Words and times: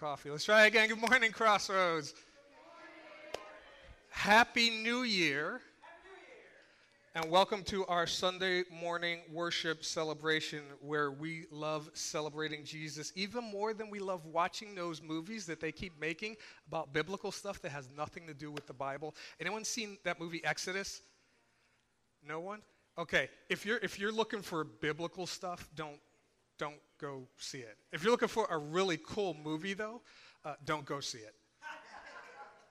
coffee. 0.00 0.30
Let's 0.30 0.46
try 0.46 0.64
again. 0.64 0.88
Good 0.88 1.10
morning, 1.10 1.30
Crossroads. 1.30 2.14
Happy 4.08 4.70
New 4.70 5.02
Year. 5.02 5.60
And 7.14 7.30
welcome 7.30 7.62
to 7.64 7.84
our 7.84 8.06
Sunday 8.06 8.64
morning 8.72 9.18
worship 9.30 9.84
celebration 9.84 10.62
where 10.80 11.10
we 11.10 11.44
love 11.50 11.90
celebrating 11.92 12.64
Jesus 12.64 13.12
even 13.14 13.44
more 13.44 13.74
than 13.74 13.90
we 13.90 13.98
love 13.98 14.24
watching 14.24 14.74
those 14.74 15.02
movies 15.02 15.44
that 15.44 15.60
they 15.60 15.70
keep 15.70 16.00
making 16.00 16.36
about 16.66 16.94
biblical 16.94 17.30
stuff 17.30 17.60
that 17.60 17.70
has 17.70 17.90
nothing 17.94 18.26
to 18.26 18.32
do 18.32 18.50
with 18.50 18.66
the 18.66 18.72
Bible. 18.72 19.14
Anyone 19.38 19.66
seen 19.66 19.98
that 20.04 20.18
movie 20.18 20.42
Exodus? 20.44 21.02
No 22.26 22.40
one? 22.40 22.62
Okay, 22.96 23.28
if 23.50 23.66
you're 23.66 23.78
if 23.82 23.98
you're 23.98 24.12
looking 24.12 24.40
for 24.40 24.64
biblical 24.64 25.26
stuff, 25.26 25.68
don't 25.74 26.00
don't 26.60 26.76
go 27.00 27.26
see 27.38 27.58
it. 27.58 27.78
If 27.90 28.02
you're 28.02 28.10
looking 28.12 28.28
for 28.28 28.46
a 28.50 28.58
really 28.58 28.98
cool 28.98 29.34
movie, 29.42 29.72
though, 29.72 30.02
uh, 30.44 30.54
don't 30.66 30.84
go 30.84 31.00
see 31.00 31.18
it. 31.18 31.34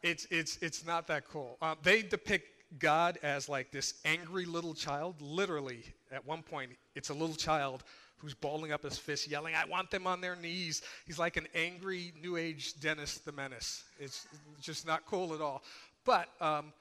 It's, 0.03 0.27
it's, 0.29 0.57
it's 0.61 0.85
not 0.85 1.07
that 1.07 1.27
cool. 1.27 1.57
Uh, 1.59 1.73
they 1.81 2.03
depict 2.03 2.47
God 2.77 3.17
as 3.23 3.49
like 3.49 3.71
this 3.71 3.95
angry 4.05 4.45
little 4.45 4.75
child. 4.75 5.15
Literally, 5.21 5.83
at 6.11 6.25
one 6.25 6.43
point, 6.43 6.71
it's 6.95 7.09
a 7.09 7.13
little 7.13 7.35
child 7.35 7.83
who's 8.17 8.35
balling 8.35 8.71
up 8.71 8.83
his 8.83 8.97
fist, 8.97 9.27
yelling, 9.27 9.55
I 9.55 9.65
want 9.65 9.89
them 9.89 10.05
on 10.05 10.21
their 10.21 10.35
knees. 10.35 10.83
He's 11.07 11.17
like 11.17 11.35
an 11.37 11.47
angry 11.55 12.13
New 12.21 12.37
Age 12.37 12.79
Dennis 12.79 13.17
the 13.17 13.31
Menace. 13.31 13.83
It's 13.99 14.27
just 14.61 14.85
not 14.85 15.05
cool 15.05 15.33
at 15.33 15.41
all. 15.41 15.63
But 16.05 16.29
um, 16.39 16.73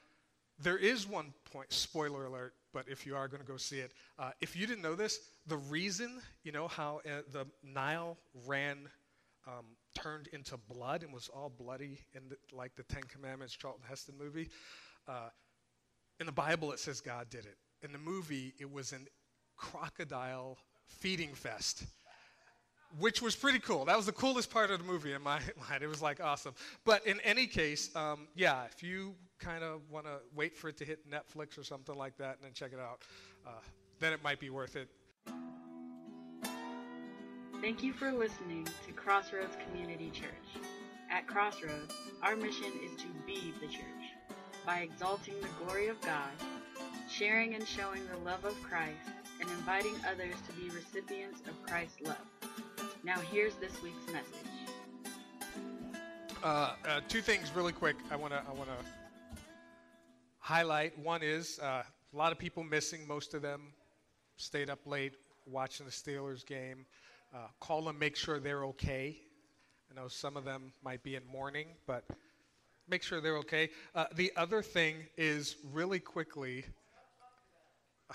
there 0.61 0.77
is 0.77 1.09
one 1.09 1.33
point, 1.53 1.73
spoiler 1.73 2.27
alert, 2.27 2.55
but 2.79 2.89
if 2.89 3.05
you 3.05 3.17
are 3.17 3.27
going 3.27 3.41
to 3.41 3.47
go 3.47 3.57
see 3.57 3.81
it, 3.81 3.91
uh, 4.21 4.31
if 4.41 4.55
you 4.55 4.65
didn't 4.65 4.83
know 4.83 4.95
this, 4.95 5.19
the 5.49 5.57
reason, 5.57 6.21
you 6.45 6.53
know, 6.53 6.69
how 6.69 7.01
uh, 7.05 7.23
the 7.33 7.45
Nile 7.65 8.17
ran, 8.47 8.89
um, 9.49 9.65
turned 9.97 10.29
into 10.29 10.57
blood 10.57 11.03
and 11.03 11.13
was 11.13 11.29
all 11.29 11.49
bloody 11.51 11.99
in 12.15 12.29
the, 12.29 12.37
like 12.57 12.77
the 12.77 12.85
Ten 12.85 13.03
Commandments 13.03 13.57
Charlton 13.57 13.83
Heston 13.89 14.15
movie, 14.17 14.49
uh, 15.09 15.31
in 16.21 16.27
the 16.27 16.33
Bible 16.33 16.71
it 16.71 16.79
says 16.79 17.01
God 17.01 17.29
did 17.31 17.47
it. 17.47 17.57
In 17.83 17.91
the 17.91 17.99
movie, 17.99 18.55
it 18.61 18.73
was 18.73 18.93
an 18.93 19.09
crocodile 19.57 20.57
feeding 20.87 21.35
fest 21.35 21.85
which 22.99 23.21
was 23.21 23.37
pretty 23.37 23.59
cool. 23.59 23.85
That 23.85 23.97
was 23.97 24.07
the 24.07 24.13
coolest 24.13 24.51
part 24.51 24.71
of 24.71 24.79
the 24.79 24.85
movie 24.85 25.13
in 25.13 25.21
my 25.21 25.41
mind. 25.71 25.83
It 25.83 25.89
was 25.89 26.01
like 26.01 26.23
awesome. 26.23 26.55
But 26.85 27.07
in 27.07 27.21
any 27.21 27.47
case, 27.47 27.95
um, 27.95 28.29
yeah, 28.35 28.65
if 28.73 28.83
you 28.83 29.15
kind 29.39 29.65
of 29.65 29.81
want 29.91 30.07
to 30.07 30.19
wait 30.35 30.57
for 30.57 30.69
it 30.69 30.77
to 30.79 30.85
hit 30.85 31.09
Netflix 31.11 31.59
or 31.59 31.63
something 31.63 31.95
like 31.97 32.17
that 32.19 32.37
and 32.37 32.45
then 32.45 32.53
check 32.53 32.73
it 32.73 32.81
out, 32.81 33.03
uh, 33.47 33.51
then 34.01 34.13
it 34.13 34.23
might 34.23 34.41
be 34.41 34.51
worth 34.51 34.77
it. 34.77 34.89
Thank 37.61 37.83
you 37.83 37.93
for 37.93 38.13
listening 38.13 38.67
to 38.87 38.93
Crossroads 38.93 39.57
Community 39.67 40.11
Church. 40.11 40.63
At 41.11 41.27
Crossroads, 41.27 41.93
our 42.23 42.37
mission 42.37 42.71
is 42.85 42.95
to 43.03 43.07
be 43.27 43.53
the 43.61 43.67
church 43.67 44.15
by 44.65 44.81
exalting 44.81 45.35
the 45.41 45.65
glory 45.65 45.89
of 45.89 46.01
God, 46.03 46.31
sharing 47.09 47.55
and 47.55 47.67
showing 47.67 48.03
the 48.13 48.19
love 48.19 48.45
of 48.45 48.55
Christ, 48.63 49.09
and 49.41 49.49
inviting 49.51 49.95
others 50.09 50.35
to 50.47 50.53
be 50.53 50.71
recipients 50.71 51.41
of 51.49 51.61
Christ's 51.67 52.01
love. 52.03 52.17
Now, 53.03 53.19
here's 53.33 53.55
this 53.57 53.83
week's 53.83 54.07
message. 54.13 54.49
Uh, 56.43 56.75
uh, 56.87 57.01
two 57.09 57.23
things, 57.23 57.51
really 57.55 57.73
quick. 57.73 57.97
I 58.11 58.17
want 58.17 58.33
to 58.33 58.39
I 58.49 58.53
want 58.53 58.69
to 58.69 58.98
highlight. 60.49 60.99
One 60.99 61.23
is 61.23 61.59
uh, 61.59 61.83
a 62.15 62.17
lot 62.17 62.33
of 62.33 62.39
people 62.39 62.65
missing. 62.65 63.07
Most 63.07 63.35
of 63.35 63.43
them 63.43 63.75
stayed 64.39 64.71
up 64.71 64.79
late 64.87 65.13
watching 65.47 65.85
the 65.85 65.93
Steelers 65.93 66.45
game. 66.47 66.87
Uh, 67.35 67.49
call 67.61 67.83
them, 67.83 67.99
make 67.99 68.17
sure 68.17 68.41
they're 68.41 68.65
okay. 68.65 69.19
I 69.91 70.01
know 70.01 70.09
some 70.09 70.39
of 70.39 70.47
them 70.47 70.73
might 70.83 71.03
be 71.03 71.17
in 71.17 71.23
mourning, 71.31 71.67
but 71.87 72.05
make 72.89 73.03
sure 73.03 73.21
they're 73.21 73.37
okay. 73.37 73.69
Uh, 73.95 74.07
the 74.15 74.33
other 74.39 74.63
thing 74.63 74.97
is 75.19 75.57
really 75.71 76.01
quickly. 76.01 76.65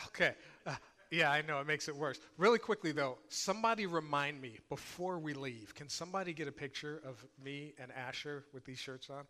Okay. 0.08 0.34
Uh, 0.66 0.74
yeah, 1.12 1.30
I 1.30 1.44
know, 1.44 1.60
it 1.60 1.68
makes 1.68 1.88
it 1.88 1.96
worse. 1.96 2.20
Really 2.40 2.58
quickly, 2.58 2.92
though, 2.94 3.20
somebody 3.30 3.86
remind 3.86 4.42
me 4.42 4.58
before 4.70 5.20
we 5.20 5.36
leave. 5.36 5.76
Can 5.76 5.88
somebody 5.88 6.34
get 6.34 6.48
a 6.48 6.52
picture 6.52 7.00
of 7.06 7.24
me 7.46 7.76
and 7.78 7.92
Asher 7.92 8.46
with 8.52 8.66
these 8.66 8.80
shirts 8.80 9.12
on? 9.12 9.26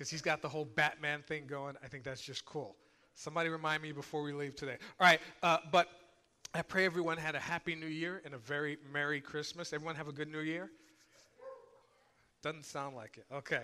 Because 0.00 0.08
he's 0.08 0.22
got 0.22 0.40
the 0.40 0.48
whole 0.48 0.64
Batman 0.64 1.20
thing 1.20 1.44
going. 1.46 1.76
I 1.84 1.88
think 1.88 2.04
that's 2.04 2.22
just 2.22 2.46
cool. 2.46 2.74
Somebody 3.12 3.50
remind 3.50 3.82
me 3.82 3.92
before 3.92 4.22
we 4.22 4.32
leave 4.32 4.56
today. 4.56 4.78
All 4.98 5.06
right, 5.06 5.20
uh, 5.42 5.58
but 5.70 5.88
I 6.54 6.62
pray 6.62 6.86
everyone 6.86 7.18
had 7.18 7.34
a 7.34 7.38
happy 7.38 7.74
new 7.74 7.84
year 7.84 8.22
and 8.24 8.32
a 8.32 8.38
very 8.38 8.78
Merry 8.90 9.20
Christmas. 9.20 9.74
Everyone 9.74 9.94
have 9.96 10.08
a 10.08 10.12
good 10.12 10.32
new 10.32 10.40
year? 10.40 10.70
Doesn't 12.42 12.64
sound 12.64 12.96
like 12.96 13.18
it. 13.18 13.26
Okay. 13.30 13.60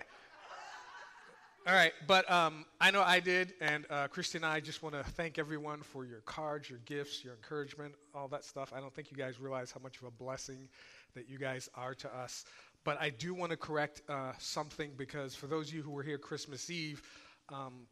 All 1.65 1.73
right, 1.73 1.91
but 2.05 2.29
um, 2.31 2.65
I 2.79 2.91
know 2.91 3.01
I 3.01 3.19
did, 3.19 3.55
and 3.59 3.87
uh, 3.89 4.07
Christy 4.07 4.37
and 4.37 4.45
I 4.45 4.59
just 4.59 4.83
want 4.83 4.93
to 4.93 5.03
thank 5.03 5.39
everyone 5.39 5.81
for 5.81 6.05
your 6.05 6.21
cards, 6.21 6.69
your 6.69 6.79
gifts, 6.85 7.23
your 7.25 7.33
encouragement, 7.33 7.95
all 8.13 8.27
that 8.27 8.45
stuff. 8.45 8.71
I 8.75 8.79
don't 8.79 8.93
think 8.93 9.09
you 9.09 9.17
guys 9.17 9.39
realize 9.39 9.71
how 9.71 9.79
much 9.81 9.97
of 9.97 10.03
a 10.03 10.11
blessing 10.11 10.69
that 11.15 11.27
you 11.27 11.39
guys 11.39 11.67
are 11.73 11.95
to 11.95 12.15
us. 12.15 12.45
But 12.87 13.01
I 13.01 13.09
do 13.09 13.33
want 13.33 13.51
to 13.51 13.57
correct 13.57 14.01
uh, 14.07 14.31
something 14.37 14.91
because 14.95 15.35
for 15.35 15.47
those 15.47 15.67
of 15.67 15.73
you 15.73 15.81
who 15.81 15.91
were 15.91 16.03
here 16.03 16.17
Christmas 16.17 16.69
Eve, 16.69 17.01
um, 17.49 17.85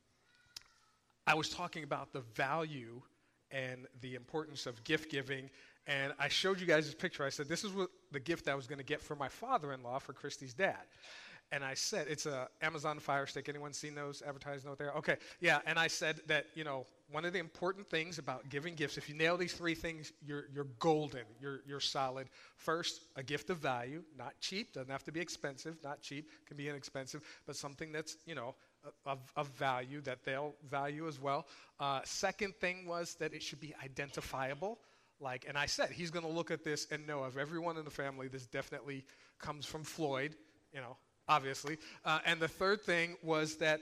I 1.27 1.33
was 1.33 1.49
talking 1.49 1.83
about 1.83 2.13
the 2.13 2.21
value 2.21 3.01
and 3.51 3.87
the 3.99 4.15
importance 4.15 4.65
of 4.65 4.81
gift 4.85 5.11
giving. 5.11 5.49
And 5.85 6.13
I 6.17 6.29
showed 6.29 6.61
you 6.61 6.65
guys 6.65 6.85
this 6.85 6.95
picture. 6.95 7.25
I 7.25 7.29
said, 7.29 7.49
This 7.49 7.65
is 7.65 7.73
what 7.73 7.89
the 8.13 8.21
gift 8.21 8.47
I 8.47 8.55
was 8.55 8.67
going 8.67 8.77
to 8.77 8.85
get 8.85 9.01
for 9.01 9.17
my 9.17 9.27
father 9.27 9.73
in 9.73 9.83
law 9.83 9.99
for 9.99 10.13
Christy's 10.13 10.53
dad. 10.53 10.85
And 11.51 11.63
I 11.63 11.73
said, 11.75 12.07
it's 12.09 12.25
a 12.25 12.47
Amazon 12.61 12.99
Fire 12.99 13.25
Stick. 13.27 13.47
Anyone 13.49 13.71
seen 13.71 13.95
those 13.95 14.21
advertised 14.25 14.67
out 14.67 14.77
there? 14.77 14.91
Okay, 14.93 15.17
yeah. 15.39 15.59
And 15.65 15.77
I 15.77 15.87
said 15.87 16.21
that 16.27 16.47
you 16.55 16.63
know 16.63 16.85
one 17.11 17.23
of 17.23 17.33
the 17.33 17.39
important 17.39 17.87
things 17.87 18.17
about 18.17 18.49
giving 18.49 18.73
gifts, 18.73 18.97
if 18.97 19.07
you 19.07 19.15
nail 19.15 19.37
these 19.37 19.53
three 19.53 19.75
things, 19.75 20.11
you're 20.25 20.45
you're 20.53 20.67
golden. 20.79 21.23
You're 21.39 21.61
you're 21.67 21.79
solid. 21.79 22.29
First, 22.57 23.01
a 23.15 23.23
gift 23.23 23.49
of 23.49 23.57
value, 23.57 24.03
not 24.17 24.33
cheap. 24.41 24.73
Doesn't 24.73 24.91
have 24.91 25.03
to 25.03 25.11
be 25.11 25.19
expensive. 25.19 25.77
Not 25.83 26.01
cheap. 26.01 26.29
Can 26.47 26.57
be 26.57 26.67
inexpensive, 26.67 27.21
but 27.45 27.55
something 27.55 27.91
that's 27.91 28.17
you 28.25 28.35
know 28.35 28.55
of, 29.05 29.19
of 29.35 29.47
value 29.49 30.01
that 30.01 30.23
they'll 30.25 30.55
value 30.69 31.07
as 31.07 31.19
well. 31.19 31.47
Uh, 31.79 32.01
second 32.03 32.55
thing 32.55 32.85
was 32.85 33.15
that 33.15 33.33
it 33.33 33.41
should 33.41 33.59
be 33.59 33.73
identifiable. 33.83 34.79
Like, 35.19 35.45
and 35.47 35.57
I 35.57 35.65
said, 35.65 35.91
he's 35.91 36.11
going 36.11 36.25
to 36.25 36.31
look 36.31 36.51
at 36.51 36.63
this 36.63 36.87
and 36.91 37.07
know 37.07 37.23
of 37.23 37.37
everyone 37.37 37.77
in 37.77 37.85
the 37.85 37.91
family, 37.91 38.27
this 38.27 38.45
definitely 38.45 39.05
comes 39.39 39.65
from 39.65 39.83
Floyd. 39.83 40.35
You 40.73 40.81
know, 40.81 40.97
obviously. 41.27 41.77
Uh, 42.03 42.19
and 42.25 42.39
the 42.39 42.47
third 42.47 42.81
thing 42.81 43.15
was 43.23 43.57
that 43.57 43.79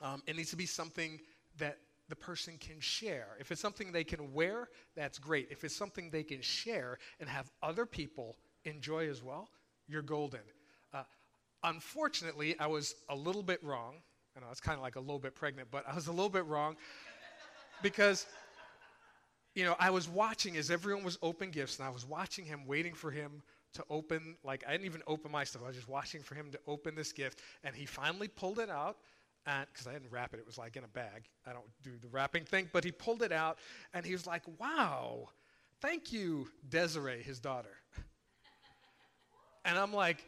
um, 0.00 0.22
it 0.26 0.36
needs 0.36 0.50
to 0.50 0.56
be 0.56 0.66
something 0.66 1.20
that 1.58 1.78
the 2.08 2.16
person 2.16 2.58
can 2.58 2.80
share. 2.80 3.36
If 3.40 3.50
it's 3.52 3.60
something 3.60 3.92
they 3.92 4.04
can 4.04 4.32
wear, 4.32 4.68
that's 4.96 5.18
great. 5.18 5.48
If 5.50 5.64
it's 5.64 5.76
something 5.76 6.10
they 6.10 6.24
can 6.24 6.42
share 6.42 6.98
and 7.20 7.28
have 7.28 7.50
other 7.62 7.86
people 7.86 8.36
enjoy 8.64 9.08
as 9.08 9.22
well, 9.22 9.48
you're 9.86 10.02
golden. 10.02 10.40
Uh, 10.92 11.04
unfortunately, 11.64 12.58
I 12.58 12.66
was 12.66 12.94
a 13.08 13.16
little 13.16 13.42
bit 13.42 13.62
wrong. 13.62 13.96
I 14.36 14.40
know 14.40 14.46
it's 14.50 14.60
kind 14.60 14.76
of 14.76 14.82
like 14.82 14.96
a 14.96 15.00
little 15.00 15.18
bit 15.18 15.34
pregnant, 15.34 15.68
but 15.70 15.84
I 15.88 15.94
was 15.94 16.06
a 16.08 16.12
little 16.12 16.28
bit 16.28 16.46
wrong 16.46 16.76
because, 17.82 18.26
you 19.54 19.64
know, 19.64 19.76
I 19.78 19.90
was 19.90 20.08
watching 20.08 20.56
as 20.56 20.70
everyone 20.70 21.04
was 21.04 21.18
open 21.22 21.50
gifts, 21.50 21.78
and 21.78 21.86
I 21.86 21.90
was 21.90 22.06
watching 22.06 22.44
him, 22.44 22.66
waiting 22.66 22.94
for 22.94 23.10
him 23.10 23.42
to 23.74 23.84
open, 23.90 24.36
like, 24.44 24.64
I 24.66 24.72
didn't 24.72 24.86
even 24.86 25.02
open 25.06 25.30
my 25.30 25.44
stuff. 25.44 25.62
I 25.64 25.68
was 25.68 25.76
just 25.76 25.88
watching 25.88 26.22
for 26.22 26.34
him 26.34 26.50
to 26.52 26.58
open 26.66 26.94
this 26.94 27.12
gift. 27.12 27.40
And 27.64 27.74
he 27.74 27.86
finally 27.86 28.28
pulled 28.28 28.58
it 28.58 28.70
out, 28.70 28.98
and 29.46 29.66
because 29.72 29.86
I 29.86 29.92
didn't 29.92 30.10
wrap 30.10 30.34
it, 30.34 30.40
it 30.40 30.46
was 30.46 30.58
like 30.58 30.76
in 30.76 30.84
a 30.84 30.88
bag. 30.88 31.24
I 31.46 31.52
don't 31.52 31.64
do 31.82 31.92
the 32.00 32.08
wrapping 32.08 32.44
thing, 32.44 32.68
but 32.72 32.84
he 32.84 32.92
pulled 32.92 33.22
it 33.22 33.32
out, 33.32 33.58
and 33.94 34.04
he 34.04 34.12
was 34.12 34.26
like, 34.26 34.42
wow, 34.58 35.28
thank 35.80 36.12
you, 36.12 36.48
Desiree, 36.68 37.22
his 37.22 37.40
daughter. 37.40 37.76
and 39.64 39.78
I'm 39.78 39.92
like, 39.92 40.24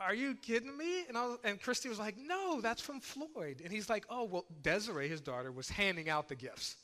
are 0.00 0.14
you 0.14 0.34
kidding 0.34 0.76
me? 0.76 1.04
And, 1.08 1.16
I 1.16 1.26
was, 1.26 1.38
and 1.44 1.60
Christy 1.60 1.88
was 1.88 1.98
like, 1.98 2.16
no, 2.18 2.60
that's 2.60 2.80
from 2.80 3.00
Floyd. 3.00 3.60
And 3.64 3.72
he's 3.72 3.88
like, 3.88 4.04
oh, 4.10 4.24
well, 4.24 4.44
Desiree, 4.62 5.08
his 5.08 5.20
daughter, 5.20 5.52
was 5.52 5.68
handing 5.68 6.08
out 6.08 6.28
the 6.28 6.34
gifts. 6.34 6.76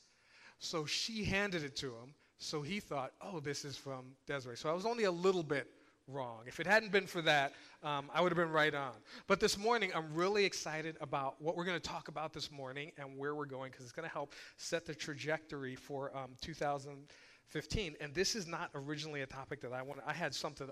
So 0.58 0.86
she 0.86 1.24
handed 1.24 1.64
it 1.64 1.76
to 1.76 1.86
him. 1.86 2.14
So 2.38 2.62
he 2.62 2.80
thought, 2.80 3.12
oh, 3.20 3.40
this 3.40 3.64
is 3.64 3.76
from 3.76 4.12
Desiree. 4.26 4.56
So 4.56 4.70
I 4.70 4.72
was 4.72 4.86
only 4.86 5.04
a 5.04 5.10
little 5.10 5.42
bit 5.42 5.68
wrong. 6.12 6.40
If 6.46 6.60
it 6.60 6.66
hadn't 6.66 6.92
been 6.92 7.06
for 7.06 7.22
that, 7.22 7.52
um, 7.82 8.10
I 8.12 8.20
would 8.20 8.30
have 8.30 8.36
been 8.36 8.52
right 8.52 8.74
on. 8.74 8.92
But 9.26 9.40
this 9.40 9.56
morning, 9.56 9.90
I'm 9.94 10.14
really 10.14 10.44
excited 10.44 10.96
about 11.00 11.40
what 11.40 11.56
we're 11.56 11.64
going 11.64 11.80
to 11.80 11.88
talk 11.88 12.08
about 12.08 12.32
this 12.32 12.50
morning 12.50 12.92
and 12.98 13.16
where 13.16 13.34
we're 13.34 13.46
going 13.46 13.70
because 13.70 13.84
it's 13.84 13.92
going 13.92 14.08
to 14.08 14.12
help 14.12 14.34
set 14.56 14.86
the 14.86 14.94
trajectory 14.94 15.74
for 15.74 16.16
um, 16.16 16.30
2015. 16.40 17.96
And 18.00 18.14
this 18.14 18.34
is 18.34 18.46
not 18.46 18.70
originally 18.74 19.22
a 19.22 19.26
topic 19.26 19.60
that 19.62 19.72
I 19.72 19.82
wanted. 19.82 20.04
I 20.06 20.12
had 20.12 20.34
something 20.34 20.68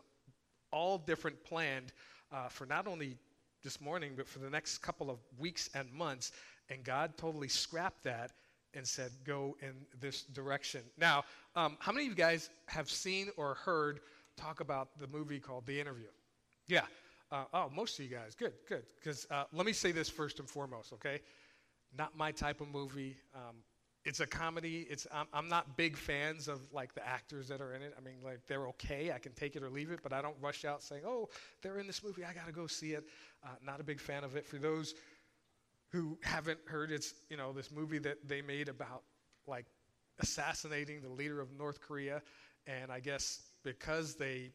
all 0.70 0.99
different 0.99 1.43
planned 1.44 1.93
uh, 2.32 2.49
for 2.49 2.67
not 2.67 2.87
only 2.87 3.17
this 3.62 3.81
morning, 3.81 4.12
but 4.17 4.29
for 4.29 4.38
the 4.38 4.50
next 4.50 4.79
couple 4.79 5.11
of 5.11 5.19
weeks 5.38 5.70
and 5.75 5.93
months. 5.93 6.32
And 6.70 6.84
God 6.84 7.17
totally 7.17 7.49
scrapped 7.49 8.05
that 8.05 8.32
and 8.75 8.87
said, 8.87 9.11
go 9.25 9.56
in 9.62 9.73
this 10.00 10.23
direction. 10.23 10.82
Now, 10.99 11.25
um, 11.56 11.76
how 11.81 11.93
many 11.93 12.06
of 12.06 12.11
you 12.11 12.17
guys 12.17 12.50
have 12.67 12.91
seen 12.91 13.29
or 13.37 13.55
heard? 13.55 14.00
Talk 14.38 14.61
about 14.61 14.99
the 14.99 15.06
movie 15.08 15.40
called 15.40 15.67
The 15.67 15.81
Interview. 15.81 16.08
Yeah. 16.67 16.82
Uh, 17.31 17.44
oh, 17.52 17.70
most 17.75 17.99
of 17.99 18.05
you 18.05 18.11
guys. 18.11 18.35
Good, 18.35 18.55
good. 18.69 18.85
Because 18.96 19.26
uh, 19.31 19.44
let 19.52 19.67
me 19.67 19.73
say 19.73 19.93
this 19.93 20.08
first 20.08 20.38
and 20.38 20.49
foremost, 20.49 20.93
okay? 20.94 21.20
Not 21.96 22.17
my 22.17 22.32
type 22.32 22.61
of 22.61 22.69
movie. 22.69 23.17
Um, 23.35 23.56
it's 24.05 24.20
a 24.20 24.26
comedy. 24.26 24.87
It's 24.88 25.06
I'm, 25.12 25.26
I'm, 25.35 25.49
not 25.49 25.76
big 25.76 25.96
fans 25.96 26.49
of 26.49 26.61
like 26.73 26.94
the 26.94 27.06
actors 27.06 27.49
that 27.49 27.61
are 27.61 27.75
in 27.75 27.82
it. 27.82 27.94
I 27.99 28.00
mean, 28.00 28.17
like 28.25 28.40
they're 28.46 28.67
okay. 28.69 29.12
I 29.14 29.19
can 29.19 29.32
take 29.32 29.56
it 29.56 29.62
or 29.62 29.69
leave 29.69 29.90
it, 29.90 30.00
but 30.02 30.12
I 30.14 30.23
don't 30.23 30.37
rush 30.41 30.64
out 30.64 30.82
saying, 30.82 31.02
"Oh, 31.05 31.29
they're 31.62 31.79
in 31.79 31.87
this 31.87 32.02
movie. 32.02 32.25
I 32.25 32.32
got 32.32 32.46
to 32.46 32.52
go 32.52 32.67
see 32.67 32.93
it." 32.93 33.05
Uh, 33.44 33.49
not 33.62 33.81
a 33.81 33.84
big 33.84 34.00
fan 34.00 34.25
of 34.25 34.37
it. 34.37 34.46
For 34.46 34.56
those 34.56 34.94
who 35.91 36.19
haven't 36.23 36.61
heard, 36.67 36.91
it's 36.91 37.12
you 37.29 37.37
know 37.37 37.52
this 37.52 37.70
movie 37.70 37.99
that 37.99 38.26
they 38.26 38.41
made 38.41 38.69
about 38.69 39.02
like 39.46 39.67
assassinating 40.20 41.02
the 41.02 41.11
leader 41.11 41.41
of 41.41 41.52
North 41.52 41.81
Korea, 41.81 42.23
and 42.67 42.91
I 42.91 43.00
guess 43.00 43.43
because 43.76 44.15
they 44.15 44.50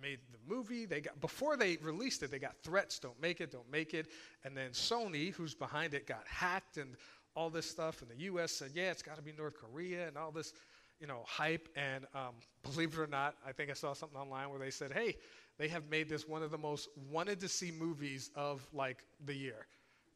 made 0.00 0.20
the 0.30 0.38
movie. 0.54 0.86
They 0.86 1.00
got 1.00 1.20
before 1.20 1.56
they 1.56 1.76
released 1.82 2.22
it, 2.22 2.30
they 2.30 2.38
got 2.38 2.56
threats: 2.62 2.98
"Don't 2.98 3.20
make 3.20 3.40
it, 3.40 3.50
don't 3.50 3.70
make 3.70 3.92
it." 3.92 4.06
And 4.44 4.56
then 4.56 4.70
Sony, 4.70 5.32
who's 5.32 5.54
behind 5.54 5.94
it, 5.94 6.06
got 6.06 6.26
hacked 6.26 6.76
and 6.76 6.94
all 7.34 7.50
this 7.50 7.68
stuff. 7.68 8.02
And 8.02 8.10
the 8.10 8.24
U.S. 8.24 8.52
said, 8.52 8.70
"Yeah, 8.74 8.90
it's 8.90 9.02
got 9.02 9.16
to 9.16 9.22
be 9.22 9.32
North 9.32 9.56
Korea," 9.56 10.06
and 10.06 10.16
all 10.16 10.30
this, 10.30 10.52
you 11.00 11.06
know, 11.06 11.24
hype. 11.26 11.68
And 11.74 12.06
um, 12.14 12.34
believe 12.62 12.94
it 12.94 13.00
or 13.00 13.08
not, 13.08 13.34
I 13.46 13.52
think 13.52 13.70
I 13.70 13.74
saw 13.74 13.92
something 13.92 14.18
online 14.18 14.50
where 14.50 14.60
they 14.60 14.70
said, 14.70 14.92
"Hey, 14.92 15.16
they 15.58 15.68
have 15.68 15.88
made 15.90 16.08
this 16.08 16.28
one 16.28 16.42
of 16.42 16.50
the 16.52 16.58
most 16.58 16.88
wanted 17.10 17.40
to 17.40 17.48
see 17.48 17.72
movies 17.72 18.30
of 18.36 18.66
like 18.72 19.04
the 19.26 19.34
year 19.34 19.66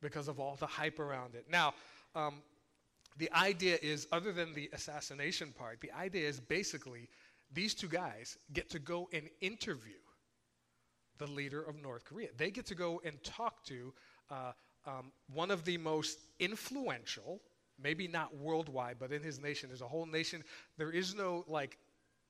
because 0.01 0.29
of 0.29 0.39
all 0.39 0.57
the 0.57 0.67
hype 0.67 0.99
around 1.01 1.35
it." 1.35 1.47
Now. 1.51 1.75
Um, 2.15 2.43
the 3.19 3.33
idea 3.33 3.79
is, 3.81 4.07
other 4.13 4.31
than 4.31 4.53
the 4.53 4.69
assassination 4.75 5.51
part, 5.51 5.81
the 5.81 5.91
idea 5.93 6.29
is 6.29 6.39
basically 6.39 7.09
these 7.53 7.75
two 7.75 7.89
guys 7.89 8.39
get 8.53 8.71
to 8.71 8.79
go 8.79 9.09
and 9.13 9.29
interview 9.41 9.95
the 11.19 11.27
leader 11.27 11.63
of 11.63 11.81
North 11.81 12.05
Korea. 12.05 12.29
They 12.37 12.51
get 12.51 12.67
to 12.67 12.75
go 12.75 13.01
and 13.05 13.23
talk 13.25 13.65
to 13.67 13.95
uh, 14.31 14.53
um, 14.87 15.13
one 15.33 15.51
of 15.51 15.65
the 15.65 15.79
most 15.79 16.19
influential, 16.39 17.41
maybe 17.83 18.07
not 18.07 18.37
worldwide, 18.37 18.97
but 18.99 19.13
in 19.13 19.23
his 19.23 19.41
nation. 19.41 19.69
There's 19.69 19.83
a 19.83 19.89
whole 19.89 20.07
nation. 20.07 20.45
There 20.77 20.91
is 20.91 21.15
no 21.15 21.45
like 21.49 21.79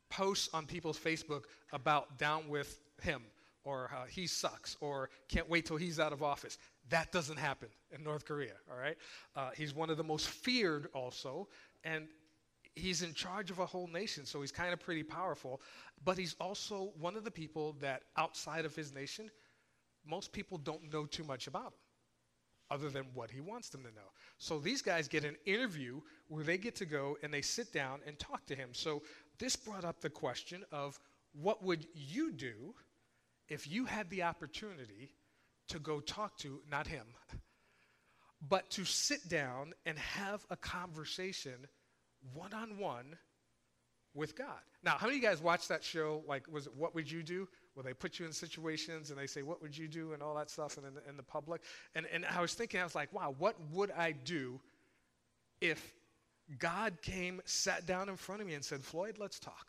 posts 0.09 0.49
on 0.55 0.67
people's 0.67 0.99
Facebook 0.99 1.45
about 1.73 2.19
down 2.19 2.49
with 2.49 2.79
him 3.03 3.23
or 3.67 3.91
uh, 3.93 4.07
he 4.07 4.27
sucks 4.27 4.77
or 4.81 5.11
can't 5.29 5.51
wait 5.51 5.67
till 5.67 5.77
he's 5.77 5.99
out 5.99 6.13
of 6.13 6.23
office. 6.23 6.57
That 6.89 7.11
doesn't 7.11 7.37
happen 7.37 7.69
in 7.91 8.05
North 8.05 8.25
Korea, 8.25 8.53
all 8.71 8.79
right? 8.79 8.97
Uh, 9.35 9.51
he's 9.57 9.75
one 9.75 9.91
of 9.91 9.97
the 9.97 10.05
most 10.05 10.29
feared 10.29 10.89
also, 10.95 11.49
and 11.83 12.07
he's 12.77 13.03
in 13.03 13.15
charge 13.15 13.51
of 13.51 13.59
a 13.59 13.67
whole 13.67 13.89
nation, 13.89 14.27
so 14.27 14.43
he's 14.43 14.53
kind 14.53 14.73
of 14.73 14.79
pretty 14.79 15.03
powerful. 15.03 15.61
But 16.05 16.19
he's 16.19 16.37
also 16.41 16.93
one 17.01 17.17
of 17.17 17.25
the 17.25 17.31
people 17.31 17.75
that 17.81 18.03
outside 18.17 18.65
of 18.65 18.77
his 18.77 18.95
nation, 18.95 19.31
most 20.07 20.33
people 20.33 20.59
don't 20.59 20.93
know 20.93 21.07
too 21.07 21.25
much 21.25 21.49
about 21.49 21.69
him, 21.69 21.79
other 22.71 22.91
than 22.91 23.07
what 23.15 23.31
he 23.31 23.41
wants 23.41 23.71
them 23.71 23.83
to 23.83 23.89
know. 23.89 24.13
So 24.39 24.59
these 24.59 24.83
guys 24.83 25.09
get 25.09 25.25
an 25.25 25.37
interview 25.47 26.01
where 26.29 26.45
they 26.45 26.59
get 26.59 26.77
to 26.77 26.87
go 26.87 27.17
and 27.23 27.33
they 27.33 27.43
sit 27.43 27.73
down 27.73 28.01
and 28.07 28.19
talk 28.19 28.47
to 28.47 28.55
him. 28.55 28.69
So 28.73 29.03
this 29.39 29.57
brought 29.57 29.85
up 29.85 30.01
the 30.01 30.11
question 30.11 30.65
of 30.71 31.01
what 31.33 31.65
would 31.65 31.87
you 31.95 32.33
do 32.33 32.75
if 33.49 33.67
you 33.67 33.87
had 33.87 34.11
the 34.11 34.23
opportunity 34.23 35.11
to 35.69 35.79
go 35.79 36.01
talk 36.01 36.37
to, 36.39 36.61
not 36.71 36.87
him, 36.87 37.07
but 38.47 38.69
to 38.71 38.85
sit 38.85 39.29
down 39.29 39.73
and 39.87 39.99
have 39.99 40.45
a 40.51 40.57
conversation 40.57 41.67
one 42.35 42.53
on 42.53 42.79
one 42.79 43.17
with 44.15 44.37
God. 44.37 44.61
Now, 44.83 44.93
how 44.93 45.07
many 45.07 45.19
of 45.19 45.23
you 45.23 45.29
guys 45.29 45.43
watch 45.43 45.69
that 45.69 45.85
show? 45.85 46.23
Like, 46.27 46.51
was 46.51 46.67
it 46.67 46.75
What 46.75 46.95
Would 46.95 47.11
You 47.11 47.23
Do? 47.23 47.49
Where 47.75 47.85
they 47.85 47.93
put 47.93 48.19
you 48.19 48.25
in 48.25 48.33
situations 48.33 49.11
and 49.11 49.19
they 49.19 49.27
say, 49.27 49.43
What 49.43 49.61
would 49.61 49.77
you 49.77 49.87
do? 49.89 50.15
and 50.15 50.23
all 50.23 50.35
that 50.37 50.51
stuff 50.51 50.79
and 50.79 50.87
in, 50.87 50.93
in 51.11 51.17
the 51.17 51.23
public. 51.23 51.63
And, 51.95 52.07
and 52.13 52.25
I 52.25 52.41
was 52.41 52.55
thinking, 52.55 52.81
I 52.81 52.85
was 52.85 52.95
like, 52.95 53.13
wow, 53.13 53.35
what 53.39 53.57
would 53.73 53.91
I 53.91 54.13
do 54.13 54.59
if 55.61 55.93
God 56.59 56.95
came, 57.03 57.43
sat 57.45 57.87
down 57.87 58.09
in 58.09 58.17
front 58.17 58.41
of 58.41 58.47
me 58.47 58.55
and 58.55 58.65
said, 58.65 58.83
Floyd, 58.83 59.17
let's 59.19 59.39
talk? 59.39 59.67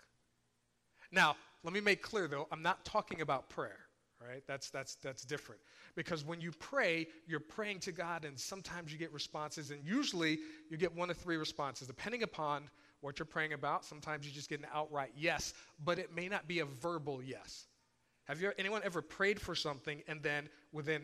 Now, 1.11 1.35
let 1.63 1.73
me 1.73 1.81
make 1.81 2.01
clear 2.01 2.27
though, 2.27 2.47
I'm 2.51 2.61
not 2.61 2.85
talking 2.85 3.21
about 3.21 3.49
prayer 3.49 3.86
right? 4.27 4.43
That's, 4.47 4.69
that's, 4.69 4.95
that's 4.95 5.23
different. 5.23 5.61
Because 5.95 6.25
when 6.25 6.41
you 6.41 6.51
pray, 6.51 7.07
you're 7.27 7.39
praying 7.39 7.79
to 7.81 7.91
God, 7.91 8.25
and 8.25 8.39
sometimes 8.39 8.91
you 8.91 8.97
get 8.97 9.13
responses, 9.13 9.71
and 9.71 9.83
usually 9.83 10.39
you 10.69 10.77
get 10.77 10.95
one 10.95 11.09
of 11.09 11.17
three 11.17 11.37
responses, 11.37 11.87
depending 11.87 12.23
upon 12.23 12.63
what 13.01 13.19
you're 13.19 13.25
praying 13.25 13.53
about. 13.53 13.85
Sometimes 13.85 14.25
you 14.25 14.31
just 14.31 14.49
get 14.49 14.59
an 14.59 14.67
outright 14.73 15.11
yes, 15.15 15.53
but 15.83 15.99
it 15.99 16.15
may 16.15 16.27
not 16.27 16.47
be 16.47 16.59
a 16.59 16.65
verbal 16.65 17.21
yes. 17.23 17.67
Have 18.25 18.41
you, 18.41 18.51
anyone 18.57 18.81
ever 18.83 19.01
prayed 19.01 19.39
for 19.39 19.55
something, 19.55 20.01
and 20.07 20.21
then 20.21 20.49
within 20.73 21.03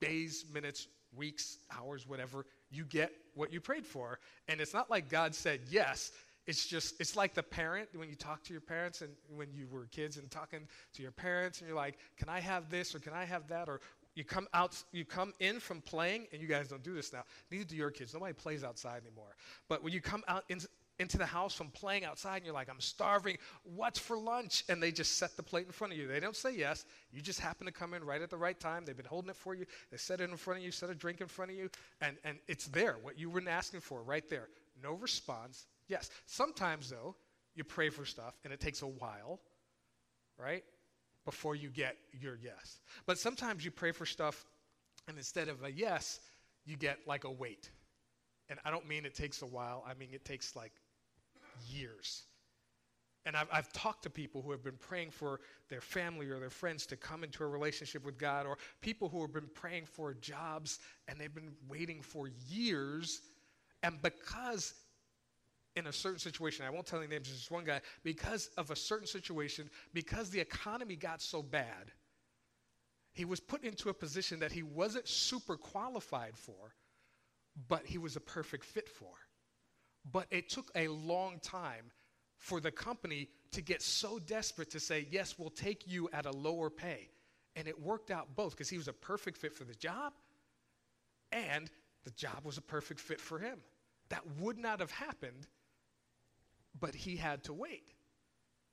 days, 0.00 0.44
minutes, 0.52 0.88
weeks, 1.14 1.58
hours, 1.76 2.06
whatever, 2.06 2.46
you 2.70 2.84
get 2.84 3.12
what 3.34 3.52
you 3.52 3.60
prayed 3.60 3.86
for? 3.86 4.18
And 4.48 4.60
it's 4.60 4.74
not 4.74 4.90
like 4.90 5.08
God 5.08 5.34
said 5.34 5.60
yes, 5.70 6.10
it's 6.48 6.66
just 6.66 7.00
it's 7.00 7.14
like 7.14 7.34
the 7.34 7.42
parent 7.42 7.88
when 7.94 8.08
you 8.08 8.16
talk 8.16 8.42
to 8.42 8.52
your 8.52 8.60
parents 8.60 9.02
and 9.02 9.10
when 9.36 9.52
you 9.52 9.68
were 9.70 9.86
kids 9.92 10.16
and 10.16 10.28
talking 10.30 10.66
to 10.94 11.02
your 11.02 11.12
parents 11.12 11.60
and 11.60 11.68
you're 11.68 11.76
like 11.76 11.98
can 12.16 12.28
i 12.28 12.40
have 12.40 12.68
this 12.70 12.94
or 12.94 12.98
can 12.98 13.12
i 13.12 13.24
have 13.24 13.46
that? 13.48 13.68
Or 13.68 13.80
you 14.14 14.24
come 14.24 14.48
out 14.52 14.82
you 14.90 15.04
come 15.04 15.32
in 15.38 15.60
from 15.60 15.80
playing 15.80 16.26
and 16.32 16.42
you 16.42 16.48
guys 16.48 16.68
don't 16.68 16.82
do 16.82 16.94
this 16.94 17.12
now. 17.12 17.22
Neither 17.50 17.64
do 17.64 17.76
your 17.76 17.90
kids. 17.90 18.14
Nobody 18.14 18.32
plays 18.32 18.64
outside 18.64 19.02
anymore. 19.06 19.36
But 19.68 19.84
when 19.84 19.92
you 19.92 20.00
come 20.00 20.24
out 20.26 20.42
in, 20.48 20.58
into 20.98 21.18
the 21.18 21.26
house 21.26 21.54
from 21.54 21.68
playing 21.68 22.04
outside 22.04 22.38
and 22.38 22.44
you're 22.44 22.54
like 22.54 22.68
i'm 22.68 22.80
starving. 22.80 23.38
What's 23.62 23.98
for 23.98 24.18
lunch? 24.18 24.64
And 24.68 24.82
they 24.82 24.90
just 24.90 25.18
set 25.18 25.36
the 25.36 25.42
plate 25.42 25.66
in 25.66 25.72
front 25.72 25.92
of 25.92 25.98
you. 25.98 26.08
They 26.08 26.18
don't 26.18 26.34
say 26.34 26.56
yes. 26.56 26.84
You 27.12 27.20
just 27.20 27.38
happen 27.38 27.66
to 27.66 27.72
come 27.72 27.94
in 27.94 28.02
right 28.02 28.20
at 28.20 28.30
the 28.30 28.36
right 28.36 28.58
time. 28.58 28.84
They've 28.84 28.96
been 28.96 29.06
holding 29.06 29.30
it 29.30 29.36
for 29.36 29.54
you. 29.54 29.66
They 29.90 29.98
set 29.98 30.20
it 30.20 30.30
in 30.30 30.36
front 30.36 30.58
of 30.58 30.64
you 30.64 30.72
set 30.72 30.90
a 30.90 30.94
drink 30.94 31.20
in 31.20 31.28
front 31.28 31.52
of 31.52 31.56
you 31.56 31.70
and, 32.00 32.16
and 32.24 32.38
it's 32.48 32.66
there. 32.68 32.96
What 33.02 33.18
you 33.18 33.30
weren't 33.30 33.48
asking 33.48 33.80
for 33.80 34.02
right 34.02 34.28
there. 34.28 34.48
No 34.82 34.94
response 34.94 35.66
Yes. 35.88 36.10
Sometimes, 36.26 36.90
though, 36.90 37.16
you 37.54 37.64
pray 37.64 37.90
for 37.90 38.04
stuff 38.04 38.34
and 38.44 38.52
it 38.52 38.60
takes 38.60 38.82
a 38.82 38.86
while, 38.86 39.40
right? 40.38 40.62
Before 41.24 41.56
you 41.56 41.70
get 41.70 41.96
your 42.12 42.38
yes. 42.42 42.80
But 43.04 43.18
sometimes 43.18 43.64
you 43.64 43.70
pray 43.70 43.92
for 43.92 44.06
stuff 44.06 44.46
and 45.08 45.16
instead 45.16 45.48
of 45.48 45.64
a 45.64 45.72
yes, 45.72 46.20
you 46.64 46.76
get 46.76 46.98
like 47.06 47.24
a 47.24 47.30
wait. 47.30 47.70
And 48.48 48.58
I 48.64 48.70
don't 48.70 48.86
mean 48.86 49.04
it 49.04 49.14
takes 49.14 49.42
a 49.42 49.46
while, 49.46 49.84
I 49.86 49.94
mean 49.94 50.10
it 50.12 50.24
takes 50.24 50.54
like 50.54 50.72
years. 51.68 52.24
And 53.26 53.36
I've, 53.36 53.48
I've, 53.52 53.70
talked 53.72 54.04
to 54.04 54.10
people 54.10 54.40
who 54.40 54.52
have 54.52 54.62
been 54.62 54.78
praying 54.78 55.10
for 55.10 55.40
their 55.68 55.82
family 55.82 56.30
or 56.30 56.38
their 56.38 56.48
friends 56.48 56.86
to 56.86 56.96
come 56.96 57.24
into 57.24 57.42
a 57.42 57.46
relationship 57.46 58.04
with 58.04 58.16
God, 58.16 58.46
or 58.46 58.56
people 58.80 59.08
who 59.08 59.20
have 59.20 59.34
been 59.34 59.50
praying 59.54 59.84
for 59.84 60.14
jobs 60.14 60.78
and 61.08 61.20
they've 61.20 61.34
been 61.34 61.52
waiting 61.68 62.00
for 62.00 62.30
years. 62.48 63.20
And 63.82 64.00
because 64.00 64.72
in 65.78 65.86
a 65.86 65.92
certain 65.92 66.18
situation, 66.18 66.66
I 66.66 66.70
won't 66.70 66.86
tell 66.86 66.98
any 66.98 67.08
names, 67.08 67.28
just 67.28 67.50
one 67.50 67.64
guy, 67.64 67.80
because 68.02 68.50
of 68.56 68.70
a 68.70 68.76
certain 68.76 69.06
situation, 69.06 69.70
because 69.94 70.30
the 70.30 70.40
economy 70.40 70.96
got 70.96 71.22
so 71.22 71.42
bad, 71.42 71.92
he 73.12 73.24
was 73.24 73.40
put 73.40 73.64
into 73.64 73.88
a 73.88 73.94
position 73.94 74.40
that 74.40 74.52
he 74.52 74.62
wasn't 74.62 75.08
super 75.08 75.56
qualified 75.56 76.36
for, 76.36 76.74
but 77.68 77.86
he 77.86 77.98
was 77.98 78.16
a 78.16 78.20
perfect 78.20 78.64
fit 78.64 78.88
for. 78.88 79.12
But 80.10 80.26
it 80.30 80.48
took 80.48 80.70
a 80.74 80.88
long 80.88 81.38
time 81.40 81.90
for 82.36 82.60
the 82.60 82.70
company 82.70 83.28
to 83.52 83.60
get 83.60 83.82
so 83.82 84.18
desperate 84.18 84.70
to 84.70 84.80
say, 84.80 85.06
yes, 85.10 85.36
we'll 85.38 85.50
take 85.50 85.86
you 85.86 86.08
at 86.12 86.26
a 86.26 86.30
lower 86.30 86.70
pay. 86.70 87.08
And 87.56 87.66
it 87.66 87.80
worked 87.80 88.10
out 88.10 88.36
both 88.36 88.52
because 88.52 88.68
he 88.68 88.76
was 88.76 88.88
a 88.88 88.92
perfect 88.92 89.36
fit 89.36 89.52
for 89.52 89.64
the 89.64 89.74
job 89.74 90.12
and 91.32 91.70
the 92.04 92.10
job 92.12 92.44
was 92.44 92.56
a 92.56 92.62
perfect 92.62 93.00
fit 93.00 93.20
for 93.20 93.38
him. 93.38 93.58
That 94.10 94.22
would 94.38 94.58
not 94.58 94.80
have 94.80 94.92
happened 94.92 95.48
but 96.80 96.94
he 96.94 97.16
had 97.16 97.44
to 97.44 97.52
wait. 97.52 97.92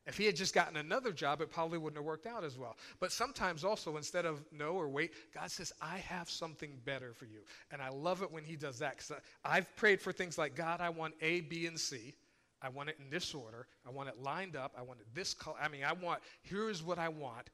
If 0.08 0.18
he 0.18 0.26
had 0.26 0.36
just 0.36 0.54
gotten 0.54 0.78
another 0.78 1.12
job, 1.12 1.42
it 1.42 1.50
probably 1.50 1.80
wouldn't 1.80 1.98
have 1.98 2.06
worked 2.06 2.28
out 2.28 2.44
as 2.44 2.60
well. 2.60 2.78
But 3.00 3.12
sometimes 3.12 3.64
also, 3.64 3.98
instead 3.98 4.26
of 4.26 4.44
no 4.52 4.74
or 4.74 4.88
wait, 4.88 5.14
God 5.34 5.50
says, 5.50 5.74
I 5.82 5.98
have 5.98 6.30
something 6.30 6.78
better 6.86 7.14
for 7.14 7.26
you. 7.26 7.40
And 7.72 7.82
I 7.82 7.90
love 7.90 8.22
it 8.22 8.32
when 8.32 8.44
he 8.44 8.56
does 8.56 8.80
that 8.80 8.98
because 8.98 9.14
I've 9.44 9.76
prayed 9.78 10.00
for 10.00 10.12
things 10.12 10.38
like, 10.38 10.56
God, 10.56 10.80
I 10.80 10.90
want 10.90 11.16
A, 11.22 11.42
B, 11.42 11.66
and 11.66 11.80
C. 11.80 12.14
I 12.62 12.70
want 12.70 12.90
it 12.90 12.98
in 13.04 13.10
this 13.10 13.34
order. 13.34 13.68
I 13.86 13.90
want 13.90 14.10
it 14.10 14.22
lined 14.22 14.56
up. 14.56 14.74
I 14.78 14.84
want 14.84 15.00
it 15.00 15.08
this 15.16 15.34
color. 15.34 15.58
I 15.60 15.70
mean, 15.70 15.84
I 15.84 15.94
want, 15.94 16.22
here 16.44 16.70
is 16.70 16.84
what 16.84 17.00
I 17.00 17.10
want. 17.10 17.50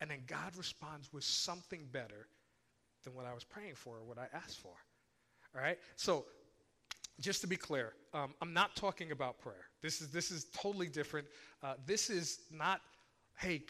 And 0.00 0.10
then 0.10 0.20
God 0.26 0.56
responds 0.56 1.10
with 1.10 1.24
something 1.24 1.88
better 1.90 2.28
than 3.04 3.14
what 3.14 3.24
I 3.24 3.32
was 3.32 3.44
praying 3.44 3.76
for 3.76 3.96
or 3.96 4.04
what 4.04 4.18
I 4.18 4.26
asked 4.34 4.60
for. 4.60 4.74
All 5.54 5.62
right? 5.62 5.78
So 5.96 6.26
just 7.20 7.40
to 7.42 7.46
be 7.46 7.56
clear, 7.56 7.92
um, 8.12 8.34
I'm 8.42 8.52
not 8.52 8.74
talking 8.74 9.12
about 9.12 9.38
prayer. 9.38 9.66
This 9.82 10.00
is, 10.00 10.10
this 10.10 10.30
is 10.30 10.46
totally 10.54 10.88
different. 10.88 11.26
Uh, 11.62 11.74
this 11.86 12.10
is 12.10 12.40
not, 12.50 12.80
hey, 13.38 13.62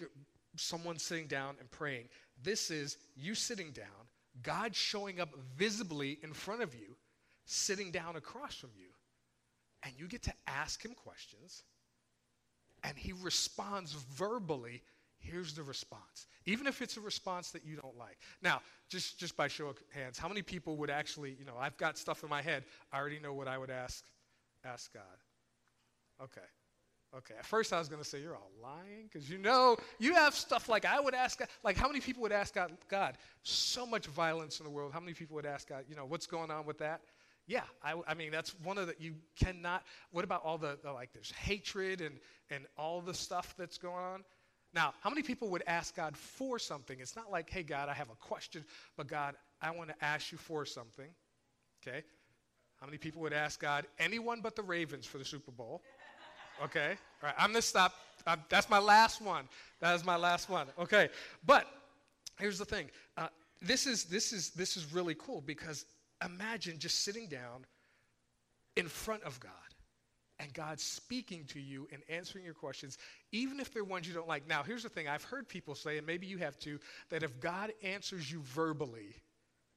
someone 0.56 0.98
sitting 0.98 1.26
down 1.26 1.56
and 1.60 1.70
praying. 1.70 2.08
This 2.42 2.70
is 2.70 2.96
you 3.16 3.34
sitting 3.34 3.70
down, 3.72 4.08
God 4.42 4.74
showing 4.74 5.20
up 5.20 5.30
visibly 5.56 6.18
in 6.22 6.32
front 6.32 6.62
of 6.62 6.74
you, 6.74 6.96
sitting 7.44 7.90
down 7.90 8.16
across 8.16 8.54
from 8.54 8.70
you, 8.76 8.88
and 9.82 9.92
you 9.98 10.08
get 10.08 10.22
to 10.22 10.32
ask 10.46 10.82
him 10.84 10.94
questions, 10.94 11.64
and 12.82 12.96
he 12.96 13.12
responds 13.12 13.92
verbally. 13.92 14.82
Here's 15.24 15.54
the 15.54 15.62
response. 15.62 16.26
Even 16.46 16.66
if 16.66 16.82
it's 16.82 16.96
a 16.96 17.00
response 17.00 17.50
that 17.52 17.64
you 17.64 17.76
don't 17.76 17.96
like. 17.96 18.18
Now, 18.42 18.60
just, 18.88 19.18
just 19.18 19.36
by 19.36 19.48
show 19.48 19.66
of 19.66 19.78
hands, 19.90 20.18
how 20.18 20.28
many 20.28 20.42
people 20.42 20.76
would 20.76 20.90
actually, 20.90 21.36
you 21.38 21.44
know, 21.44 21.54
I've 21.58 21.76
got 21.76 21.98
stuff 21.98 22.22
in 22.22 22.28
my 22.28 22.42
head, 22.42 22.64
I 22.92 22.98
already 22.98 23.18
know 23.18 23.32
what 23.32 23.48
I 23.48 23.58
would 23.58 23.70
ask, 23.70 24.04
ask 24.64 24.92
God. 24.92 25.02
Okay. 26.22 26.46
Okay. 27.16 27.34
At 27.38 27.46
first 27.46 27.72
I 27.72 27.78
was 27.78 27.88
going 27.88 28.02
to 28.02 28.08
say, 28.08 28.20
you're 28.20 28.34
all 28.34 28.50
lying 28.62 29.08
because 29.10 29.30
you 29.30 29.38
know, 29.38 29.76
you 29.98 30.14
have 30.14 30.34
stuff 30.34 30.68
like 30.68 30.84
I 30.84 31.00
would 31.00 31.14
ask 31.14 31.38
God, 31.38 31.48
like 31.62 31.76
how 31.76 31.86
many 31.86 32.00
people 32.00 32.22
would 32.22 32.32
ask 32.32 32.54
God, 32.54 32.72
God, 32.88 33.16
so 33.42 33.86
much 33.86 34.06
violence 34.06 34.58
in 34.58 34.64
the 34.64 34.70
world. 34.70 34.92
How 34.92 35.00
many 35.00 35.14
people 35.14 35.36
would 35.36 35.46
ask 35.46 35.68
God, 35.68 35.84
you 35.88 35.94
know, 35.94 36.04
what's 36.04 36.26
going 36.26 36.50
on 36.50 36.66
with 36.66 36.78
that? 36.78 37.02
Yeah, 37.46 37.62
I, 37.82 37.94
I, 38.06 38.14
mean 38.14 38.30
that's 38.32 38.54
one 38.60 38.78
of 38.78 38.86
the 38.86 38.94
you 38.98 39.14
cannot. 39.38 39.84
What 40.12 40.24
about 40.24 40.42
all 40.44 40.56
the, 40.56 40.78
the, 40.82 40.90
like 40.92 41.12
there's 41.12 41.30
hatred 41.30 42.00
and 42.00 42.18
and 42.50 42.66
all 42.78 43.02
the 43.02 43.12
stuff 43.12 43.54
that's 43.58 43.76
going 43.76 44.02
on? 44.02 44.24
Now, 44.74 44.92
how 45.00 45.10
many 45.10 45.22
people 45.22 45.48
would 45.50 45.62
ask 45.66 45.94
God 45.94 46.16
for 46.16 46.58
something? 46.58 46.98
It's 47.00 47.14
not 47.14 47.30
like, 47.30 47.48
hey 47.48 47.62
God, 47.62 47.88
I 47.88 47.94
have 47.94 48.10
a 48.10 48.16
question, 48.16 48.64
but 48.96 49.06
God, 49.06 49.36
I 49.62 49.70
want 49.70 49.90
to 49.90 50.04
ask 50.04 50.32
you 50.32 50.38
for 50.38 50.66
something. 50.66 51.08
Okay, 51.86 52.02
how 52.80 52.86
many 52.86 52.98
people 52.98 53.22
would 53.22 53.32
ask 53.32 53.60
God 53.60 53.86
anyone 53.98 54.40
but 54.40 54.56
the 54.56 54.62
Ravens 54.62 55.06
for 55.06 55.18
the 55.18 55.24
Super 55.24 55.52
Bowl? 55.52 55.80
Okay, 56.62 56.96
all 57.22 57.28
right, 57.28 57.34
I'm 57.38 57.50
gonna 57.50 57.62
stop. 57.62 57.94
Uh, 58.26 58.36
that's 58.48 58.68
my 58.68 58.78
last 58.78 59.20
one. 59.20 59.48
That 59.80 59.94
is 59.94 60.04
my 60.04 60.16
last 60.16 60.48
one. 60.48 60.66
Okay, 60.78 61.08
but 61.46 61.66
here's 62.38 62.58
the 62.58 62.64
thing. 62.64 62.90
Uh, 63.16 63.28
this 63.62 63.86
is 63.86 64.04
this 64.04 64.32
is 64.32 64.50
this 64.50 64.76
is 64.76 64.92
really 64.92 65.14
cool 65.14 65.40
because 65.40 65.84
imagine 66.24 66.78
just 66.78 67.04
sitting 67.04 67.28
down 67.28 67.64
in 68.76 68.88
front 68.88 69.22
of 69.22 69.38
God 69.38 69.52
and 70.38 70.52
God 70.52 70.80
speaking 70.80 71.44
to 71.46 71.60
you 71.60 71.86
and 71.92 72.02
answering 72.08 72.44
your 72.44 72.54
questions, 72.54 72.98
even 73.32 73.60
if 73.60 73.72
they're 73.72 73.84
ones 73.84 74.08
you 74.08 74.14
don't 74.14 74.28
like. 74.28 74.48
Now, 74.48 74.62
here's 74.62 74.82
the 74.82 74.88
thing 74.88 75.08
I've 75.08 75.24
heard 75.24 75.48
people 75.48 75.74
say, 75.74 75.98
and 75.98 76.06
maybe 76.06 76.26
you 76.26 76.38
have 76.38 76.58
too, 76.58 76.78
that 77.10 77.22
if 77.22 77.38
God 77.40 77.72
answers 77.82 78.30
you 78.30 78.40
verbally, 78.42 79.14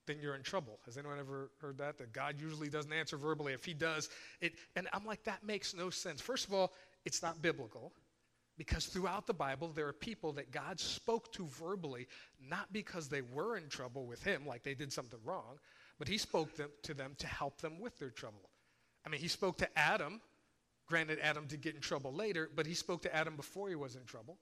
then 0.08 0.18
you're 0.22 0.36
in 0.36 0.44
trouble. 0.44 0.80
Has 0.86 0.98
anyone 0.98 1.20
ever 1.20 1.52
heard 1.62 1.78
that? 1.80 1.98
That 1.98 2.14
God 2.14 2.36
usually 2.40 2.70
doesn't 2.70 2.94
answer 2.94 3.18
verbally. 3.18 3.54
If 3.54 3.66
He 3.66 3.74
does, 3.74 4.10
it. 4.42 4.54
And 4.76 4.88
I'm 4.94 5.06
like, 5.06 5.24
that 5.26 5.44
makes 5.44 5.76
no 5.76 5.90
sense. 5.90 6.22
First 6.22 6.48
of 6.48 6.54
all, 6.54 6.74
it's 7.06 7.22
not 7.22 7.42
biblical. 7.42 7.94
Because 8.58 8.88
throughout 8.88 9.28
the 9.28 9.36
Bible, 9.36 9.68
there 9.68 9.88
are 9.88 9.94
people 9.94 10.32
that 10.34 10.50
God 10.50 10.80
spoke 10.80 11.32
to 11.34 11.46
verbally, 11.46 12.08
not 12.42 12.74
because 12.74 13.08
they 13.08 13.22
were 13.22 13.56
in 13.56 13.70
trouble 13.70 14.08
with 14.08 14.24
Him, 14.24 14.48
like 14.48 14.64
they 14.64 14.74
did 14.74 14.92
something 14.92 15.20
wrong, 15.24 15.60
but 16.00 16.08
he 16.08 16.18
spoke 16.18 16.56
them, 16.56 16.70
to 16.84 16.94
them 16.94 17.16
to 17.20 17.28
help 17.28 17.62
them 17.62 17.80
with 17.80 17.98
their 18.00 18.10
trouble. 18.10 18.50
I 19.06 19.10
mean, 19.10 19.22
he 19.22 19.28
spoke 19.28 19.58
to 19.60 19.80
Adam. 19.80 20.22
Granted, 20.88 21.20
Adam 21.22 21.46
did 21.48 21.62
get 21.62 21.76
in 21.76 21.82
trouble 21.82 22.14
later, 22.14 22.50
but 22.56 22.66
he 22.66 22.74
spoke 22.74 23.02
to 23.04 23.16
Adam 23.16 23.36
before 23.36 23.70
he 23.70 23.76
was 23.76 23.96
in 23.96 24.04
trouble. 24.06 24.38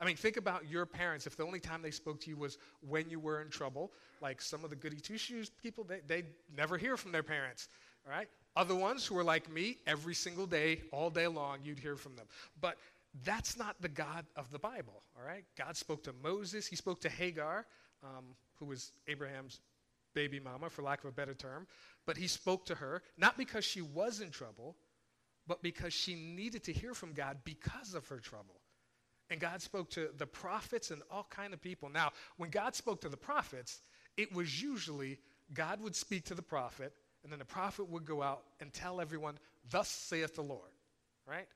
I 0.00 0.04
mean, 0.04 0.16
think 0.16 0.36
about 0.36 0.70
your 0.70 0.86
parents. 0.86 1.26
If 1.26 1.36
the 1.36 1.44
only 1.44 1.58
time 1.58 1.82
they 1.82 1.90
spoke 1.90 2.20
to 2.20 2.30
you 2.30 2.36
was 2.36 2.58
when 2.88 3.10
you 3.10 3.18
were 3.18 3.42
in 3.42 3.48
trouble, 3.48 3.92
like 4.22 4.40
some 4.40 4.62
of 4.62 4.70
the 4.70 4.76
goody 4.76 5.00
two 5.00 5.18
shoes 5.18 5.50
people, 5.50 5.82
they, 5.82 6.00
they 6.06 6.22
never 6.56 6.78
hear 6.78 6.96
from 6.96 7.10
their 7.10 7.24
parents. 7.24 7.68
All 8.06 8.12
right? 8.12 8.28
Other 8.54 8.76
ones 8.76 9.04
who 9.04 9.18
are 9.18 9.24
like 9.24 9.50
me, 9.50 9.78
every 9.86 10.14
single 10.14 10.46
day, 10.46 10.82
all 10.92 11.10
day 11.10 11.26
long, 11.26 11.58
you'd 11.64 11.80
hear 11.80 11.96
from 11.96 12.14
them. 12.14 12.26
But 12.60 12.76
that's 13.24 13.58
not 13.58 13.80
the 13.80 13.88
God 13.88 14.24
of 14.36 14.50
the 14.52 14.58
Bible. 14.58 15.02
All 15.18 15.26
right? 15.26 15.44
God 15.56 15.76
spoke 15.76 16.04
to 16.04 16.14
Moses, 16.22 16.66
he 16.66 16.76
spoke 16.76 17.00
to 17.00 17.08
Hagar, 17.08 17.66
um, 18.04 18.24
who 18.54 18.66
was 18.66 18.92
Abraham's 19.08 19.60
baby 20.14 20.40
mama, 20.40 20.70
for 20.70 20.82
lack 20.82 21.04
of 21.04 21.10
a 21.10 21.12
better 21.12 21.34
term, 21.34 21.66
but 22.06 22.16
he 22.16 22.26
spoke 22.26 22.66
to 22.66 22.74
her, 22.74 23.02
not 23.16 23.36
because 23.36 23.64
she 23.64 23.80
was 23.80 24.20
in 24.20 24.30
trouble, 24.30 24.76
but 25.48 25.62
because 25.62 25.94
she 25.94 26.14
needed 26.14 26.62
to 26.64 26.72
hear 26.72 26.94
from 26.94 27.14
God 27.14 27.38
because 27.44 27.94
of 27.94 28.06
her 28.08 28.20
trouble. 28.20 28.60
And 29.30 29.40
God 29.40 29.60
spoke 29.60 29.90
to 29.90 30.10
the 30.16 30.26
prophets 30.26 30.90
and 30.90 31.02
all 31.10 31.26
kind 31.28 31.52
of 31.52 31.60
people. 31.60 31.88
Now, 31.88 32.12
when 32.36 32.50
God 32.50 32.74
spoke 32.74 33.00
to 33.00 33.08
the 33.08 33.16
prophets, 33.16 33.80
it 34.16 34.32
was 34.32 34.62
usually 34.62 35.18
God 35.52 35.80
would 35.80 35.96
speak 35.96 36.24
to 36.26 36.34
the 36.34 36.42
prophet, 36.42 36.92
and 37.22 37.32
then 37.32 37.38
the 37.38 37.44
prophet 37.44 37.88
would 37.90 38.04
go 38.04 38.22
out 38.22 38.42
and 38.60 38.72
tell 38.72 39.00
everyone, 39.00 39.38
Thus 39.70 39.88
saith 39.88 40.34
the 40.34 40.42
Lord, 40.42 40.70
right? 41.26 41.48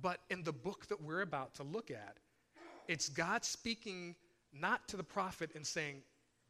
But 0.00 0.20
in 0.30 0.42
the 0.42 0.52
book 0.52 0.86
that 0.88 1.02
we're 1.02 1.22
about 1.22 1.54
to 1.54 1.62
look 1.62 1.90
at, 1.90 2.18
it's 2.88 3.08
God 3.08 3.44
speaking 3.44 4.14
not 4.52 4.86
to 4.88 4.96
the 4.96 5.04
prophet 5.04 5.50
and 5.54 5.66
saying, 5.66 6.02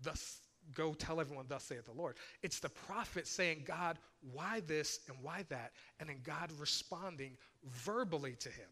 Thus 0.03 0.41
go 0.75 0.95
tell 0.95 1.21
everyone, 1.21 1.47
thus 1.49 1.65
saith 1.65 1.85
the 1.85 1.93
Lord. 1.93 2.17
It's 2.43 2.59
the 2.59 2.69
prophet 2.69 3.27
saying, 3.27 3.63
God, 3.65 3.99
why 4.33 4.61
this 4.67 5.01
and 5.09 5.17
why 5.23 5.45
that? 5.49 5.73
And 6.01 6.09
then 6.09 6.19
God 6.23 6.51
responding 6.59 7.37
verbally 7.65 8.37
to 8.41 8.49
him. 8.49 8.69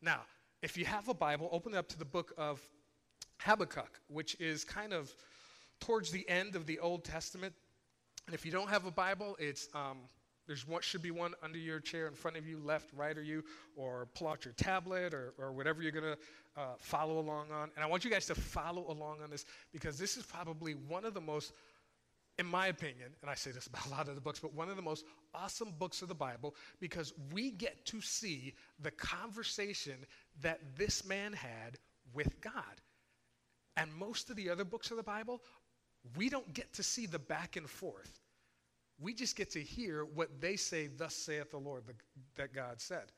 Now, 0.00 0.20
if 0.62 0.76
you 0.76 0.84
have 0.84 1.08
a 1.08 1.14
Bible, 1.14 1.48
open 1.52 1.74
it 1.74 1.76
up 1.76 1.88
to 1.88 1.98
the 1.98 2.04
book 2.04 2.32
of 2.36 2.60
Habakkuk, 3.38 4.00
which 4.08 4.40
is 4.40 4.64
kind 4.64 4.92
of 4.92 5.12
towards 5.80 6.10
the 6.10 6.28
end 6.28 6.54
of 6.54 6.66
the 6.66 6.78
Old 6.78 7.04
Testament. 7.04 7.54
And 8.26 8.34
if 8.34 8.46
you 8.46 8.52
don't 8.52 8.68
have 8.68 8.86
a 8.86 8.90
Bible, 8.90 9.36
it's 9.40 9.68
um, 9.74 9.98
there's 10.52 10.68
one 10.68 10.82
should 10.82 11.00
be 11.00 11.10
one 11.10 11.32
under 11.42 11.56
your 11.56 11.80
chair 11.80 12.06
in 12.06 12.12
front 12.12 12.36
of 12.36 12.46
you, 12.46 12.58
left, 12.62 12.90
right, 12.94 13.16
or 13.16 13.22
you, 13.22 13.42
or 13.74 14.06
pull 14.14 14.28
out 14.28 14.44
your 14.44 14.52
tablet 14.52 15.14
or, 15.14 15.32
or 15.38 15.50
whatever 15.50 15.80
you're 15.82 15.92
gonna 15.92 16.18
uh, 16.58 16.74
follow 16.76 17.18
along 17.18 17.46
on. 17.50 17.70
And 17.74 17.82
I 17.82 17.86
want 17.86 18.04
you 18.04 18.10
guys 18.10 18.26
to 18.26 18.34
follow 18.34 18.84
along 18.90 19.22
on 19.24 19.30
this 19.30 19.46
because 19.72 19.96
this 19.96 20.18
is 20.18 20.24
probably 20.26 20.74
one 20.74 21.06
of 21.06 21.14
the 21.14 21.22
most, 21.22 21.54
in 22.38 22.44
my 22.44 22.66
opinion, 22.66 23.08
and 23.22 23.30
I 23.30 23.34
say 23.34 23.50
this 23.50 23.66
about 23.68 23.86
a 23.86 23.88
lot 23.88 24.08
of 24.08 24.14
the 24.14 24.20
books, 24.20 24.40
but 24.40 24.52
one 24.52 24.68
of 24.68 24.76
the 24.76 24.82
most 24.82 25.06
awesome 25.34 25.72
books 25.78 26.02
of 26.02 26.08
the 26.08 26.14
Bible 26.14 26.54
because 26.80 27.14
we 27.32 27.50
get 27.50 27.86
to 27.86 28.02
see 28.02 28.52
the 28.78 28.90
conversation 28.90 30.04
that 30.42 30.60
this 30.76 31.02
man 31.06 31.32
had 31.32 31.78
with 32.12 32.42
God. 32.42 32.82
And 33.78 33.90
most 33.94 34.28
of 34.28 34.36
the 34.36 34.50
other 34.50 34.66
books 34.66 34.90
of 34.90 34.98
the 34.98 35.02
Bible, 35.02 35.40
we 36.14 36.28
don't 36.28 36.52
get 36.52 36.74
to 36.74 36.82
see 36.82 37.06
the 37.06 37.18
back 37.18 37.56
and 37.56 37.70
forth. 37.70 38.20
We 39.02 39.12
just 39.12 39.36
get 39.36 39.50
to 39.50 39.60
hear 39.60 40.04
what 40.04 40.40
they 40.40 40.56
say, 40.56 40.86
Thus 40.86 41.14
saith 41.14 41.50
the 41.50 41.58
Lord, 41.58 41.82
the, 41.86 41.94
that 42.36 42.54
God 42.54 42.80
said. 42.80 43.12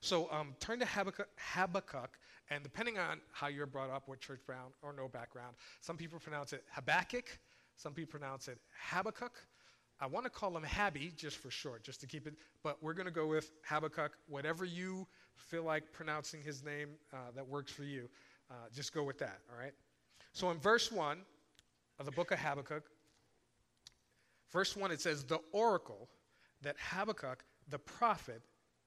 So 0.00 0.30
um, 0.30 0.54
turn 0.60 0.78
to 0.78 0.86
Habakkuk, 0.86 1.28
Habakkuk, 1.36 2.18
and 2.50 2.62
depending 2.62 2.98
on 2.98 3.20
how 3.32 3.48
you're 3.48 3.66
brought 3.66 3.90
up, 3.90 4.04
what 4.06 4.20
church 4.20 4.40
background 4.46 4.72
or 4.82 4.92
no 4.92 5.08
background, 5.08 5.56
some 5.80 5.96
people 5.96 6.18
pronounce 6.18 6.52
it 6.52 6.64
Habakkuk, 6.72 7.38
some 7.76 7.92
people 7.92 8.18
pronounce 8.18 8.48
it 8.48 8.58
Habakkuk. 8.90 9.32
I 9.98 10.06
want 10.06 10.24
to 10.24 10.30
call 10.30 10.54
him 10.56 10.62
Habby 10.62 11.12
just 11.16 11.38
for 11.38 11.50
short, 11.50 11.82
just 11.82 12.00
to 12.02 12.06
keep 12.06 12.26
it, 12.26 12.34
but 12.62 12.82
we're 12.82 12.92
going 12.92 13.06
to 13.06 13.12
go 13.12 13.26
with 13.26 13.52
Habakkuk. 13.64 14.12
Whatever 14.28 14.64
you 14.64 15.06
feel 15.34 15.62
like 15.62 15.90
pronouncing 15.92 16.42
his 16.42 16.62
name 16.62 16.90
uh, 17.12 17.30
that 17.34 17.46
works 17.46 17.72
for 17.72 17.84
you, 17.84 18.08
uh, 18.50 18.54
just 18.74 18.92
go 18.92 19.02
with 19.02 19.18
that, 19.18 19.38
all 19.50 19.58
right? 19.58 19.72
So 20.32 20.50
in 20.50 20.58
verse 20.58 20.92
1 20.92 21.18
of 21.98 22.04
the 22.04 22.12
book 22.12 22.30
of 22.30 22.38
Habakkuk, 22.38 22.84
verse 24.52 24.76
1, 24.76 24.90
it 24.90 25.00
says, 25.00 25.24
The 25.24 25.40
oracle 25.52 26.08
that 26.62 26.76
Habakkuk 26.78 27.44
the 27.68 27.78
prophet 27.78 28.42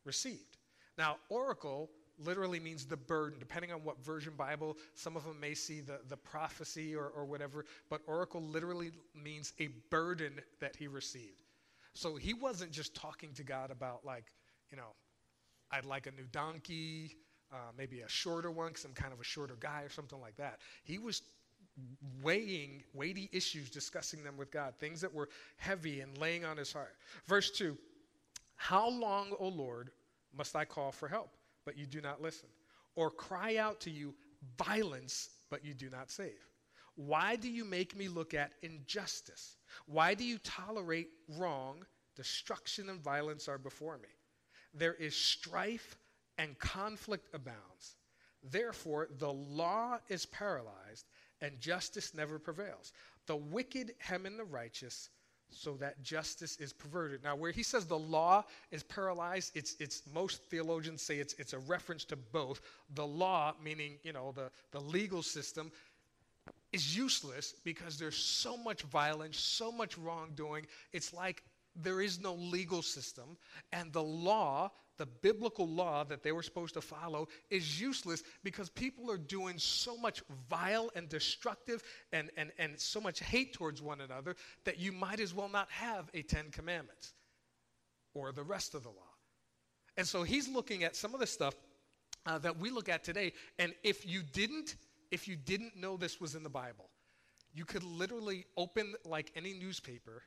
received. 0.05 0.57
Now, 0.97 1.17
oracle 1.29 1.89
literally 2.17 2.59
means 2.59 2.85
the 2.85 2.97
burden, 2.97 3.39
depending 3.39 3.71
on 3.71 3.83
what 3.83 4.03
version 4.03 4.33
Bible. 4.35 4.77
Some 4.93 5.15
of 5.15 5.23
them 5.23 5.39
may 5.39 5.53
see 5.53 5.79
the, 5.79 5.99
the 6.07 6.17
prophecy 6.17 6.95
or, 6.95 7.07
or 7.07 7.25
whatever, 7.25 7.65
but 7.89 8.01
oracle 8.07 8.41
literally 8.41 8.91
means 9.15 9.53
a 9.59 9.69
burden 9.89 10.33
that 10.59 10.75
he 10.75 10.87
received. 10.87 11.45
So 11.93 12.15
he 12.15 12.33
wasn't 12.33 12.71
just 12.71 12.93
talking 12.95 13.33
to 13.33 13.43
God 13.43 13.71
about, 13.71 14.05
like, 14.05 14.25
you 14.69 14.77
know, 14.77 14.93
I'd 15.71 15.85
like 15.85 16.07
a 16.07 16.11
new 16.11 16.27
donkey, 16.31 17.15
uh, 17.51 17.71
maybe 17.77 18.01
a 18.01 18.09
shorter 18.09 18.51
one 18.51 18.69
because 18.69 18.85
I'm 18.85 18.93
kind 18.93 19.13
of 19.13 19.19
a 19.19 19.23
shorter 19.23 19.55
guy 19.59 19.81
or 19.81 19.89
something 19.89 20.19
like 20.19 20.37
that. 20.37 20.59
He 20.83 20.97
was 20.97 21.21
weighing 22.21 22.83
weighty 22.93 23.29
issues, 23.31 23.69
discussing 23.69 24.23
them 24.23 24.37
with 24.37 24.51
God, 24.51 24.73
things 24.79 25.01
that 25.01 25.13
were 25.13 25.29
heavy 25.57 26.01
and 26.01 26.17
laying 26.17 26.45
on 26.45 26.57
his 26.57 26.73
heart. 26.73 26.95
Verse 27.27 27.51
2 27.51 27.77
How 28.55 28.89
long, 28.89 29.33
O 29.39 29.47
Lord, 29.47 29.91
must 30.37 30.55
I 30.55 30.65
call 30.65 30.91
for 30.91 31.07
help, 31.07 31.35
but 31.65 31.77
you 31.77 31.85
do 31.85 32.01
not 32.01 32.21
listen? 32.21 32.49
Or 32.95 33.09
cry 33.09 33.57
out 33.57 33.79
to 33.81 33.89
you 33.89 34.13
violence, 34.57 35.29
but 35.49 35.63
you 35.63 35.73
do 35.73 35.89
not 35.89 36.11
save? 36.11 36.39
Why 36.95 37.37
do 37.37 37.49
you 37.49 37.63
make 37.63 37.95
me 37.95 38.09
look 38.09 38.33
at 38.33 38.51
injustice? 38.61 39.55
Why 39.85 40.13
do 40.13 40.25
you 40.25 40.37
tolerate 40.39 41.09
wrong? 41.37 41.85
Destruction 42.15 42.89
and 42.89 43.01
violence 43.01 43.47
are 43.47 43.57
before 43.57 43.97
me. 43.97 44.09
There 44.73 44.95
is 44.95 45.15
strife 45.15 45.97
and 46.37 46.59
conflict 46.59 47.33
abounds. 47.33 47.95
Therefore, 48.43 49.07
the 49.17 49.31
law 49.31 49.99
is 50.09 50.25
paralyzed 50.25 51.05
and 51.41 51.59
justice 51.59 52.13
never 52.13 52.39
prevails. 52.39 52.93
The 53.27 53.35
wicked 53.35 53.93
hem 53.99 54.25
in 54.25 54.37
the 54.37 54.43
righteous 54.43 55.09
so 55.51 55.73
that 55.77 56.01
justice 56.03 56.57
is 56.57 56.73
perverted. 56.73 57.23
Now, 57.23 57.35
where 57.35 57.51
he 57.51 57.63
says 57.63 57.85
the 57.85 57.97
law 57.97 58.43
is 58.71 58.83
paralyzed, 58.83 59.51
it's, 59.55 59.75
it's 59.79 60.03
most 60.13 60.43
theologians 60.43 61.01
say 61.01 61.17
it's, 61.17 61.33
it's 61.33 61.53
a 61.53 61.59
reference 61.59 62.05
to 62.05 62.15
both. 62.15 62.61
The 62.93 63.05
law, 63.05 63.55
meaning, 63.63 63.97
you 64.03 64.13
know, 64.13 64.31
the, 64.35 64.51
the 64.71 64.79
legal 64.79 65.23
system, 65.23 65.71
is 66.71 66.95
useless 66.95 67.55
because 67.63 67.97
there's 67.97 68.17
so 68.17 68.55
much 68.55 68.83
violence, 68.83 69.39
so 69.39 69.71
much 69.71 69.97
wrongdoing. 69.97 70.67
It's 70.93 71.13
like 71.13 71.43
there 71.75 72.01
is 72.01 72.21
no 72.21 72.35
legal 72.35 72.81
system. 72.81 73.37
And 73.71 73.91
the 73.91 74.03
law, 74.03 74.71
the 74.99 75.05
biblical 75.05 75.67
law 75.67 76.03
that 76.03 76.21
they 76.21 76.31
were 76.31 76.43
supposed 76.43 76.75
to 76.75 76.81
follow 76.81 77.27
is 77.49 77.81
useless 77.81 78.21
because 78.43 78.69
people 78.69 79.09
are 79.09 79.17
doing 79.17 79.57
so 79.57 79.97
much 79.97 80.21
vile 80.49 80.91
and 80.93 81.09
destructive 81.09 81.81
and, 82.11 82.29
and, 82.37 82.51
and 82.59 82.77
so 82.77 82.99
much 83.01 83.21
hate 83.21 83.53
towards 83.53 83.81
one 83.81 84.01
another 84.01 84.35
that 84.65 84.77
you 84.77 84.91
might 84.91 85.19
as 85.19 85.33
well 85.33 85.49
not 85.49 85.71
have 85.71 86.09
a 86.13 86.21
Ten 86.21 86.51
Commandments 86.51 87.13
or 88.13 88.31
the 88.33 88.43
rest 88.43 88.75
of 88.75 88.83
the 88.83 88.89
law. 88.89 88.95
And 89.97 90.05
so 90.05 90.23
he's 90.23 90.49
looking 90.49 90.83
at 90.83 90.95
some 90.95 91.13
of 91.13 91.21
the 91.21 91.27
stuff 91.27 91.55
uh, 92.25 92.37
that 92.39 92.59
we 92.59 92.69
look 92.69 92.89
at 92.89 93.03
today. 93.03 93.31
And 93.57 93.73
if 93.83 94.05
you 94.05 94.21
didn't, 94.33 94.75
if 95.11 95.27
you 95.27 95.37
didn't 95.37 95.77
know 95.77 95.95
this 95.95 96.19
was 96.19 96.35
in 96.35 96.43
the 96.43 96.49
Bible, 96.49 96.89
you 97.53 97.63
could 97.63 97.83
literally 97.83 98.45
open 98.57 98.95
like 99.05 99.31
any 99.35 99.53
newspaper 99.53 100.23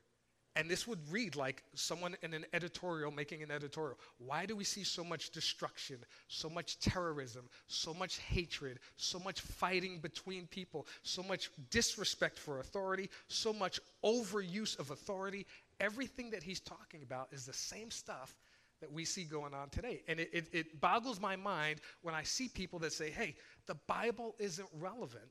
and 0.54 0.68
this 0.70 0.86
would 0.86 0.98
read 1.10 1.34
like 1.34 1.62
someone 1.74 2.14
in 2.22 2.34
an 2.34 2.44
editorial 2.52 3.10
making 3.10 3.42
an 3.42 3.50
editorial. 3.50 3.98
Why 4.18 4.44
do 4.44 4.54
we 4.54 4.64
see 4.64 4.84
so 4.84 5.02
much 5.02 5.30
destruction, 5.30 5.96
so 6.28 6.50
much 6.50 6.78
terrorism, 6.78 7.48
so 7.68 7.94
much 7.94 8.18
hatred, 8.18 8.78
so 8.96 9.18
much 9.18 9.40
fighting 9.40 9.98
between 9.98 10.46
people, 10.46 10.86
so 11.02 11.22
much 11.22 11.50
disrespect 11.70 12.38
for 12.38 12.60
authority, 12.60 13.08
so 13.28 13.52
much 13.52 13.80
overuse 14.04 14.78
of 14.78 14.90
authority? 14.90 15.46
Everything 15.80 16.30
that 16.30 16.42
he's 16.42 16.60
talking 16.60 17.02
about 17.02 17.28
is 17.32 17.46
the 17.46 17.52
same 17.54 17.90
stuff 17.90 18.36
that 18.80 18.92
we 18.92 19.06
see 19.06 19.24
going 19.24 19.54
on 19.54 19.70
today. 19.70 20.02
And 20.06 20.20
it, 20.20 20.30
it, 20.32 20.46
it 20.52 20.80
boggles 20.80 21.18
my 21.18 21.36
mind 21.36 21.80
when 22.02 22.14
I 22.14 22.24
see 22.24 22.48
people 22.48 22.78
that 22.80 22.92
say, 22.92 23.10
hey, 23.10 23.36
the 23.66 23.76
Bible 23.86 24.34
isn't 24.38 24.68
relevant, 24.78 25.30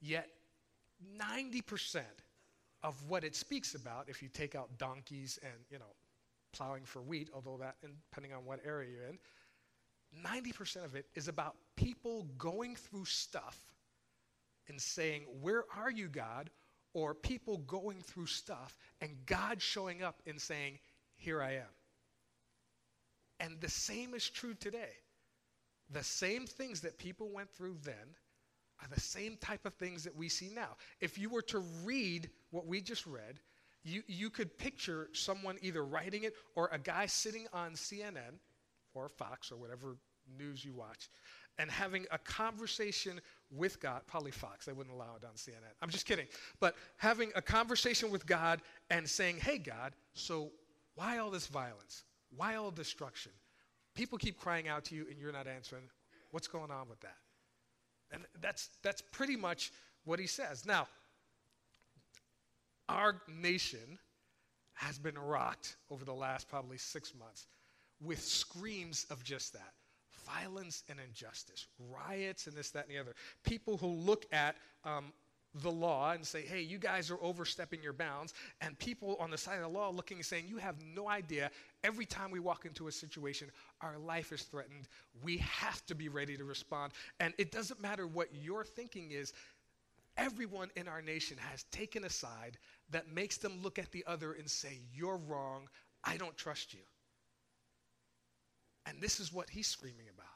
yet 0.00 0.28
90% 1.18 2.02
of 2.86 2.94
what 3.08 3.24
it 3.24 3.34
speaks 3.34 3.74
about, 3.74 4.08
if 4.08 4.22
you 4.22 4.28
take 4.28 4.54
out 4.54 4.78
donkeys 4.78 5.40
and, 5.42 5.52
you 5.70 5.78
know, 5.78 5.92
plowing 6.52 6.84
for 6.84 7.02
wheat, 7.02 7.28
although 7.34 7.56
that, 7.58 7.74
depending 7.82 8.32
on 8.32 8.44
what 8.44 8.60
area 8.64 8.88
you're 8.88 9.08
in, 9.08 9.18
90% 10.24 10.84
of 10.84 10.94
it 10.94 11.06
is 11.16 11.26
about 11.26 11.56
people 11.74 12.28
going 12.38 12.76
through 12.76 13.04
stuff 13.04 13.60
and 14.68 14.80
saying, 14.80 15.22
Where 15.42 15.64
are 15.76 15.90
you, 15.90 16.06
God? 16.06 16.48
Or 16.94 17.12
people 17.12 17.58
going 17.58 18.02
through 18.02 18.26
stuff 18.26 18.78
and 19.00 19.16
God 19.26 19.60
showing 19.60 20.04
up 20.04 20.22
and 20.24 20.40
saying, 20.40 20.78
Here 21.16 21.42
I 21.42 21.54
am. 21.54 21.74
And 23.40 23.60
the 23.60 23.68
same 23.68 24.14
is 24.14 24.30
true 24.30 24.54
today. 24.54 24.92
The 25.90 26.04
same 26.04 26.46
things 26.46 26.82
that 26.82 26.98
people 26.98 27.30
went 27.30 27.50
through 27.50 27.78
then 27.82 28.14
are 28.82 28.88
the 28.94 29.00
same 29.00 29.36
type 29.36 29.64
of 29.64 29.74
things 29.74 30.04
that 30.04 30.16
we 30.16 30.28
see 30.28 30.50
now. 30.54 30.76
If 31.00 31.18
you 31.18 31.30
were 31.30 31.42
to 31.42 31.60
read 31.84 32.28
what 32.56 32.66
we 32.66 32.80
just 32.80 33.06
read, 33.06 33.38
you, 33.84 34.02
you 34.08 34.30
could 34.30 34.58
picture 34.58 35.08
someone 35.12 35.58
either 35.62 35.84
writing 35.84 36.24
it 36.24 36.34
or 36.56 36.68
a 36.72 36.78
guy 36.78 37.06
sitting 37.06 37.46
on 37.52 37.72
CNN 37.72 38.40
or 38.94 39.08
Fox 39.08 39.52
or 39.52 39.56
whatever 39.56 39.96
news 40.38 40.64
you 40.64 40.72
watch 40.72 41.10
and 41.58 41.70
having 41.70 42.06
a 42.10 42.18
conversation 42.18 43.20
with 43.50 43.80
God, 43.80 44.02
probably 44.06 44.30
Fox, 44.30 44.66
they 44.66 44.72
wouldn't 44.72 44.94
allow 44.94 45.16
it 45.16 45.24
on 45.24 45.34
CNN. 45.34 45.72
I'm 45.80 45.90
just 45.90 46.06
kidding. 46.06 46.26
But 46.60 46.74
having 46.96 47.30
a 47.34 47.42
conversation 47.42 48.10
with 48.10 48.26
God 48.26 48.60
and 48.90 49.08
saying, 49.08 49.38
hey, 49.38 49.58
God, 49.58 49.92
so 50.14 50.50
why 50.94 51.18
all 51.18 51.30
this 51.30 51.46
violence? 51.46 52.04
Why 52.36 52.56
all 52.56 52.70
destruction? 52.70 53.32
People 53.94 54.18
keep 54.18 54.38
crying 54.38 54.68
out 54.68 54.84
to 54.86 54.94
you 54.94 55.06
and 55.10 55.18
you're 55.18 55.32
not 55.32 55.46
answering. 55.46 55.84
What's 56.30 56.48
going 56.48 56.70
on 56.70 56.88
with 56.88 57.00
that? 57.00 57.16
And 58.12 58.24
that's, 58.40 58.70
that's 58.82 59.02
pretty 59.12 59.36
much 59.36 59.72
what 60.04 60.18
he 60.18 60.26
says. 60.26 60.66
Now, 60.66 60.88
our 62.88 63.20
nation 63.28 63.98
has 64.74 64.98
been 64.98 65.18
rocked 65.18 65.76
over 65.90 66.04
the 66.04 66.12
last 66.12 66.48
probably 66.48 66.78
six 66.78 67.14
months 67.14 67.46
with 68.00 68.20
screams 68.22 69.06
of 69.10 69.24
just 69.24 69.52
that 69.54 69.72
violence 70.26 70.82
and 70.88 70.98
injustice, 71.00 71.66
riots 71.90 72.46
and 72.46 72.56
this, 72.56 72.70
that, 72.70 72.86
and 72.86 72.96
the 72.96 73.00
other. 73.00 73.14
People 73.44 73.76
who 73.76 73.88
look 73.88 74.26
at 74.32 74.56
um, 74.84 75.12
the 75.62 75.70
law 75.70 76.12
and 76.12 76.26
say, 76.26 76.42
hey, 76.42 76.60
you 76.60 76.78
guys 76.78 77.10
are 77.10 77.18
overstepping 77.22 77.82
your 77.82 77.92
bounds. 77.92 78.34
And 78.60 78.78
people 78.78 79.16
on 79.20 79.30
the 79.30 79.38
side 79.38 79.56
of 79.56 79.62
the 79.62 79.68
law 79.68 79.90
looking 79.90 80.18
and 80.18 80.26
saying, 80.26 80.44
you 80.48 80.58
have 80.58 80.76
no 80.94 81.08
idea. 81.08 81.50
Every 81.84 82.04
time 82.04 82.30
we 82.30 82.40
walk 82.40 82.66
into 82.66 82.88
a 82.88 82.92
situation, 82.92 83.50
our 83.80 83.98
life 83.98 84.32
is 84.32 84.42
threatened. 84.42 84.88
We 85.22 85.38
have 85.38 85.84
to 85.86 85.94
be 85.94 86.08
ready 86.08 86.36
to 86.36 86.44
respond. 86.44 86.92
And 87.20 87.32
it 87.38 87.52
doesn't 87.52 87.80
matter 87.80 88.06
what 88.06 88.28
your 88.34 88.64
thinking 88.64 89.12
is, 89.12 89.32
everyone 90.16 90.70
in 90.76 90.88
our 90.88 91.02
nation 91.02 91.36
has 91.50 91.64
taken 91.64 92.04
a 92.04 92.10
side 92.10 92.58
that 92.90 93.12
makes 93.12 93.36
them 93.36 93.60
look 93.62 93.78
at 93.78 93.90
the 93.92 94.04
other 94.06 94.32
and 94.32 94.50
say, 94.50 94.80
you're 94.92 95.20
wrong. 95.28 95.68
I 96.04 96.16
don't 96.16 96.36
trust 96.36 96.72
you. 96.74 96.80
And 98.86 99.00
this 99.00 99.18
is 99.20 99.32
what 99.32 99.50
he's 99.50 99.66
screaming 99.66 100.06
about. 100.14 100.26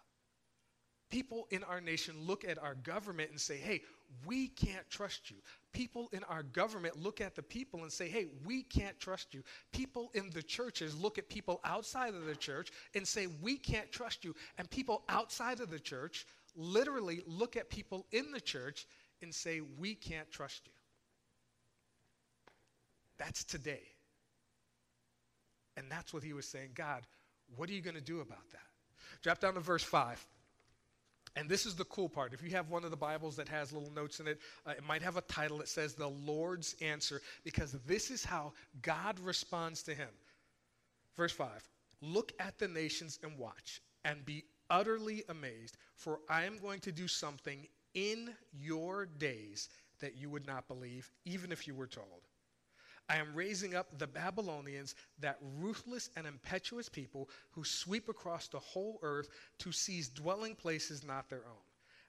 People 1.11 1.47
in 1.51 1.65
our 1.65 1.81
nation 1.81 2.15
look 2.21 2.45
at 2.45 2.59
our 2.59 2.75
government 2.75 3.31
and 3.31 3.41
say, 3.41 3.57
hey, 3.57 3.83
we 4.25 4.49
can't 4.49 4.89
trust 4.91 5.31
you. 5.31 5.37
People 5.73 6.09
in 6.13 6.23
our 6.25 6.43
government 6.43 7.01
look 7.01 7.21
at 7.21 7.35
the 7.35 7.43
people 7.43 7.83
and 7.83 7.91
say, 7.91 8.09
hey, 8.09 8.27
we 8.45 8.63
can't 8.63 8.99
trust 8.99 9.35
you. 9.35 9.43
People 9.73 10.11
in 10.15 10.31
the 10.31 10.43
churches 10.43 10.97
look 10.97 11.19
at 11.19 11.29
people 11.29 11.61
outside 11.65 12.15
of 12.15 12.27
the 12.27 12.37
church 12.37 12.71
and 12.95 13.07
say, 13.07 13.27
we 13.41 13.57
can't 13.57 13.91
trust 13.91 14.25
you. 14.25 14.35
And 14.59 14.71
people 14.71 15.03
outside 15.09 15.61
of 15.61 15.71
the 15.71 15.79
church 15.81 16.27
literally 16.57 17.23
look 17.27 17.57
at 17.57 17.71
people 17.71 18.07
in 18.13 18.33
the 18.33 18.41
church 18.41 18.87
and 19.23 19.35
say, 19.35 19.61
we 19.79 19.95
can't 19.95 20.31
trust 20.31 20.63
you. 20.67 20.73
That's 23.19 23.45
today. 23.45 23.83
And 25.77 25.91
that's 25.91 26.13
what 26.13 26.23
he 26.23 26.33
was 26.33 26.47
saying 26.47 26.71
God, 26.75 27.03
what 27.57 27.69
are 27.69 27.73
you 27.73 27.83
going 27.83 27.95
to 27.95 28.01
do 28.01 28.21
about 28.21 28.49
that? 28.53 28.61
Drop 29.23 29.41
down 29.41 29.55
to 29.55 29.61
verse 29.61 29.83
5. 29.83 30.27
And 31.37 31.49
this 31.49 31.65
is 31.65 31.77
the 31.77 31.85
cool 31.85 32.09
part. 32.09 32.33
If 32.33 32.43
you 32.43 32.51
have 32.51 32.71
one 32.71 32.85
of 32.85 32.91
the 32.91 32.97
Bibles 32.97 33.37
that 33.37 33.49
has 33.49 33.73
little 33.73 33.93
notes 33.93 34.19
in 34.19 34.27
it, 34.27 34.41
uh, 34.67 34.73
it 34.73 34.85
might 34.85 35.03
have 35.03 35.17
a 35.17 35.23
title 35.23 35.59
that 35.59 35.69
says 35.69 35.95
The 35.95 36.09
Lord's 36.09 36.75
Answer, 36.81 37.23
because 37.45 37.73
this 37.87 38.11
is 38.11 38.25
how 38.25 38.53
God 38.83 39.19
responds 39.21 39.83
to 39.85 39.95
him. 39.95 40.09
Verse 41.17 41.33
5 41.33 41.49
Look 42.03 42.33
at 42.41 42.59
the 42.59 42.67
nations 42.67 43.19
and 43.23 43.39
watch, 43.39 43.81
and 44.05 44.25
be 44.25 44.45
utterly 44.71 45.23
amazed, 45.29 45.77
for 45.95 46.19
I 46.29 46.45
am 46.45 46.59
going 46.59 46.81
to 46.81 46.93
do 46.93 47.07
something 47.07 47.67
in 47.95 48.31
your 48.53 49.07
days 49.07 49.69
that 50.01 50.17
you 50.17 50.31
would 50.31 50.47
not 50.47 50.69
believe, 50.69 51.11
even 51.25 51.53
if 51.53 51.67
you 51.67 51.75
were 51.75 51.87
told. 51.87 52.23
I 53.09 53.17
am 53.17 53.35
raising 53.35 53.75
up 53.75 53.99
the 53.99 54.07
Babylonians, 54.07 54.95
that 55.19 55.39
ruthless 55.59 56.11
and 56.17 56.27
impetuous 56.27 56.89
people 56.89 57.29
who 57.51 57.65
sweep 57.65 58.09
across 58.09 58.47
the 58.47 58.61
whole 58.61 59.01
earth 59.03 59.29
to 59.59 59.73
seize 59.73 60.09
dwelling 60.09 60.55
places 60.55 61.03
not 61.03 61.29
their 61.29 61.45
own. 61.45 61.65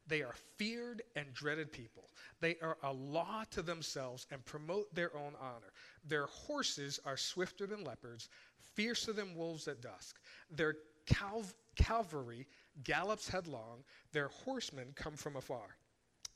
They 0.07 0.21
are 0.21 0.35
feared 0.57 1.01
and 1.15 1.33
dreaded 1.33 1.71
people. 1.71 2.09
They 2.39 2.57
are 2.61 2.77
a 2.83 2.91
law 2.91 3.43
to 3.51 3.61
themselves 3.61 4.27
and 4.31 4.45
promote 4.45 4.93
their 4.93 5.15
own 5.15 5.33
honor. 5.41 5.73
Their 6.05 6.25
horses 6.25 6.99
are 7.05 7.17
swifter 7.17 7.65
than 7.65 7.83
leopards, 7.83 8.29
fiercer 8.75 9.13
than 9.13 9.35
wolves 9.35 9.67
at 9.67 9.81
dusk. 9.81 10.19
Their 10.49 10.75
calv- 11.05 11.53
cavalry 11.75 12.47
gallops 12.83 13.29
headlong. 13.29 13.83
Their 14.11 14.29
horsemen 14.29 14.93
come 14.95 15.15
from 15.15 15.35
afar. 15.35 15.77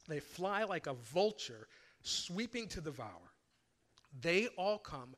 They 0.08 0.20
fly 0.20 0.64
like 0.64 0.88
a 0.88 0.94
vulture, 0.94 1.68
sweeping 2.02 2.68
to 2.70 2.82
devour. 2.82 3.32
They 4.22 4.48
all 4.58 4.78
come 4.78 5.16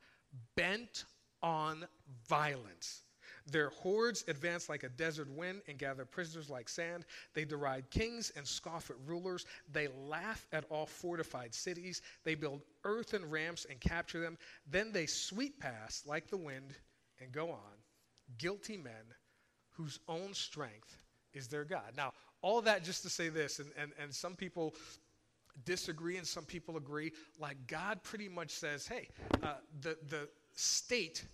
bent 0.55 1.05
on 1.41 1.85
violence. 2.27 3.03
Their 3.49 3.69
hordes 3.69 4.25
advance 4.27 4.67
like 4.67 4.83
a 4.83 4.89
desert 4.89 5.29
wind 5.29 5.61
and 5.67 5.77
gather 5.77 6.03
prisoners 6.03 6.49
like 6.49 6.67
sand. 6.67 7.05
They 7.33 7.45
deride 7.45 7.89
kings 7.89 8.31
and 8.35 8.45
scoff 8.45 8.89
at 8.89 8.97
rulers. 9.05 9.45
They 9.71 9.87
laugh 9.87 10.45
at 10.51 10.65
all 10.69 10.85
fortified 10.85 11.53
cities. 11.53 12.01
They 12.25 12.35
build 12.35 12.61
earthen 12.83 13.29
ramps 13.29 13.65
and 13.69 13.79
capture 13.79 14.19
them. 14.19 14.37
Then 14.69 14.91
they 14.91 15.05
sweep 15.05 15.61
past 15.61 16.07
like 16.07 16.29
the 16.29 16.37
wind 16.37 16.73
and 17.21 17.31
go 17.31 17.51
on. 17.51 17.77
Guilty 18.37 18.75
men 18.75 19.13
whose 19.71 19.99
own 20.09 20.33
strength 20.33 20.97
is 21.37 21.47
their 21.47 21.63
God. 21.63 21.93
Now, 21.95 22.13
all 22.41 22.61
that 22.61 22.83
just 22.83 23.03
to 23.03 23.09
say 23.09 23.29
this, 23.29 23.59
and, 23.59 23.69
and, 23.77 23.91
and 24.01 24.13
some 24.13 24.35
people 24.35 24.75
disagree 25.65 26.17
and 26.17 26.27
some 26.27 26.45
people 26.45 26.77
agree. 26.77 27.11
Like 27.39 27.57
God 27.67 28.03
pretty 28.03 28.29
much 28.29 28.51
says, 28.51 28.87
hey, 28.87 29.07
uh, 29.43 29.55
the, 29.81 29.97
the 30.09 30.27
state 30.55 31.25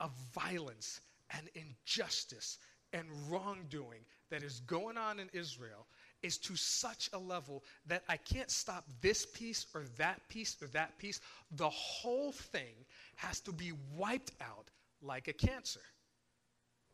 of 0.00 0.10
violence 0.34 1.00
and 1.36 1.48
injustice 1.54 2.58
and 2.92 3.06
wrongdoing 3.28 4.00
that 4.30 4.42
is 4.42 4.60
going 4.60 4.96
on 4.96 5.20
in 5.20 5.28
Israel 5.32 5.86
is 6.22 6.36
to 6.38 6.56
such 6.56 7.08
a 7.12 7.18
level 7.18 7.64
that 7.86 8.02
I 8.08 8.16
can't 8.16 8.50
stop 8.50 8.84
this 9.00 9.26
piece 9.26 9.66
or 9.74 9.84
that 9.96 10.20
piece 10.28 10.56
or 10.60 10.66
that 10.68 10.98
piece. 10.98 11.20
The 11.52 11.70
whole 11.70 12.32
thing 12.32 12.74
has 13.16 13.40
to 13.40 13.52
be 13.52 13.72
wiped 13.96 14.32
out 14.40 14.70
like 15.02 15.28
a 15.28 15.32
cancer. 15.32 15.80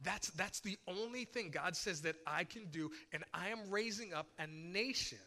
That's, 0.03 0.29
that's 0.31 0.61
the 0.61 0.77
only 0.87 1.25
thing 1.25 1.51
God 1.51 1.75
says 1.75 2.03
that 2.03 2.17
I 2.27 2.45
can 2.45 2.67
do, 2.67 2.91
and 3.13 3.25
I 3.33 3.49
am 3.49 3.71
raising 3.71 4.13
up 4.13 4.27
a 4.39 4.47
nation 4.47 5.19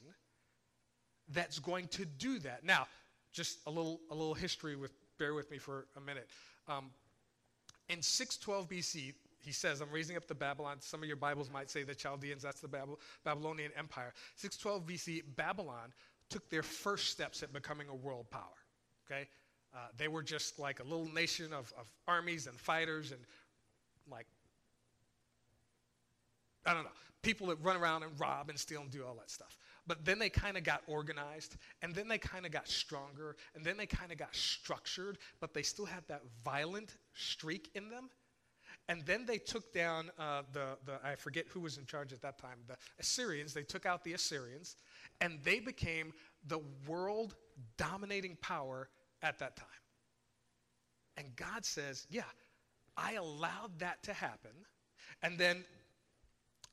that's 1.29 1.60
going 1.60 1.88
to 1.89 2.05
do 2.05 2.39
that. 2.39 2.63
Now, 2.63 2.88
just 3.32 3.60
a 3.67 3.71
little, 3.71 3.99
a 4.12 4.15
little 4.15 4.34
history 4.34 4.75
with, 4.75 4.91
bear 5.17 5.34
with 5.34 5.49
me 5.51 5.58
for 5.58 5.88
a 5.97 6.01
minute. 6.01 6.27
Um, 6.67 6.91
in 7.89 8.01
612 8.01 8.69
BC, 8.69 9.13
he 9.41 9.51
says, 9.51 9.82
I'm 9.82 9.91
raising 9.91 10.17
up 10.17 10.27
the 10.27 10.36
Babylon. 10.36 10.77
Some 10.79 11.01
of 11.01 11.08
your 11.08 11.15
Bibles 11.15 11.49
might 11.49 11.69
say 11.69 11.84
the 11.84 11.95
Chaldeans, 11.95 12.43
that's 12.43 12.62
the 12.62 12.69
Babylonian 13.23 13.71
Empire. 13.77 14.13
612 14.36 14.86
BC, 14.86 15.23
Babylon 15.36 15.93
took 16.29 16.49
their 16.49 16.63
first 16.63 17.10
steps 17.10 17.41
at 17.41 17.51
becoming 17.53 17.88
a 17.89 17.95
world 17.95 18.29
power. 18.29 18.43
Okay? 19.10 19.27
Uh, 19.73 19.88
they 19.97 20.08
were 20.08 20.23
just 20.23 20.60
like 20.60 20.79
a 20.79 20.84
little 20.84 21.12
nation 21.13 21.53
of, 21.53 21.71
of 21.79 21.89
armies 22.08 22.47
and 22.47 22.60
fighters 22.60 23.12
and 23.12 23.21
like, 24.12 24.27
I 26.65 26.74
don't 26.74 26.84
know, 26.84 26.89
people 27.22 27.48
that 27.48 27.58
run 27.62 27.76
around 27.76 28.04
and 28.04 28.17
rob 28.19 28.50
and 28.50 28.60
steal 28.60 28.82
and 28.82 28.91
do 28.91 29.04
all 29.06 29.15
that 29.15 29.30
stuff. 29.30 29.58
But 29.88 30.06
then 30.06 30.19
they 30.19 30.30
kind 30.30 30.58
of 30.58 30.63
got 30.63 30.84
organized, 30.88 31.58
and 31.82 31.93
then 31.95 32.08
they 32.08 32.17
kind 32.17 32.45
of 32.45 32.52
got 32.52 32.67
stronger, 32.67 33.36
and 33.56 33.65
then 33.65 33.78
they 33.78 33.86
kind 33.86 34.12
of 34.12 34.17
got 34.17 34.36
structured, 34.36 35.17
but 35.39 35.54
they 35.54 35.63
still 35.63 35.86
had 35.86 36.04
that 36.08 36.22
violent 36.43 36.98
streak 37.13 37.69
in 37.76 37.89
them. 37.89 38.10
And 38.88 39.06
then 39.06 39.26
they 39.26 39.38
took 39.38 39.72
down 39.72 40.10
uh, 40.17 40.43
the, 40.52 40.78
the, 40.86 41.00
I 41.04 41.15
forget 41.15 41.45
who 41.48 41.60
was 41.60 41.78
in 41.78 41.86
charge 41.86 42.12
at 42.12 42.22
that 42.24 42.39
time, 42.39 42.58
the 42.67 42.76
Assyrians. 43.00 43.54
They 43.54 43.63
took 43.63 43.86
out 43.86 44.04
the 44.04 44.13
Assyrians, 44.13 44.76
and 45.22 45.39
they 45.43 45.60
became 45.60 46.12
the 46.48 46.60
world 46.88 47.36
dominating 47.78 48.38
power 48.41 48.89
at 49.22 49.38
that 49.39 49.56
time. 49.56 49.67
And 51.17 51.36
God 51.36 51.65
says, 51.65 52.08
Yeah, 52.10 52.24
I 52.98 53.13
allowed 53.13 53.78
that 53.80 54.02
to 54.04 54.13
happen. 54.13 54.52
And 55.22 55.38
then 55.38 55.65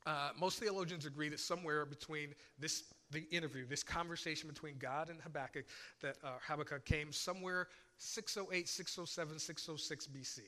uh, 0.07 0.31
most 0.39 0.59
theologians 0.59 1.05
agree 1.05 1.29
that 1.29 1.41
somewhere 1.41 1.85
between 1.85 2.35
this 2.59 2.85
the 3.11 3.25
interview, 3.31 3.67
this 3.67 3.83
conversation 3.83 4.49
between 4.49 4.77
God 4.79 5.11
and 5.11 5.21
Habakkuk, 5.21 5.65
that 6.01 6.17
uh, 6.25 6.31
Habakkuk 6.47 6.85
came 6.85 7.13
somewhere 7.13 7.69
608, 7.99 8.69
607, 8.69 9.39
606 9.39 10.07
BC. 10.09 10.41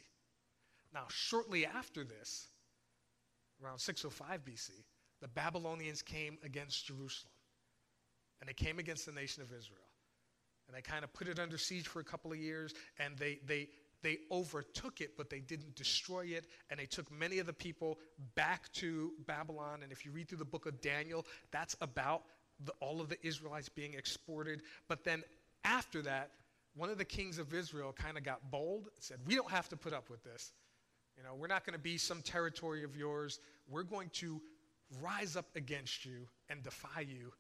Now, 0.92 1.04
shortly 1.08 1.66
after 1.66 2.04
this, 2.04 2.48
around 3.62 3.78
605 3.78 4.44
BC, 4.44 4.70
the 5.20 5.28
Babylonians 5.28 6.02
came 6.02 6.38
against 6.44 6.86
Jerusalem. 6.86 7.32
And 8.40 8.48
they 8.48 8.54
came 8.54 8.78
against 8.78 9.06
the 9.06 9.12
nation 9.12 9.42
of 9.42 9.52
Israel. 9.52 9.80
And 10.66 10.76
they 10.76 10.82
kind 10.82 11.02
of 11.02 11.12
put 11.12 11.28
it 11.28 11.38
under 11.38 11.58
siege 11.58 11.88
for 11.88 12.00
a 12.00 12.04
couple 12.04 12.30
of 12.30 12.38
years, 12.38 12.74
and 12.98 13.16
they, 13.16 13.38
they, 13.46 13.68
they 14.02 14.18
overtook 14.30 15.00
it, 15.00 15.16
but 15.16 15.30
they 15.30 15.40
didn't 15.40 15.74
destroy 15.74 16.26
it. 16.26 16.46
And 16.70 16.78
they 16.78 16.86
took 16.86 17.10
many 17.10 17.38
of 17.38 17.46
the 17.46 17.52
people 17.52 17.98
back 18.34 18.72
to 18.74 19.12
Babylon. 19.26 19.80
And 19.82 19.92
if 19.92 20.04
you 20.04 20.12
read 20.12 20.28
through 20.28 20.38
the 20.38 20.44
book 20.44 20.66
of 20.66 20.80
Daniel, 20.80 21.26
that's 21.50 21.76
about 21.80 22.22
the, 22.64 22.72
all 22.80 23.00
of 23.00 23.08
the 23.08 23.24
Israelites 23.26 23.68
being 23.68 23.94
exported. 23.94 24.62
But 24.88 25.04
then 25.04 25.22
after 25.64 26.02
that, 26.02 26.30
one 26.74 26.90
of 26.90 26.98
the 26.98 27.04
kings 27.04 27.38
of 27.38 27.52
Israel 27.52 27.92
kind 27.92 28.16
of 28.16 28.24
got 28.24 28.50
bold 28.50 28.88
and 28.94 29.02
said, 29.02 29.18
We 29.26 29.34
don't 29.34 29.50
have 29.50 29.68
to 29.70 29.76
put 29.76 29.92
up 29.92 30.10
with 30.10 30.22
this. 30.22 30.52
You 31.16 31.24
know, 31.24 31.34
we're 31.34 31.48
not 31.48 31.66
going 31.66 31.74
to 31.74 31.82
be 31.82 31.98
some 31.98 32.22
territory 32.22 32.84
of 32.84 32.96
yours. 32.96 33.40
We're 33.68 33.82
going 33.82 34.10
to 34.14 34.40
rise 35.02 35.36
up 35.36 35.46
against 35.56 36.04
you 36.04 36.28
and 36.48 36.62
defy 36.62 37.00
you. 37.00 37.32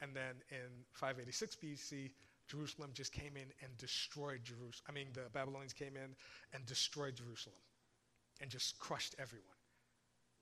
And 0.00 0.14
then 0.14 0.42
in 0.50 0.84
586 0.92 1.56
BC, 1.56 2.10
Jerusalem 2.48 2.90
just 2.92 3.12
came 3.12 3.36
in 3.36 3.52
and 3.62 3.76
destroyed 3.78 4.40
Jerusalem. 4.44 4.84
I 4.88 4.92
mean, 4.92 5.08
the 5.12 5.28
Babylonians 5.32 5.72
came 5.72 5.96
in 5.96 6.14
and 6.52 6.66
destroyed 6.66 7.16
Jerusalem 7.16 7.56
and 8.40 8.50
just 8.50 8.78
crushed 8.78 9.14
everyone. 9.18 9.48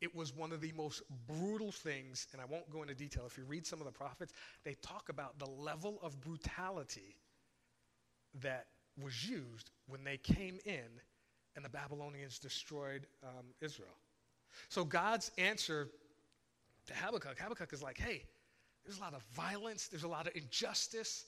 It 0.01 0.15
was 0.17 0.35
one 0.35 0.51
of 0.51 0.61
the 0.61 0.73
most 0.73 1.03
brutal 1.29 1.71
things, 1.71 2.27
and 2.33 2.43
I 2.43 2.45
won't 2.45 2.69
go 2.71 2.83
into 2.83 2.95
detail. 2.95 3.23
If 3.25 3.39
you 3.39 3.45
read 3.45 3.65
some 3.65 3.79
of 3.79 3.87
the 3.87 3.93
prophets, 3.93 4.33
they 4.65 4.75
talk 4.83 5.09
about 5.09 5.39
the 5.39 5.49
level 5.49 6.01
of 6.03 6.21
brutality 6.21 7.17
that 8.41 8.67
was 9.01 9.29
used 9.29 9.71
when 9.87 10.03
they 10.03 10.17
came 10.17 10.59
in 10.65 11.01
and 11.55 11.65
the 11.65 11.69
Babylonians 11.69 12.39
destroyed 12.39 13.07
um, 13.23 13.47
Israel. 13.61 13.97
So 14.69 14.85
God's 14.85 15.31
answer 15.39 15.89
to 16.87 16.95
Habakkuk, 16.95 17.39
Habakkuk 17.39 17.73
is 17.73 17.83
like, 17.83 17.99
hey, 17.99 18.25
there's 18.85 18.99
a 18.99 19.01
lot 19.01 19.15
of 19.15 19.23
violence, 19.35 19.89
there's 19.89 20.03
a 20.03 20.09
lot 20.09 20.27
of 20.27 20.35
injustice, 20.35 21.27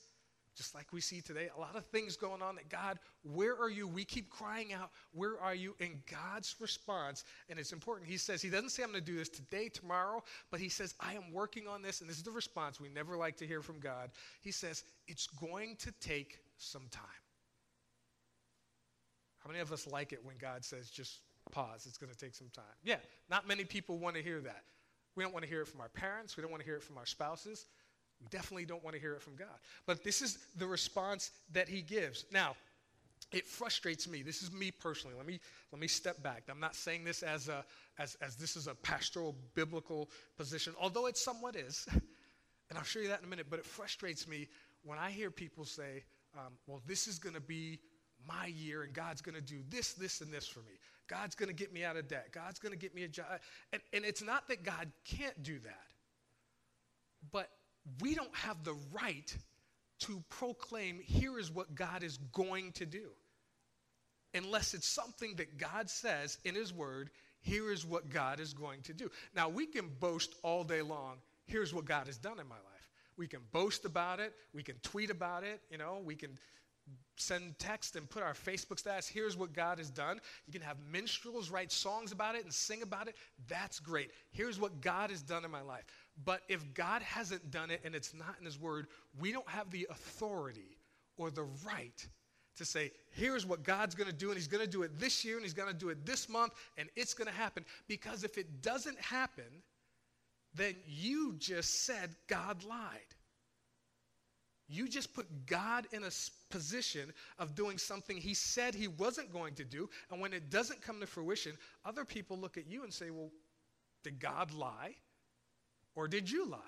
just 0.55 0.73
like 0.73 0.93
we 0.93 1.01
see 1.01 1.19
today, 1.19 1.49
a 1.55 1.59
lot 1.59 1.75
of 1.75 1.85
things 1.87 2.15
going 2.15 2.41
on 2.41 2.55
that 2.55 2.69
God, 2.69 2.97
where 3.23 3.57
are 3.57 3.69
you? 3.69 3.87
We 3.87 4.05
keep 4.05 4.29
crying 4.29 4.73
out, 4.73 4.91
where 5.11 5.39
are 5.39 5.53
you? 5.53 5.75
And 5.79 6.01
God's 6.09 6.55
response, 6.59 7.25
and 7.49 7.59
it's 7.59 7.73
important, 7.73 8.09
he 8.09 8.17
says, 8.17 8.41
he 8.41 8.49
doesn't 8.49 8.69
say 8.69 8.83
I'm 8.83 8.91
going 8.91 9.03
to 9.03 9.11
do 9.11 9.17
this 9.17 9.29
today, 9.29 9.69
tomorrow, 9.69 10.23
but 10.51 10.59
he 10.59 10.69
says, 10.69 10.95
I 10.99 11.13
am 11.13 11.33
working 11.33 11.67
on 11.67 11.81
this, 11.81 12.01
and 12.01 12.09
this 12.09 12.17
is 12.17 12.23
the 12.23 12.31
response 12.31 12.79
we 12.79 12.89
never 12.89 13.17
like 13.17 13.35
to 13.37 13.47
hear 13.47 13.61
from 13.61 13.79
God. 13.79 14.11
He 14.41 14.51
says, 14.51 14.83
it's 15.07 15.27
going 15.27 15.75
to 15.79 15.91
take 15.99 16.39
some 16.57 16.87
time. 16.89 17.03
How 19.39 19.49
many 19.49 19.59
of 19.59 19.71
us 19.71 19.85
like 19.87 20.13
it 20.13 20.23
when 20.23 20.37
God 20.37 20.63
says, 20.63 20.89
just 20.89 21.19
pause, 21.51 21.85
it's 21.85 21.97
going 21.97 22.11
to 22.11 22.17
take 22.17 22.33
some 22.33 22.49
time? 22.53 22.63
Yeah, 22.83 22.97
not 23.29 23.47
many 23.47 23.65
people 23.65 23.97
want 23.97 24.15
to 24.15 24.23
hear 24.23 24.39
that. 24.41 24.63
We 25.15 25.23
don't 25.23 25.33
want 25.33 25.43
to 25.43 25.49
hear 25.49 25.61
it 25.61 25.67
from 25.67 25.81
our 25.81 25.89
parents, 25.89 26.37
we 26.37 26.41
don't 26.41 26.51
want 26.51 26.61
to 26.61 26.65
hear 26.65 26.77
it 26.77 26.83
from 26.83 26.97
our 26.97 27.05
spouses. 27.05 27.65
Definitely 28.29 28.65
don't 28.65 28.83
want 28.83 28.95
to 28.95 29.01
hear 29.01 29.13
it 29.13 29.21
from 29.21 29.35
God. 29.35 29.47
But 29.85 30.03
this 30.03 30.21
is 30.21 30.39
the 30.57 30.65
response 30.65 31.31
that 31.53 31.69
he 31.69 31.81
gives. 31.81 32.25
Now, 32.31 32.55
it 33.31 33.45
frustrates 33.45 34.07
me. 34.07 34.21
This 34.21 34.41
is 34.41 34.51
me 34.51 34.71
personally. 34.71 35.15
Let 35.15 35.25
me 35.25 35.39
let 35.71 35.79
me 35.79 35.87
step 35.87 36.21
back. 36.23 36.43
I'm 36.49 36.59
not 36.59 36.75
saying 36.75 37.03
this 37.03 37.23
as 37.23 37.47
a 37.47 37.65
as 37.97 38.15
as 38.21 38.35
this 38.35 38.55
is 38.55 38.67
a 38.67 38.75
pastoral 38.75 39.35
biblical 39.53 40.09
position, 40.37 40.73
although 40.79 41.07
it 41.07 41.17
somewhat 41.17 41.55
is. 41.55 41.87
And 42.67 42.79
I'll 42.79 42.83
show 42.83 42.97
you 42.97 43.09
that 43.09 43.19
in 43.19 43.25
a 43.25 43.27
minute. 43.27 43.45
But 43.47 43.59
it 43.59 43.65
frustrates 43.65 44.27
me 44.27 44.47
when 44.83 44.97
I 44.97 45.11
hear 45.11 45.29
people 45.29 45.65
say, 45.65 46.03
um, 46.35 46.53
"Well, 46.65 46.81
this 46.87 47.05
is 47.05 47.19
going 47.19 47.35
to 47.35 47.39
be 47.39 47.79
my 48.27 48.47
year, 48.47 48.81
and 48.81 48.91
God's 48.91 49.21
going 49.21 49.35
to 49.35 49.41
do 49.41 49.57
this, 49.69 49.93
this, 49.93 50.21
and 50.21 50.33
this 50.33 50.47
for 50.47 50.61
me. 50.61 50.79
God's 51.07 51.35
going 51.35 51.49
to 51.49 51.53
get 51.53 51.71
me 51.71 51.83
out 51.83 51.95
of 51.95 52.07
debt. 52.07 52.29
God's 52.31 52.57
going 52.57 52.71
to 52.71 52.77
get 52.77 52.95
me 52.95 53.03
a 53.03 53.07
job." 53.07 53.27
And, 53.71 53.83
and 53.93 54.03
it's 54.03 54.23
not 54.23 54.47
that 54.47 54.63
God 54.63 54.91
can't 55.05 55.43
do 55.43 55.59
that, 55.59 55.85
but 57.31 57.51
we 58.01 58.15
don't 58.15 58.35
have 58.35 58.63
the 58.63 58.75
right 58.91 59.35
to 59.99 60.23
proclaim, 60.29 60.99
here 60.99 61.39
is 61.39 61.51
what 61.51 61.75
God 61.75 62.03
is 62.03 62.17
going 62.33 62.71
to 62.73 62.85
do. 62.85 63.09
Unless 64.33 64.73
it's 64.73 64.87
something 64.87 65.35
that 65.35 65.57
God 65.57 65.89
says 65.89 66.37
in 66.43 66.55
His 66.55 66.73
Word, 66.73 67.09
here 67.41 67.71
is 67.71 67.85
what 67.85 68.09
God 68.09 68.39
is 68.39 68.53
going 68.53 68.81
to 68.83 68.93
do. 68.93 69.09
Now, 69.35 69.47
we 69.49 69.65
can 69.65 69.89
boast 69.99 70.35
all 70.43 70.63
day 70.63 70.81
long, 70.81 71.17
here's 71.45 71.73
what 71.73 71.85
God 71.85 72.07
has 72.07 72.17
done 72.17 72.39
in 72.39 72.47
my 72.47 72.55
life. 72.55 72.89
We 73.17 73.27
can 73.27 73.39
boast 73.53 73.85
about 73.85 74.19
it, 74.19 74.33
we 74.53 74.63
can 74.63 74.75
tweet 74.83 75.09
about 75.09 75.43
it, 75.43 75.61
you 75.71 75.77
know, 75.77 76.01
we 76.03 76.15
can 76.15 76.37
send 77.17 77.57
text 77.59 77.95
and 77.95 78.09
put 78.09 78.23
our 78.23 78.33
Facebook 78.33 78.77
status, 78.77 79.07
here's 79.07 79.37
what 79.37 79.53
God 79.53 79.77
has 79.77 79.89
done. 79.89 80.19
You 80.45 80.53
can 80.53 80.61
have 80.61 80.77
minstrels 80.91 81.49
write 81.49 81.71
songs 81.71 82.11
about 82.11 82.35
it 82.35 82.43
and 82.43 82.53
sing 82.53 82.81
about 82.81 83.07
it. 83.07 83.15
That's 83.47 83.79
great. 83.79 84.11
Here's 84.31 84.59
what 84.59 84.81
God 84.81 85.09
has 85.09 85.21
done 85.21 85.45
in 85.45 85.51
my 85.51 85.61
life. 85.61 85.85
But 86.23 86.41
if 86.47 86.73
God 86.73 87.01
hasn't 87.01 87.51
done 87.51 87.71
it 87.71 87.81
and 87.83 87.93
it's 87.93 88.13
not 88.13 88.35
in 88.39 88.45
His 88.45 88.59
Word, 88.59 88.87
we 89.19 89.31
don't 89.31 89.47
have 89.49 89.69
the 89.69 89.87
authority 89.89 90.77
or 91.17 91.29
the 91.29 91.45
right 91.65 92.07
to 92.55 92.63
say, 92.63 92.91
here's 93.11 93.45
what 93.45 93.63
God's 93.63 93.95
going 93.95 94.09
to 94.09 94.15
do, 94.15 94.27
and 94.27 94.37
He's 94.37 94.47
going 94.47 94.63
to 94.63 94.69
do 94.69 94.83
it 94.83 94.97
this 94.97 95.25
year, 95.25 95.35
and 95.35 95.43
He's 95.43 95.53
going 95.53 95.67
to 95.67 95.77
do 95.77 95.89
it 95.89 96.05
this 96.05 96.29
month, 96.29 96.53
and 96.77 96.89
it's 96.95 97.13
going 97.13 97.27
to 97.27 97.33
happen. 97.33 97.65
Because 97.87 98.23
if 98.23 98.37
it 98.37 98.61
doesn't 98.61 98.99
happen, 98.99 99.43
then 100.53 100.75
you 100.87 101.35
just 101.37 101.85
said 101.85 102.15
God 102.27 102.63
lied. 102.63 102.79
You 104.67 104.87
just 104.87 105.13
put 105.13 105.45
God 105.45 105.85
in 105.91 106.03
a 106.03 106.09
position 106.49 107.13
of 107.37 107.55
doing 107.55 107.77
something 107.77 108.15
He 108.17 108.33
said 108.33 108.73
He 108.73 108.87
wasn't 108.87 109.33
going 109.33 109.55
to 109.55 109.65
do, 109.65 109.89
and 110.09 110.21
when 110.21 110.31
it 110.31 110.49
doesn't 110.49 110.81
come 110.81 111.01
to 111.01 111.07
fruition, 111.07 111.51
other 111.83 112.05
people 112.05 112.37
look 112.37 112.57
at 112.57 112.67
you 112.67 112.83
and 112.83 112.93
say, 112.93 113.09
well, 113.09 113.31
did 114.03 114.19
God 114.19 114.53
lie? 114.53 114.95
Or 115.95 116.07
did 116.07 116.29
you 116.29 116.45
lie? 116.45 116.59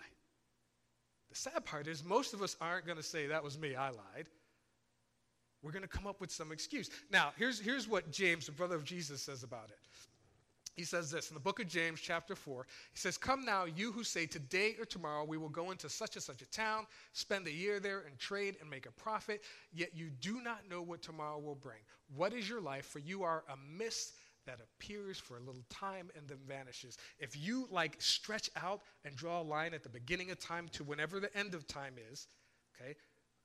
The 1.29 1.35
sad 1.35 1.65
part 1.65 1.87
is, 1.87 2.03
most 2.03 2.33
of 2.33 2.41
us 2.41 2.55
aren't 2.61 2.85
going 2.85 2.97
to 2.97 3.03
say, 3.03 3.27
That 3.27 3.43
was 3.43 3.57
me, 3.57 3.75
I 3.75 3.89
lied. 3.89 4.27
We're 5.61 5.71
going 5.71 5.83
to 5.83 5.89
come 5.89 6.07
up 6.07 6.21
with 6.21 6.31
some 6.31 6.51
excuse. 6.51 6.89
Now, 7.11 7.31
here's, 7.37 7.59
here's 7.59 7.87
what 7.87 8.11
James, 8.11 8.45
the 8.45 8.51
brother 8.51 8.75
of 8.75 8.83
Jesus, 8.83 9.21
says 9.21 9.43
about 9.43 9.69
it. 9.69 9.79
He 10.77 10.83
says 10.83 11.09
this 11.09 11.29
in 11.29 11.33
the 11.33 11.39
book 11.39 11.59
of 11.59 11.67
James, 11.67 11.99
chapter 11.99 12.35
4. 12.35 12.67
He 12.91 12.99
says, 12.99 13.17
Come 13.17 13.43
now, 13.43 13.65
you 13.65 13.91
who 13.91 14.03
say, 14.03 14.27
Today 14.27 14.75
or 14.79 14.85
tomorrow 14.85 15.25
we 15.25 15.39
will 15.39 15.49
go 15.49 15.71
into 15.71 15.89
such 15.89 16.15
and 16.15 16.23
such 16.23 16.43
a 16.43 16.49
town, 16.51 16.85
spend 17.13 17.47
a 17.47 17.51
year 17.51 17.79
there, 17.79 18.01
and 18.01 18.17
trade 18.19 18.57
and 18.61 18.69
make 18.69 18.85
a 18.85 18.91
profit, 18.91 19.41
yet 19.73 19.89
you 19.95 20.11
do 20.21 20.39
not 20.39 20.69
know 20.69 20.83
what 20.83 21.01
tomorrow 21.01 21.39
will 21.39 21.55
bring. 21.55 21.79
What 22.15 22.31
is 22.31 22.47
your 22.47 22.61
life? 22.61 22.85
For 22.85 22.99
you 22.99 23.23
are 23.23 23.43
a 23.49 23.57
mist 23.57 24.13
that 24.47 24.59
appears 24.59 25.19
for 25.19 25.37
a 25.37 25.39
little 25.39 25.63
time 25.69 26.09
and 26.17 26.27
then 26.27 26.39
vanishes. 26.47 26.97
If 27.19 27.37
you 27.37 27.67
like 27.71 27.95
stretch 27.99 28.49
out 28.61 28.81
and 29.05 29.15
draw 29.15 29.41
a 29.41 29.43
line 29.43 29.73
at 29.73 29.83
the 29.83 29.89
beginning 29.89 30.31
of 30.31 30.39
time 30.39 30.67
to 30.73 30.83
whenever 30.83 31.19
the 31.19 31.35
end 31.37 31.53
of 31.53 31.67
time 31.67 31.93
is, 32.11 32.27
okay, 32.75 32.95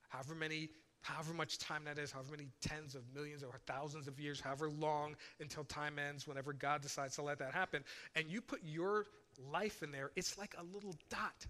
however 0.08 0.34
many, 0.34 0.70
however 1.02 1.34
much 1.34 1.58
time 1.58 1.84
that 1.84 1.98
is, 1.98 2.10
however 2.10 2.30
many 2.30 2.48
tens 2.60 2.94
of 2.94 3.02
millions 3.14 3.42
or 3.42 3.60
thousands 3.66 4.08
of 4.08 4.18
years, 4.18 4.40
however 4.40 4.70
long 4.70 5.14
until 5.40 5.64
time 5.64 5.98
ends, 5.98 6.26
whenever 6.26 6.52
God 6.52 6.80
decides 6.80 7.16
to 7.16 7.22
let 7.22 7.38
that 7.38 7.52
happen, 7.52 7.84
and 8.14 8.30
you 8.30 8.40
put 8.40 8.60
your 8.64 9.06
life 9.50 9.82
in 9.82 9.90
there, 9.90 10.10
it's 10.16 10.38
like 10.38 10.54
a 10.58 10.64
little 10.74 10.94
dot 11.10 11.46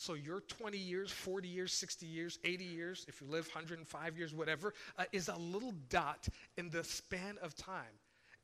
so 0.00 0.14
your 0.14 0.40
20 0.40 0.78
years, 0.78 1.10
40 1.10 1.46
years, 1.46 1.74
60 1.74 2.06
years, 2.06 2.38
80 2.42 2.64
years, 2.64 3.04
if 3.06 3.20
you 3.20 3.26
live 3.26 3.46
105 3.48 4.16
years, 4.16 4.32
whatever, 4.32 4.72
uh, 4.98 5.04
is 5.12 5.28
a 5.28 5.36
little 5.36 5.74
dot 5.90 6.26
in 6.56 6.70
the 6.70 6.82
span 6.82 7.36
of 7.42 7.54
time. 7.54 7.84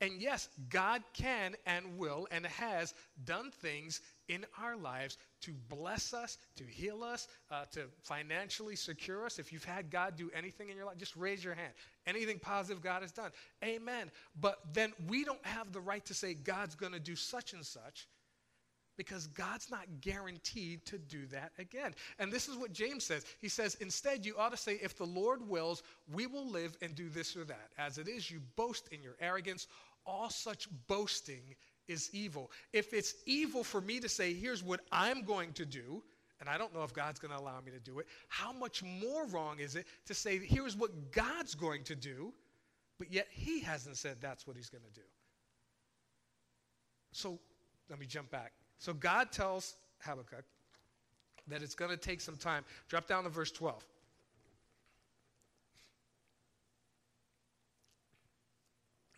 And 0.03 0.21
yes, 0.21 0.51
God 0.69 1.03
can 1.14 1.55
and 1.64 1.97
will 1.97 2.29
and 2.31 2.45
has 2.45 2.92
done 3.25 3.51
things 3.51 4.03
in 4.29 4.45
our 4.61 4.77
lives 4.77 5.16
to 5.40 5.53
bless 5.71 6.12
us, 6.12 6.37
to 6.57 6.64
heal 6.64 7.03
us, 7.03 7.27
uh, 7.51 7.64
to 7.73 7.85
financially 8.03 8.77
secure 8.77 9.25
us. 9.25 9.38
If 9.38 9.51
you've 9.51 9.64
had 9.64 9.90
God 9.90 10.14
do 10.14 10.31
anything 10.35 10.69
in 10.69 10.77
your 10.77 10.85
life, 10.85 10.99
just 10.99 11.16
raise 11.16 11.42
your 11.42 11.55
hand. 11.55 11.73
Anything 12.07 12.38
positive 12.38 12.83
God 12.83 13.01
has 13.01 13.12
done. 13.12 13.31
Amen. 13.64 14.11
But 14.38 14.59
then 14.75 14.92
we 15.09 15.25
don't 15.25 15.45
have 15.47 15.73
the 15.73 15.81
right 15.81 16.05
to 16.05 16.12
say 16.12 16.35
God's 16.35 16.75
going 16.75 16.92
to 16.92 17.01
do 17.01 17.16
such 17.16 17.55
and 17.55 17.64
such 17.64 18.07
because 18.96 19.26
God's 19.28 19.70
not 19.70 19.87
guaranteed 20.00 20.85
to 20.87 20.98
do 20.98 21.26
that 21.26 21.52
again. 21.59 21.94
And 22.18 22.32
this 22.32 22.48
is 22.48 22.56
what 22.56 22.72
James 22.72 23.04
says. 23.04 23.24
He 23.40 23.48
says, 23.48 23.76
instead, 23.80 24.24
you 24.24 24.35
ought 24.38 24.52
to 24.52 24.56
say, 24.56 24.78
if 24.82 24.96
the 24.96 25.04
Lord 25.04 25.46
wills, 25.48 25.82
we 26.12 26.26
will 26.26 26.48
live 26.48 26.76
and 26.82 26.94
do 26.94 27.09
this 27.09 27.37
or 27.37 27.44
that. 27.44 27.70
As 27.78 27.98
it 27.98 28.09
is, 28.09 28.30
you 28.30 28.40
boast 28.56 28.88
in 28.92 29.02
your 29.02 29.16
arrogance. 29.20 29.66
All 30.04 30.30
such 30.30 30.68
boasting 30.87 31.56
is 31.88 32.11
evil. 32.12 32.50
If 32.72 32.92
it's 32.92 33.14
evil 33.26 33.62
for 33.64 33.80
me 33.80 34.00
to 34.00 34.09
say, 34.09 34.35
here's 34.35 34.62
what 34.62 34.80
I'm 34.90 35.22
going 35.22 35.52
to 35.54 35.64
do, 35.64 36.02
and 36.40 36.48
I 36.48 36.59
don't 36.59 36.74
know 36.74 36.82
if 36.82 36.92
God's 36.92 37.18
going 37.18 37.32
to 37.32 37.38
allow 37.38 37.61
me 37.64 37.72
to 37.72 37.80
do 37.80 37.98
it, 37.98 38.06
how 38.28 38.52
much 38.52 38.82
more 38.82 39.26
wrong 39.26 39.59
is 39.59 39.76
it 39.76 39.87
to 40.06 40.14
say, 40.14 40.38
here's 40.38 40.76
what 40.76 41.12
God's 41.12 41.54
going 41.54 41.85
to 41.85 41.94
do, 41.94 42.32
but 42.98 43.12
yet 43.12 43.26
He 43.30 43.61
hasn't 43.61 43.96
said 43.96 44.16
that's 44.20 44.46
what 44.46 44.56
He's 44.56 44.68
going 44.68 44.85
to 44.85 45.00
do? 45.00 45.06
So 47.12 47.38
let 47.88 47.98
me 47.98 48.06
jump 48.06 48.30
back. 48.30 48.52
So 48.78 48.92
God 48.92 49.32
tells 49.32 49.76
Habakkuk 50.00 50.44
that 51.48 51.62
it's 51.62 51.74
going 51.74 51.90
to 51.90 51.96
take 51.96 52.20
some 52.20 52.36
time. 52.36 52.64
Drop 52.88 53.06
down 53.06 53.24
to 53.24 53.30
verse 53.30 53.50
12. 53.50 53.84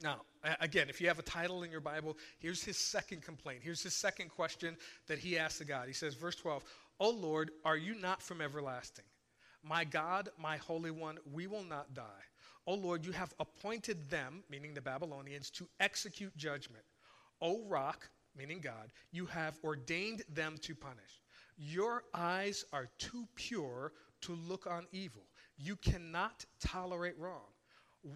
Now, 0.01 0.21
again, 0.61 0.89
if 0.89 1.01
you 1.01 1.09
have 1.09 1.19
a 1.19 1.23
title 1.23 1.65
in 1.65 1.73
your 1.73 1.81
Bible, 1.81 2.17
here's 2.39 2.63
his 2.63 2.77
second 2.77 3.23
complaint. 3.23 3.61
Here's 3.63 3.83
his 3.83 3.95
second 3.95 4.29
question 4.29 4.77
that 5.09 5.19
he 5.19 5.37
asks 5.37 5.59
to 5.59 5.65
God. 5.65 5.89
He 5.89 5.93
says, 5.93 6.15
verse 6.15 6.37
12, 6.37 6.63
O 7.01 7.11
Lord, 7.11 7.51
are 7.65 7.77
you 7.77 7.97
not 7.97 8.23
from 8.23 8.41
everlasting? 8.41 9.05
My 9.65 9.83
God, 9.85 10.29
my 10.39 10.57
Holy 10.57 10.93
One, 10.93 11.19
we 11.33 11.49
will 11.49 11.65
not 11.65 11.95
die. 11.95 12.05
O 12.67 12.75
Lord, 12.75 13.05
you 13.05 13.13
have 13.13 13.35
appointed 13.41 14.09
them, 14.09 14.45
meaning 14.49 14.73
the 14.73 14.81
Babylonians, 14.81 15.51
to 15.51 15.67
execute 15.81 16.37
judgment. 16.37 16.85
O 17.41 17.65
rock, 17.65 18.09
meaning 18.39 18.61
God, 18.61 18.93
you 19.11 19.27
have 19.27 19.59
ordained 19.65 20.23
them 20.33 20.57
to 20.63 20.75
punish. 20.75 21.23
Your 21.59 22.05
eyes 22.15 22.65
are 22.73 22.89
too 22.99 23.27
pure 23.35 23.93
to 24.23 24.33
look 24.33 24.67
on 24.67 24.87
evil. 24.93 25.23
You 25.59 25.77
cannot 25.77 26.45
tolerate 26.61 27.19
wrong. 27.19 27.51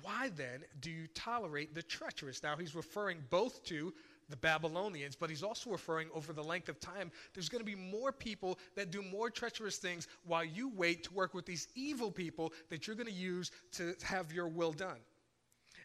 Why 0.03 0.31
then 0.37 0.63
do 0.81 0.91
you 0.91 1.09
tolerate 1.09 1.75
the 1.75 1.83
treacherous? 1.83 2.43
Now 2.43 2.57
he's 2.57 2.75
referring 2.75 3.19
both 3.31 3.65
to 3.65 3.93
the 4.29 4.37
Babylonians, 4.37 5.17
but 5.17 5.29
he's 5.29 5.43
also 5.43 5.71
referring 5.71 6.09
over 6.15 6.33
the 6.33 6.43
length 6.43 6.69
of 6.69 6.79
time. 6.81 7.11
There's 7.35 7.49
going 7.49 7.61
to 7.61 7.67
be 7.67 7.75
more 7.75 8.13
people 8.13 8.59
that 8.77 8.91
do 8.91 9.03
more 9.03 9.29
treacherous 9.29 9.77
things 9.77 10.07
while 10.25 10.45
you 10.45 10.71
wait 10.75 11.03
to 11.05 11.13
work 11.13 11.35
with 11.35 11.45
these 11.45 11.69
evil 11.75 12.11
people 12.11 12.53
that 12.71 12.87
you're 12.87 12.97
going 12.97 13.09
to 13.09 13.13
use 13.13 13.51
to 13.73 13.95
have 14.03 14.33
your 14.33 14.49
will 14.49 14.73
done. 14.73 14.99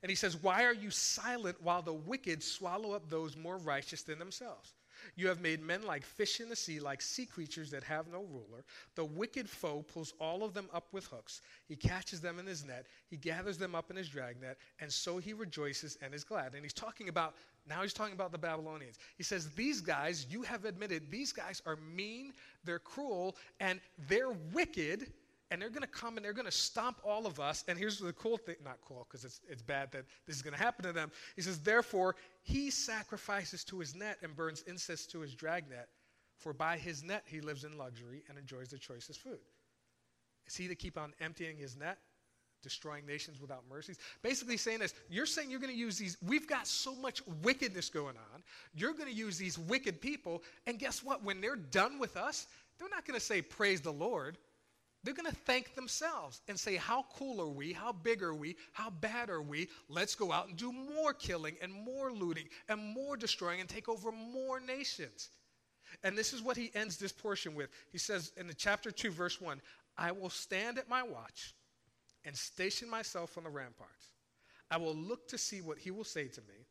And 0.02 0.10
he 0.10 0.16
says, 0.16 0.42
Why 0.42 0.64
are 0.64 0.74
you 0.74 0.92
silent 0.92 1.58
while 1.62 1.82
the 1.82 1.94
wicked 1.94 2.44
swallow 2.44 2.94
up 2.94 3.10
those 3.10 3.36
more 3.36 3.58
righteous 3.58 4.04
than 4.04 4.20
themselves? 4.20 4.74
You 5.16 5.28
have 5.28 5.42
made 5.42 5.62
men 5.62 5.84
like 5.84 6.04
fish 6.04 6.40
in 6.40 6.50
the 6.50 6.56
sea, 6.56 6.80
like 6.80 7.02
sea 7.02 7.26
creatures 7.26 7.72
that 7.72 7.84
have 7.84 8.08
no 8.08 8.24
ruler. 8.24 8.64
The 8.96 9.06
wicked 9.06 9.50
foe 9.50 9.84
pulls 9.84 10.14
all 10.20 10.44
of 10.44 10.54
them 10.54 10.70
up 10.74 10.88
with 10.92 11.06
hooks. 11.06 11.42
He 11.68 11.76
catches 11.76 12.22
them 12.22 12.40
in 12.40 12.46
his 12.46 12.66
net. 12.66 12.88
He 13.10 13.18
gathers 13.18 13.58
them 13.58 13.76
up 13.76 13.90
in 13.90 13.98
his 13.98 14.10
dragnet, 14.10 14.58
and 14.80 14.92
so 14.92 15.18
he 15.18 15.34
rejoices 15.34 15.98
and 16.02 16.14
is 16.14 16.24
glad. 16.24 16.54
And 16.54 16.64
he's 16.64 16.74
talking 16.74 17.10
about, 17.10 17.36
now 17.68 17.82
he's 17.82 17.94
talking 17.94 18.14
about 18.14 18.32
the 18.32 18.38
Babylonians. 18.38 18.98
He 19.18 19.24
says, 19.24 19.52
These 19.52 19.82
guys, 19.82 20.26
you 20.30 20.42
have 20.44 20.66
admitted, 20.66 21.10
these 21.10 21.32
guys 21.32 21.62
are 21.66 21.78
mean, 21.96 22.34
they're 22.64 22.80
cruel, 22.80 23.36
and 23.60 23.80
they're 24.08 24.32
wicked 24.54 25.12
and 25.50 25.62
they're 25.62 25.70
going 25.70 25.82
to 25.82 25.88
come 25.88 26.18
and 26.18 26.26
they're 26.26 26.34
going 26.34 26.46
to 26.46 26.52
stomp 26.52 27.00
all 27.06 27.26
of 27.26 27.40
us. 27.40 27.64
And 27.68 27.78
here's 27.78 28.00
the 28.00 28.14
cool 28.14 28.38
thing 28.38 28.56
not 28.64 28.80
cool 28.86 29.08
because 29.10 29.24
it's, 29.24 29.40
it's 29.50 29.62
bad 29.62 29.92
that 29.92 30.06
this 30.26 30.36
is 30.36 30.42
going 30.42 30.54
to 30.54 30.60
happen 30.60 30.86
to 30.86 30.94
them. 30.94 31.12
He 31.36 31.42
says, 31.42 31.60
Therefore, 31.60 32.16
he 32.44 32.70
sacrifices 32.70 33.64
to 33.66 33.80
his 33.80 33.96
net 33.96 34.18
and 34.22 34.36
burns 34.36 34.64
incense 34.68 35.06
to 35.08 35.20
his 35.20 35.34
dragnet, 35.34 35.88
for 36.38 36.54
by 36.54 36.78
his 36.78 37.04
net 37.04 37.24
he 37.26 37.42
lives 37.42 37.64
in 37.64 37.78
luxury 37.78 38.24
and 38.30 38.38
enjoys 38.38 38.70
the 38.70 38.78
choicest 38.78 39.22
food. 39.22 39.40
Is 40.48 40.56
he 40.56 40.68
to 40.68 40.76
keep 40.76 40.98
on 40.98 41.14
emptying 41.22 41.58
his 41.58 41.78
net? 41.78 41.98
Destroying 42.64 43.06
nations 43.06 43.40
without 43.40 43.64
mercies. 43.70 44.00
Basically, 44.24 44.58
saying 44.58 44.80
this, 44.80 44.94
you're 45.10 45.28
saying 45.28 45.52
you're 45.52 45.60
going 45.60 45.72
to 45.72 45.78
use 45.78 45.98
these, 45.98 46.18
we've 46.26 46.48
got 46.48 46.68
so 46.68 46.96
much 46.96 47.22
wickedness 47.44 47.90
going 47.90 48.16
on. 48.34 48.44
You're 48.74 48.94
going 48.94 49.10
to 49.10 49.16
use 49.16 49.38
these 49.38 49.60
wicked 49.60 50.02
people, 50.02 50.42
and 50.66 50.80
guess 50.80 51.04
what? 51.04 51.24
When 51.24 51.40
they're 51.40 51.56
done 51.56 52.00
with 52.00 52.18
us, 52.18 52.48
they're 52.80 52.90
not 52.90 53.06
going 53.06 53.18
to 53.18 53.26
say, 53.26 53.42
Praise 53.42 53.80
the 53.80 53.94
Lord 53.94 54.38
they're 55.04 55.14
going 55.14 55.30
to 55.30 55.38
thank 55.46 55.76
themselves 55.76 56.42
and 56.48 56.60
say, 56.60 56.76
How 56.76 57.06
cool 57.14 57.42
are 57.42 57.50
we? 57.50 57.72
How 57.72 57.92
big 57.92 58.24
are 58.24 58.34
we? 58.34 58.56
How 58.74 58.90
bad 58.90 59.30
are 59.30 59.42
we? 59.42 59.70
Let's 59.90 60.16
go 60.16 60.32
out 60.32 60.48
and 60.48 60.58
do 60.58 60.72
more 60.72 61.14
killing 61.14 61.56
and 61.62 61.72
more 61.72 62.12
looting 62.12 62.48
and 62.68 62.82
more 62.82 63.16
destroying 63.16 63.60
and 63.60 63.70
take 63.70 63.88
over 63.88 64.12
more 64.12 64.60
nations. 64.60 65.30
And 66.04 66.18
this 66.18 66.34
is 66.34 66.42
what 66.42 66.58
he 66.58 66.72
ends 66.76 66.98
this 66.98 67.12
portion 67.12 67.56
with. 67.56 67.70
He 67.92 67.98
says 67.98 68.32
in 68.38 68.48
the 68.48 68.54
chapter 68.54 68.92
2, 68.92 69.12
verse 69.12 69.40
1 69.40 69.62
I 69.98 70.12
will 70.12 70.30
stand 70.30 70.78
at 70.78 70.90
my 70.90 71.04
watch 71.04 71.54
and 72.26 72.36
station 72.36 72.90
myself 72.90 73.38
on 73.38 73.44
the 73.44 73.50
ramparts. 73.50 74.08
I 74.70 74.78
will 74.78 74.96
look 74.96 75.28
to 75.30 75.38
see 75.38 75.62
what 75.62 75.78
he 75.78 75.92
will 75.92 76.04
say 76.04 76.28
to 76.28 76.42
me 76.42 76.66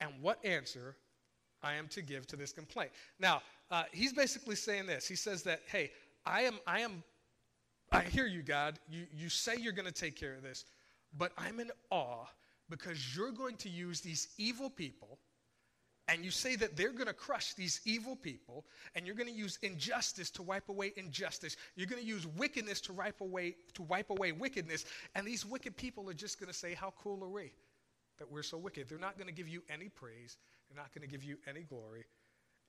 and 0.00 0.10
what 0.20 0.44
answer 0.44 0.96
I 1.62 1.74
am 1.74 1.88
to 1.88 2.02
give 2.02 2.26
to 2.28 2.36
this 2.36 2.52
complaint. 2.52 2.90
Now, 3.18 3.42
uh, 3.70 3.84
he's 3.92 4.12
basically 4.12 4.56
saying 4.56 4.86
this. 4.86 5.06
He 5.06 5.14
says 5.14 5.42
that, 5.44 5.60
hey, 5.70 5.92
I 6.24 6.42
am, 6.42 6.58
I 6.66 6.80
am, 6.80 7.02
I 7.92 8.02
hear 8.02 8.26
you, 8.26 8.42
God. 8.42 8.78
You, 8.88 9.06
you 9.12 9.28
say 9.28 9.56
you're 9.58 9.72
going 9.72 9.86
to 9.86 9.92
take 9.92 10.16
care 10.16 10.34
of 10.34 10.42
this, 10.42 10.64
but 11.16 11.32
I'm 11.36 11.60
in 11.60 11.70
awe 11.90 12.26
because 12.68 13.16
you're 13.16 13.32
going 13.32 13.56
to 13.56 13.68
use 13.68 14.00
these 14.00 14.28
evil 14.38 14.70
people 14.70 15.18
and 16.10 16.24
you 16.24 16.32
say 16.32 16.56
that 16.56 16.76
they're 16.76 16.92
going 16.92 17.06
to 17.06 17.12
crush 17.12 17.54
these 17.54 17.80
evil 17.84 18.16
people 18.16 18.64
and 18.94 19.06
you're 19.06 19.14
going 19.14 19.28
to 19.28 19.34
use 19.34 19.58
injustice 19.62 20.28
to 20.30 20.42
wipe 20.42 20.68
away 20.68 20.92
injustice. 20.96 21.56
You're 21.76 21.86
going 21.86 22.02
to 22.02 22.08
use 22.08 22.26
wickedness 22.26 22.80
to 22.82 22.92
wipe 22.92 23.20
away 23.20 23.54
to 23.74 23.82
wipe 23.82 24.10
away 24.10 24.32
wickedness 24.32 24.84
and 25.14 25.24
these 25.24 25.46
wicked 25.46 25.76
people 25.76 26.10
are 26.10 26.14
just 26.14 26.40
going 26.40 26.48
to 26.48 26.58
say 26.58 26.74
how 26.74 26.92
cool 27.00 27.22
are 27.22 27.28
we 27.28 27.52
that 28.18 28.30
we're 28.30 28.42
so 28.42 28.58
wicked? 28.58 28.88
They're 28.88 28.98
not 28.98 29.18
going 29.18 29.28
to 29.28 29.32
give 29.32 29.48
you 29.48 29.62
any 29.70 29.88
praise. 29.88 30.36
They're 30.68 30.82
not 30.82 30.92
going 30.92 31.08
to 31.08 31.10
give 31.10 31.22
you 31.22 31.36
any 31.48 31.60
glory. 31.60 32.04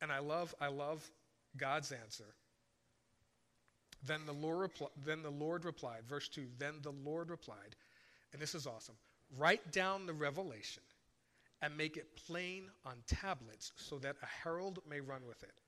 And 0.01 0.11
i 0.11 0.19
love 0.19 0.53
i 0.61 0.67
love 0.67 1.09
god's 1.57 1.91
answer 1.91 2.35
then 4.05 4.21
the, 4.25 4.33
Lord 4.33 4.71
then 5.05 5.21
the 5.21 5.29
Lord 5.29 5.65
replied, 5.65 6.01
verse 6.07 6.27
2 6.27 6.45
Then 6.57 6.75
the 6.81 6.93
Lord 7.05 7.29
replied, 7.29 7.75
and 8.33 8.41
this 8.41 8.55
is 8.55 8.67
awesome 8.67 8.95
write 9.37 9.71
down 9.71 10.05
the 10.05 10.13
revelation 10.13 10.83
and 11.61 11.77
make 11.77 11.95
it 11.97 12.17
plain 12.27 12.65
on 12.85 12.95
tablets 13.07 13.71
so 13.75 13.97
that 13.99 14.15
a 14.21 14.25
herald 14.25 14.79
may 14.89 14.99
run 14.99 15.21
with 15.27 15.43
it. 15.43 15.61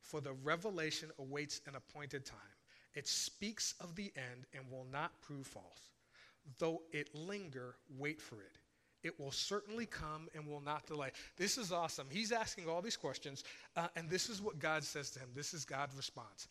For 0.00 0.20
the 0.20 0.32
revelation 0.32 1.10
awaits 1.18 1.60
an 1.66 1.76
appointed 1.76 2.26
time. 2.26 2.38
It 2.94 3.06
speaks 3.06 3.74
of 3.80 3.94
the 3.94 4.12
end 4.16 4.46
and 4.52 4.64
will 4.70 4.86
not 4.92 5.12
prove 5.22 5.46
false. 5.46 5.90
Though 6.58 6.82
it 6.92 7.14
linger, 7.14 7.76
wait 7.96 8.20
for 8.20 8.36
it. 8.36 8.58
It 9.04 9.18
will 9.18 9.32
certainly 9.32 9.86
come 9.86 10.28
and 10.34 10.46
will 10.46 10.60
not 10.60 10.86
delay. 10.86 11.10
This 11.36 11.56
is 11.56 11.72
awesome. 11.72 12.06
He's 12.10 12.30
asking 12.30 12.68
all 12.68 12.82
these 12.82 12.96
questions, 12.96 13.42
uh, 13.76 13.88
and 13.96 14.08
this 14.08 14.28
is 14.28 14.40
what 14.40 14.58
God 14.58 14.84
says 14.84 15.10
to 15.12 15.20
him. 15.20 15.28
This 15.34 15.54
is 15.54 15.64
God's 15.64 15.96
response. 15.96 16.48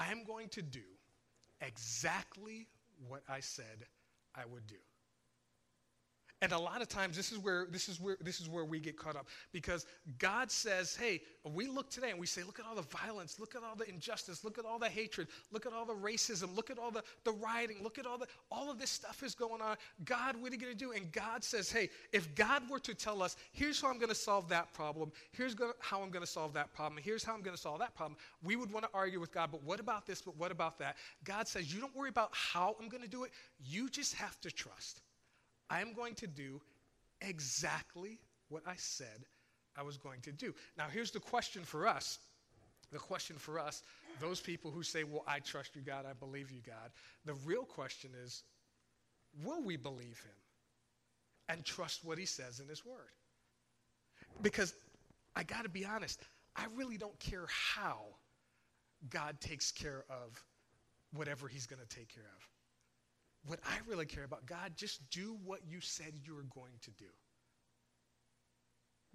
I 0.00 0.10
am 0.10 0.24
going 0.24 0.48
to 0.50 0.62
do 0.62 0.80
exactly 1.60 2.66
what 3.06 3.22
I 3.28 3.40
said 3.40 3.84
I 4.34 4.46
would 4.46 4.66
do. 4.66 4.76
And 6.42 6.52
a 6.52 6.58
lot 6.58 6.80
of 6.80 6.88
times 6.88 7.16
this 7.16 7.32
is 7.32 7.38
where 7.38 7.66
this 7.70 7.90
is 7.90 8.00
where 8.00 8.16
this 8.22 8.40
is 8.40 8.48
where 8.48 8.64
we 8.64 8.80
get 8.80 8.96
caught 8.96 9.14
up 9.14 9.28
because 9.52 9.84
God 10.18 10.50
says, 10.50 10.96
"Hey, 10.96 11.20
we 11.44 11.66
look 11.66 11.90
today 11.90 12.10
and 12.10 12.18
we 12.18 12.26
say, 12.26 12.42
look 12.42 12.58
at 12.58 12.64
all 12.64 12.74
the 12.74 12.82
violence, 12.82 13.38
look 13.38 13.54
at 13.54 13.62
all 13.62 13.76
the 13.76 13.86
injustice, 13.90 14.42
look 14.42 14.56
at 14.56 14.64
all 14.64 14.78
the 14.78 14.88
hatred, 14.88 15.28
look 15.52 15.66
at 15.66 15.74
all 15.74 15.84
the 15.84 15.94
racism, 15.94 16.56
look 16.56 16.70
at 16.70 16.78
all 16.78 16.90
the, 16.90 17.02
the 17.24 17.32
rioting, 17.32 17.82
look 17.82 17.98
at 17.98 18.06
all 18.06 18.16
the 18.16 18.26
all 18.50 18.70
of 18.70 18.78
this 18.78 18.88
stuff 18.88 19.22
is 19.22 19.34
going 19.34 19.60
on. 19.60 19.76
God, 20.06 20.34
what 20.36 20.50
are 20.50 20.54
you 20.54 20.60
going 20.60 20.72
to 20.72 20.78
do?" 20.78 20.92
And 20.92 21.12
God 21.12 21.44
says, 21.44 21.70
"Hey, 21.70 21.90
if 22.10 22.34
God 22.34 22.62
were 22.70 22.80
to 22.80 22.94
tell 22.94 23.22
us, 23.22 23.36
here's 23.52 23.78
how 23.82 23.88
I'm 23.88 23.98
going 23.98 24.08
to 24.08 24.14
solve 24.14 24.48
that 24.48 24.72
problem, 24.72 25.12
here's 25.32 25.54
how 25.80 26.00
I'm 26.00 26.10
going 26.10 26.24
to 26.24 26.30
solve 26.30 26.54
that 26.54 26.72
problem, 26.72 27.02
here's 27.02 27.22
how 27.22 27.34
I'm 27.34 27.42
going 27.42 27.56
to 27.56 27.60
solve 27.60 27.80
that 27.80 27.94
problem," 27.94 28.16
we 28.42 28.56
would 28.56 28.72
want 28.72 28.86
to 28.86 28.90
argue 28.94 29.20
with 29.20 29.30
God, 29.30 29.50
"But 29.52 29.62
what 29.62 29.78
about 29.78 30.06
this? 30.06 30.22
But 30.22 30.38
what 30.38 30.50
about 30.50 30.78
that?" 30.78 30.96
God 31.22 31.48
says, 31.48 31.70
"You 31.72 31.80
don't 31.80 31.94
worry 31.94 32.08
about 32.08 32.30
how 32.32 32.76
I'm 32.80 32.88
going 32.88 33.02
to 33.02 33.10
do 33.10 33.24
it. 33.24 33.30
You 33.62 33.90
just 33.90 34.14
have 34.14 34.40
to 34.40 34.50
trust." 34.50 35.02
I 35.70 35.80
am 35.80 35.94
going 35.94 36.14
to 36.16 36.26
do 36.26 36.60
exactly 37.22 38.18
what 38.48 38.62
I 38.66 38.74
said 38.76 39.24
I 39.76 39.82
was 39.82 39.96
going 39.96 40.20
to 40.22 40.32
do. 40.32 40.54
Now, 40.76 40.86
here's 40.92 41.12
the 41.12 41.20
question 41.20 41.62
for 41.62 41.86
us. 41.86 42.18
The 42.92 42.98
question 42.98 43.36
for 43.36 43.58
us, 43.58 43.82
those 44.20 44.40
people 44.40 44.72
who 44.72 44.82
say, 44.82 45.04
Well, 45.04 45.22
I 45.26 45.38
trust 45.38 45.76
you, 45.76 45.82
God, 45.82 46.06
I 46.10 46.12
believe 46.12 46.50
you, 46.50 46.60
God. 46.66 46.90
The 47.24 47.34
real 47.46 47.62
question 47.62 48.10
is, 48.24 48.42
will 49.44 49.62
we 49.62 49.76
believe 49.76 50.18
him? 50.24 50.34
and 51.50 51.64
trust 51.64 52.04
what 52.04 52.16
he 52.16 52.24
says 52.24 52.60
in 52.60 52.68
his 52.68 52.86
word. 52.86 53.10
Because 54.40 54.72
I 55.34 55.42
got 55.42 55.64
to 55.64 55.68
be 55.68 55.84
honest, 55.84 56.20
I 56.54 56.66
really 56.76 56.96
don't 56.96 57.18
care 57.18 57.46
how 57.48 57.98
God 59.10 59.40
takes 59.40 59.72
care 59.72 60.04
of 60.08 60.42
whatever 61.12 61.48
he's 61.48 61.66
going 61.66 61.82
to 61.82 61.96
take 61.96 62.08
care 62.14 62.30
of. 62.36 62.48
What 63.46 63.60
I 63.64 63.78
really 63.88 64.06
care 64.06 64.24
about, 64.24 64.46
God, 64.46 64.72
just 64.76 65.08
do 65.10 65.36
what 65.44 65.60
you 65.68 65.80
said 65.80 66.12
you 66.24 66.34
were 66.34 66.46
going 66.54 66.74
to 66.82 66.90
do. 66.92 67.06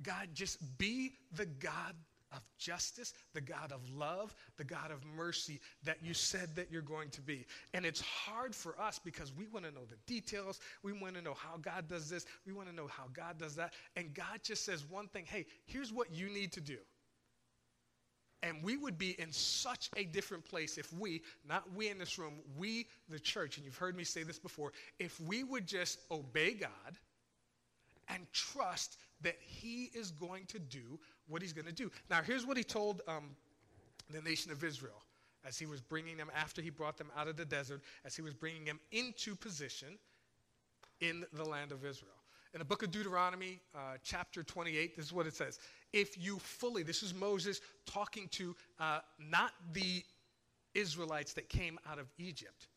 God, 0.01 0.29
just 0.33 0.57
be 0.77 1.13
the 1.35 1.45
God 1.45 1.95
of 2.31 2.43
justice, 2.57 3.13
the 3.33 3.41
God 3.41 3.71
of 3.71 3.87
love, 3.89 4.35
the 4.57 4.63
God 4.63 4.91
of 4.91 5.05
mercy 5.05 5.61
that 5.83 5.97
you 6.03 6.13
said 6.13 6.55
that 6.55 6.71
you're 6.71 6.81
going 6.81 7.09
to 7.11 7.21
be. 7.21 7.45
And 7.73 7.85
it's 7.85 8.01
hard 8.01 8.53
for 8.53 8.79
us 8.79 8.99
because 8.99 9.31
we 9.33 9.45
want 9.47 9.65
to 9.65 9.71
know 9.71 9.85
the 9.89 9.97
details. 10.05 10.59
We 10.83 10.91
want 10.91 11.15
to 11.15 11.21
know 11.21 11.35
how 11.35 11.57
God 11.57 11.87
does 11.87 12.09
this. 12.09 12.25
We 12.45 12.53
want 12.53 12.67
to 12.67 12.75
know 12.75 12.87
how 12.87 13.05
God 13.13 13.37
does 13.37 13.55
that. 13.55 13.73
And 13.95 14.13
God 14.13 14.41
just 14.43 14.65
says 14.65 14.85
one 14.89 15.07
thing 15.07 15.25
hey, 15.27 15.45
here's 15.65 15.93
what 15.93 16.11
you 16.11 16.29
need 16.29 16.51
to 16.53 16.61
do. 16.61 16.77
And 18.45 18.61
we 18.61 18.77
would 18.77 18.99
be 18.99 19.19
in 19.19 19.31
such 19.31 19.89
a 19.97 20.03
different 20.03 20.45
place 20.45 20.77
if 20.77 20.93
we, 20.93 21.23
not 21.49 21.63
we 21.73 21.89
in 21.89 21.97
this 21.97 22.19
room, 22.19 22.35
we, 22.55 22.85
the 23.09 23.19
church, 23.19 23.57
and 23.57 23.65
you've 23.65 23.77
heard 23.77 23.97
me 23.97 24.03
say 24.03 24.21
this 24.21 24.37
before, 24.37 24.71
if 24.99 25.19
we 25.19 25.43
would 25.43 25.65
just 25.65 25.99
obey 26.11 26.53
God 26.53 26.69
and 28.07 28.27
trust 28.33 28.97
that 29.21 29.37
He 29.39 29.89
is 29.95 30.11
going 30.11 30.45
to 30.45 30.59
do 30.59 30.99
what 31.27 31.41
He's 31.41 31.53
going 31.53 31.65
to 31.65 31.73
do. 31.73 31.89
Now, 32.07 32.21
here's 32.21 32.45
what 32.45 32.55
He 32.55 32.63
told 32.63 33.01
um, 33.07 33.31
the 34.11 34.21
nation 34.21 34.51
of 34.51 34.63
Israel 34.63 35.01
as 35.43 35.57
He 35.57 35.65
was 35.65 35.81
bringing 35.81 36.15
them, 36.15 36.29
after 36.35 36.61
He 36.61 36.69
brought 36.69 36.97
them 36.97 37.09
out 37.17 37.27
of 37.27 37.37
the 37.37 37.45
desert, 37.45 37.81
as 38.05 38.15
He 38.15 38.21
was 38.21 38.35
bringing 38.35 38.63
them 38.63 38.79
into 38.91 39.35
position 39.35 39.97
in 41.01 41.25
the 41.33 41.43
land 41.43 41.71
of 41.71 41.83
Israel. 41.83 42.11
In 42.55 42.59
the 42.59 42.65
book 42.65 42.83
of 42.83 42.91
Deuteronomy, 42.91 43.59
uh, 43.75 43.97
chapter 44.01 44.41
28, 44.41 44.95
this 44.95 45.05
is 45.05 45.11
what 45.11 45.27
it 45.27 45.33
says. 45.33 45.59
If 45.95 46.21
you 46.21 46.39
fully, 46.39 46.83
this 46.83 47.01
is 47.01 47.13
Moses 47.13 47.61
talking 47.85 48.27
to 48.33 48.53
uh, 48.81 48.99
not 49.17 49.53
the 49.71 50.03
Israelites 50.73 51.31
that 51.33 51.47
came 51.47 51.79
out 51.89 51.99
of 51.99 52.07
Egypt, 52.17 52.67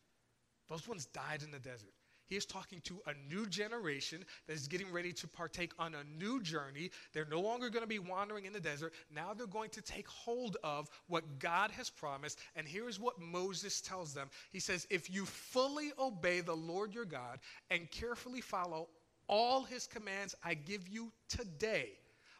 those 0.69 0.87
ones 0.87 1.05
died 1.07 1.43
in 1.43 1.51
the 1.51 1.59
desert. 1.59 1.91
He 2.27 2.37
is 2.37 2.45
talking 2.45 2.79
to 2.85 3.01
a 3.07 3.13
new 3.27 3.45
generation 3.45 4.23
that 4.47 4.53
is 4.53 4.69
getting 4.69 4.89
ready 4.89 5.11
to 5.11 5.27
partake 5.27 5.73
on 5.77 5.95
a 5.95 6.03
new 6.17 6.41
journey. 6.41 6.91
They're 7.11 7.27
no 7.29 7.41
longer 7.41 7.69
going 7.69 7.83
to 7.83 7.87
be 7.87 7.99
wandering 7.99 8.45
in 8.45 8.53
the 8.53 8.59
desert. 8.61 8.93
Now 9.13 9.33
they're 9.33 9.47
going 9.47 9.71
to 9.71 9.81
take 9.81 10.07
hold 10.07 10.55
of 10.63 10.89
what 11.07 11.39
God 11.39 11.71
has 11.71 11.89
promised. 11.89 12.39
And 12.55 12.65
here 12.65 12.87
is 12.87 13.01
what 13.01 13.19
Moses 13.19 13.81
tells 13.81 14.13
them 14.13 14.29
He 14.51 14.61
says, 14.61 14.87
If 14.89 15.09
you 15.09 15.25
fully 15.25 15.91
obey 15.99 16.39
the 16.39 16.55
Lord 16.55 16.93
your 16.93 17.05
God 17.05 17.39
and 17.69 17.91
carefully 17.91 18.41
follow 18.41 18.87
all 19.27 19.63
his 19.63 19.87
commands 19.87 20.35
I 20.43 20.53
give 20.53 20.87
you 20.87 21.11
today, 21.27 21.89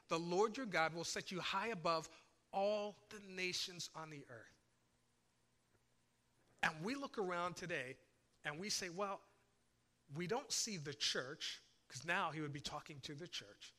the 0.09 0.19
Lord 0.19 0.57
your 0.57 0.65
God 0.65 0.93
will 0.93 1.03
set 1.03 1.31
you 1.31 1.39
high 1.39 1.69
above 1.69 2.09
all 2.51 2.97
the 3.09 3.21
nations 3.35 3.89
on 3.95 4.09
the 4.09 4.23
earth. 4.29 4.57
And 6.63 6.73
we 6.83 6.95
look 6.95 7.17
around 7.17 7.55
today 7.55 7.95
and 8.43 8.59
we 8.59 8.69
say, 8.69 8.89
well, 8.89 9.21
we 10.15 10.27
don't 10.27 10.51
see 10.51 10.77
the 10.77 10.93
church, 10.93 11.61
because 11.87 12.05
now 12.05 12.31
he 12.33 12.41
would 12.41 12.53
be 12.53 12.59
talking 12.59 12.97
to 13.03 13.13
the 13.13 13.27
church, 13.27 13.73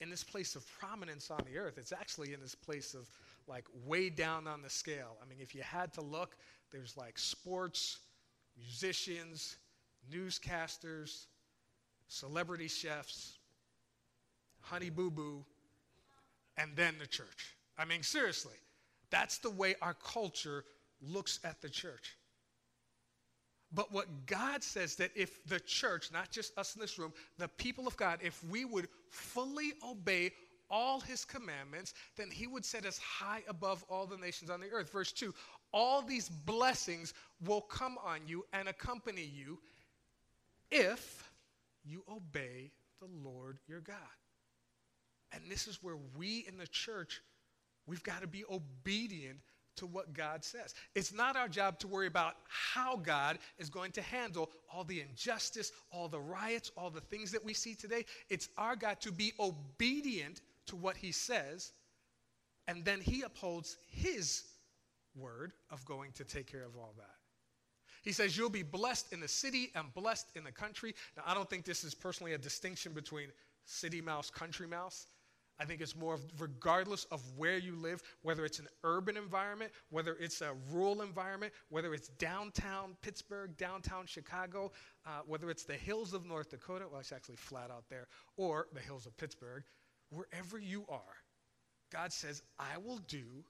in 0.00 0.10
this 0.10 0.24
place 0.24 0.56
of 0.56 0.66
prominence 0.78 1.30
on 1.30 1.40
the 1.50 1.58
earth. 1.58 1.76
It's 1.76 1.92
actually 1.92 2.32
in 2.32 2.40
this 2.40 2.54
place 2.54 2.94
of 2.94 3.08
like 3.46 3.64
way 3.84 4.10
down 4.10 4.46
on 4.46 4.62
the 4.62 4.70
scale. 4.70 5.16
I 5.22 5.28
mean, 5.28 5.38
if 5.40 5.54
you 5.54 5.62
had 5.62 5.92
to 5.94 6.00
look, 6.00 6.36
there's 6.70 6.96
like 6.96 7.18
sports, 7.18 7.98
musicians, 8.56 9.56
newscasters, 10.12 11.26
celebrity 12.08 12.68
chefs, 12.68 13.37
honey 14.60 14.90
boo 14.90 15.10
boo, 15.10 15.44
and 16.56 16.70
then 16.76 16.94
the 16.98 17.06
church. 17.06 17.56
I 17.76 17.84
mean, 17.84 18.02
seriously, 18.02 18.56
that's 19.10 19.38
the 19.38 19.50
way 19.50 19.74
our 19.80 19.94
culture 19.94 20.64
looks 21.00 21.40
at 21.44 21.60
the 21.60 21.68
church. 21.68 22.16
But 23.72 23.92
what 23.92 24.26
God 24.26 24.62
says 24.62 24.96
that 24.96 25.10
if 25.14 25.44
the 25.46 25.60
church, 25.60 26.10
not 26.12 26.30
just 26.30 26.56
us 26.58 26.74
in 26.74 26.80
this 26.80 26.98
room, 26.98 27.12
the 27.36 27.48
people 27.48 27.86
of 27.86 27.96
God, 27.96 28.18
if 28.22 28.42
we 28.44 28.64
would 28.64 28.88
fully 29.10 29.72
obey 29.86 30.32
all 30.70 31.00
his 31.00 31.24
commandments, 31.24 31.94
then 32.16 32.30
he 32.30 32.46
would 32.46 32.64
set 32.64 32.86
us 32.86 32.98
high 32.98 33.42
above 33.48 33.84
all 33.88 34.06
the 34.06 34.16
nations 34.16 34.50
on 34.50 34.60
the 34.60 34.70
earth. 34.70 34.90
Verse 34.90 35.12
2 35.12 35.34
All 35.72 36.02
these 36.02 36.28
blessings 36.28 37.14
will 37.44 37.60
come 37.60 37.98
on 38.04 38.20
you 38.26 38.44
and 38.52 38.68
accompany 38.68 39.24
you 39.24 39.58
if 40.70 41.30
you 41.84 42.02
obey 42.10 42.70
the 43.00 43.08
Lord 43.22 43.58
your 43.66 43.80
God. 43.80 43.96
And 45.32 45.42
this 45.50 45.66
is 45.66 45.82
where 45.82 45.98
we 46.16 46.44
in 46.48 46.56
the 46.56 46.66
church, 46.66 47.20
we've 47.86 48.02
got 48.02 48.22
to 48.22 48.26
be 48.26 48.44
obedient 48.50 49.38
to 49.76 49.86
what 49.86 50.12
God 50.12 50.44
says. 50.44 50.74
It's 50.94 51.12
not 51.12 51.36
our 51.36 51.48
job 51.48 51.78
to 51.80 51.88
worry 51.88 52.08
about 52.08 52.34
how 52.48 52.96
God 52.96 53.38
is 53.58 53.70
going 53.70 53.92
to 53.92 54.02
handle 54.02 54.50
all 54.72 54.84
the 54.84 55.00
injustice, 55.00 55.72
all 55.92 56.08
the 56.08 56.20
riots, 56.20 56.72
all 56.76 56.90
the 56.90 57.00
things 57.00 57.30
that 57.32 57.44
we 57.44 57.54
see 57.54 57.74
today. 57.74 58.04
It's 58.28 58.48
our 58.58 58.76
God 58.76 59.00
to 59.00 59.12
be 59.12 59.32
obedient 59.38 60.40
to 60.66 60.76
what 60.76 60.96
He 60.96 61.12
says, 61.12 61.72
and 62.66 62.84
then 62.84 63.00
He 63.00 63.22
upholds 63.22 63.78
His 63.88 64.44
word 65.14 65.52
of 65.70 65.84
going 65.84 66.12
to 66.12 66.24
take 66.24 66.50
care 66.50 66.64
of 66.64 66.76
all 66.76 66.94
that. 66.98 67.14
He 68.02 68.12
says, 68.12 68.36
You'll 68.36 68.50
be 68.50 68.62
blessed 68.62 69.12
in 69.12 69.20
the 69.20 69.28
city 69.28 69.70
and 69.74 69.92
blessed 69.94 70.28
in 70.34 70.44
the 70.44 70.52
country. 70.52 70.94
Now, 71.16 71.22
I 71.26 71.34
don't 71.34 71.48
think 71.48 71.64
this 71.64 71.84
is 71.84 71.94
personally 71.94 72.34
a 72.34 72.38
distinction 72.38 72.92
between 72.92 73.28
city 73.64 74.00
mouse, 74.00 74.30
country 74.30 74.66
mouse. 74.66 75.06
I 75.60 75.64
think 75.64 75.80
it's 75.80 75.96
more 75.96 76.14
of 76.14 76.24
regardless 76.38 77.04
of 77.06 77.22
where 77.36 77.58
you 77.58 77.74
live, 77.74 78.00
whether 78.22 78.44
it's 78.44 78.58
an 78.60 78.68
urban 78.84 79.16
environment, 79.16 79.72
whether 79.90 80.16
it's 80.20 80.40
a 80.40 80.52
rural 80.70 81.02
environment, 81.02 81.52
whether 81.68 81.94
it's 81.94 82.08
downtown 82.08 82.96
Pittsburgh, 83.02 83.56
downtown 83.56 84.06
Chicago, 84.06 84.70
uh, 85.04 85.20
whether 85.26 85.50
it's 85.50 85.64
the 85.64 85.74
hills 85.74 86.14
of 86.14 86.24
North 86.26 86.50
Dakota, 86.50 86.86
well, 86.90 87.00
it's 87.00 87.12
actually 87.12 87.36
flat 87.36 87.70
out 87.70 87.84
there, 87.90 88.06
or 88.36 88.68
the 88.72 88.80
hills 88.80 89.06
of 89.06 89.16
Pittsburgh, 89.16 89.64
wherever 90.10 90.58
you 90.58 90.84
are, 90.88 91.16
God 91.90 92.12
says, 92.12 92.42
I 92.58 92.78
will 92.78 93.00
do 93.08 93.44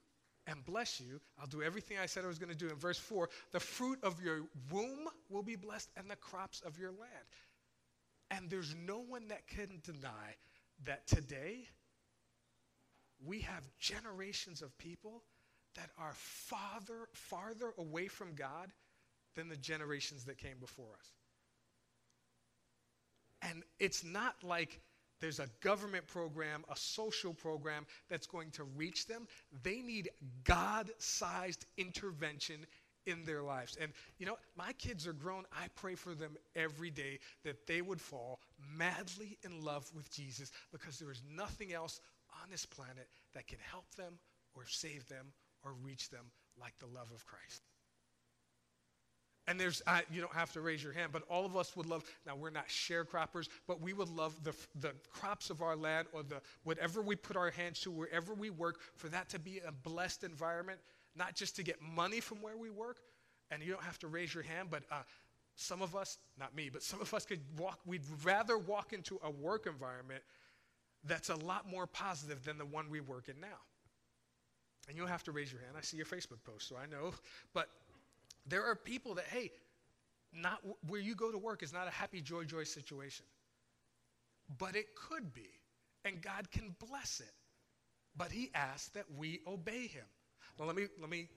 and 0.47 0.65
bless 0.65 0.99
you. 0.99 1.19
I'll 1.39 1.47
do 1.47 1.61
everything 1.61 1.97
I 2.01 2.07
said 2.07 2.25
I 2.25 2.27
was 2.27 2.39
going 2.39 2.51
to 2.51 2.57
do. 2.57 2.69
In 2.69 2.75
verse 2.75 2.97
4, 2.97 3.29
the 3.51 3.59
fruit 3.59 3.99
of 4.03 4.21
your 4.21 4.41
womb 4.71 5.07
will 5.29 5.43
be 5.43 5.55
blessed 5.55 5.89
and 5.95 6.09
the 6.09 6.15
crops 6.15 6.61
of 6.65 6.79
your 6.79 6.89
land. 6.89 7.27
And 8.31 8.49
there's 8.49 8.75
no 8.75 8.99
one 8.99 9.27
that 9.27 9.47
can 9.47 9.79
deny 9.83 10.35
that 10.85 11.07
today, 11.07 11.67
we 13.25 13.41
have 13.41 13.63
generations 13.79 14.61
of 14.61 14.77
people 14.77 15.23
that 15.75 15.89
are 15.97 16.13
farther, 16.13 17.09
farther 17.13 17.73
away 17.77 18.07
from 18.07 18.33
God 18.35 18.71
than 19.35 19.49
the 19.49 19.57
generations 19.57 20.25
that 20.25 20.37
came 20.37 20.57
before 20.59 20.93
us. 20.97 21.07
And 23.41 23.63
it's 23.79 24.03
not 24.03 24.35
like 24.43 24.81
there's 25.21 25.39
a 25.39 25.47
government 25.61 26.07
program, 26.07 26.63
a 26.69 26.75
social 26.75 27.33
program 27.33 27.85
that's 28.09 28.27
going 28.27 28.51
to 28.51 28.63
reach 28.63 29.05
them. 29.07 29.27
They 29.63 29.81
need 29.81 30.09
God 30.43 30.89
sized 30.97 31.65
intervention 31.77 32.65
in 33.09 33.23
their 33.25 33.41
lives. 33.41 33.77
And 33.79 33.91
you 34.17 34.25
know, 34.25 34.37
my 34.57 34.73
kids 34.73 35.07
are 35.07 35.13
grown. 35.13 35.43
I 35.51 35.67
pray 35.75 35.95
for 35.95 36.13
them 36.13 36.37
every 36.55 36.89
day 36.89 37.19
that 37.43 37.67
they 37.67 37.81
would 37.81 38.01
fall 38.01 38.39
madly 38.77 39.37
in 39.43 39.61
love 39.61 39.89
with 39.95 40.11
Jesus 40.11 40.51
because 40.71 40.99
there 40.99 41.11
is 41.11 41.21
nothing 41.35 41.73
else 41.73 41.99
on 42.43 42.49
this 42.49 42.65
planet 42.65 43.07
that 43.33 43.47
can 43.47 43.59
help 43.71 43.93
them 43.95 44.13
or 44.55 44.63
save 44.67 45.07
them 45.07 45.27
or 45.63 45.73
reach 45.83 46.09
them 46.09 46.25
like 46.59 46.77
the 46.79 46.87
love 46.87 47.11
of 47.13 47.25
Christ. 47.25 47.63
And 49.47 49.59
there's, 49.59 49.81
uh, 49.87 50.01
you 50.11 50.21
don't 50.21 50.33
have 50.35 50.53
to 50.53 50.61
raise 50.61 50.83
your 50.83 50.93
hand, 50.93 51.11
but 51.11 51.23
all 51.27 51.43
of 51.43 51.57
us 51.57 51.75
would 51.75 51.87
love, 51.87 52.03
now 52.27 52.35
we're 52.35 52.51
not 52.51 52.67
sharecroppers, 52.67 53.47
but 53.67 53.81
we 53.81 53.93
would 53.93 54.09
love 54.09 54.35
the, 54.43 54.53
the 54.79 54.91
crops 55.11 55.49
of 55.49 55.63
our 55.63 55.75
land 55.75 56.07
or 56.13 56.21
the, 56.21 56.39
whatever 56.63 57.01
we 57.01 57.15
put 57.15 57.35
our 57.35 57.49
hands 57.49 57.79
to, 57.79 57.89
wherever 57.89 58.35
we 58.35 58.51
work, 58.51 58.79
for 58.95 59.09
that 59.09 59.27
to 59.29 59.39
be 59.39 59.59
a 59.67 59.71
blessed 59.71 60.23
environment, 60.23 60.79
not 61.15 61.35
just 61.35 61.55
to 61.57 61.63
get 61.63 61.81
money 61.81 62.19
from 62.19 62.41
where 62.41 62.57
we 62.57 62.69
work. 62.69 62.97
And 63.51 63.63
you 63.63 63.71
don't 63.71 63.83
have 63.83 63.99
to 63.99 64.07
raise 64.07 64.33
your 64.33 64.43
hand, 64.43 64.69
but 64.69 64.83
uh, 64.91 65.01
some 65.55 65.81
of 65.81 65.95
us, 65.95 66.19
not 66.39 66.55
me, 66.55 66.69
but 66.71 66.83
some 66.83 67.01
of 67.01 67.13
us 67.13 67.25
could 67.25 67.41
walk, 67.57 67.79
we'd 67.85 68.03
rather 68.23 68.57
walk 68.57 68.93
into 68.93 69.19
a 69.23 69.31
work 69.31 69.65
environment 69.65 70.23
that's 71.03 71.29
a 71.29 71.35
lot 71.35 71.69
more 71.69 71.87
positive 71.87 72.43
than 72.43 72.57
the 72.57 72.65
one 72.65 72.89
we 72.89 72.99
work 72.99 73.29
in 73.29 73.39
now. 73.39 73.47
And 74.87 74.95
you 74.95 75.03
don't 75.03 75.11
have 75.11 75.23
to 75.23 75.31
raise 75.31 75.51
your 75.51 75.61
hand. 75.61 75.73
I 75.77 75.81
see 75.81 75.97
your 75.97 76.05
Facebook 76.05 76.43
post, 76.45 76.67
so 76.67 76.75
I 76.75 76.85
know. 76.85 77.13
But 77.53 77.69
there 78.45 78.65
are 78.65 78.75
people 78.75 79.15
that, 79.15 79.25
hey, 79.25 79.51
not 80.33 80.61
where 80.87 81.01
you 81.01 81.15
go 81.15 81.31
to 81.31 81.37
work 81.37 81.63
is 81.63 81.73
not 81.73 81.87
a 81.87 81.91
happy, 81.91 82.21
joy, 82.21 82.43
joy 82.43 82.63
situation. 82.63 83.25
But 84.57 84.75
it 84.75 84.95
could 84.95 85.33
be. 85.33 85.49
And 86.05 86.21
God 86.21 86.49
can 86.51 86.75
bless 86.87 87.19
it. 87.19 87.33
But 88.15 88.31
he 88.31 88.49
asks 88.53 88.89
that 88.89 89.05
we 89.15 89.41
obey 89.45 89.87
him. 89.87 90.05
Let 90.59 90.75
me 90.75 90.87
let 90.99 91.09
me 91.09 91.27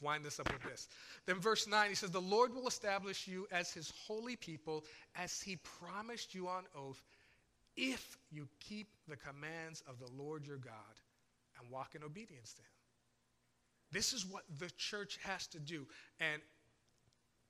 wind 0.00 0.24
this 0.24 0.40
up 0.40 0.52
with 0.52 0.62
this. 0.62 0.88
Then, 1.26 1.40
verse 1.40 1.66
9, 1.66 1.88
he 1.88 1.94
says, 1.94 2.10
The 2.10 2.20
Lord 2.20 2.54
will 2.54 2.66
establish 2.66 3.28
you 3.28 3.46
as 3.52 3.72
his 3.72 3.92
holy 4.06 4.36
people, 4.36 4.84
as 5.16 5.40
he 5.40 5.56
promised 5.56 6.34
you 6.34 6.48
on 6.48 6.64
oath, 6.76 7.02
if 7.76 8.16
you 8.30 8.48
keep 8.60 8.88
the 9.08 9.16
commands 9.16 9.82
of 9.86 9.98
the 9.98 10.10
Lord 10.22 10.46
your 10.46 10.56
God 10.56 10.72
and 11.60 11.70
walk 11.70 11.94
in 11.94 12.02
obedience 12.02 12.54
to 12.54 12.62
him. 12.62 12.68
This 13.92 14.12
is 14.12 14.24
what 14.24 14.44
the 14.58 14.70
church 14.76 15.18
has 15.22 15.46
to 15.48 15.58
do. 15.58 15.86
And 16.20 16.40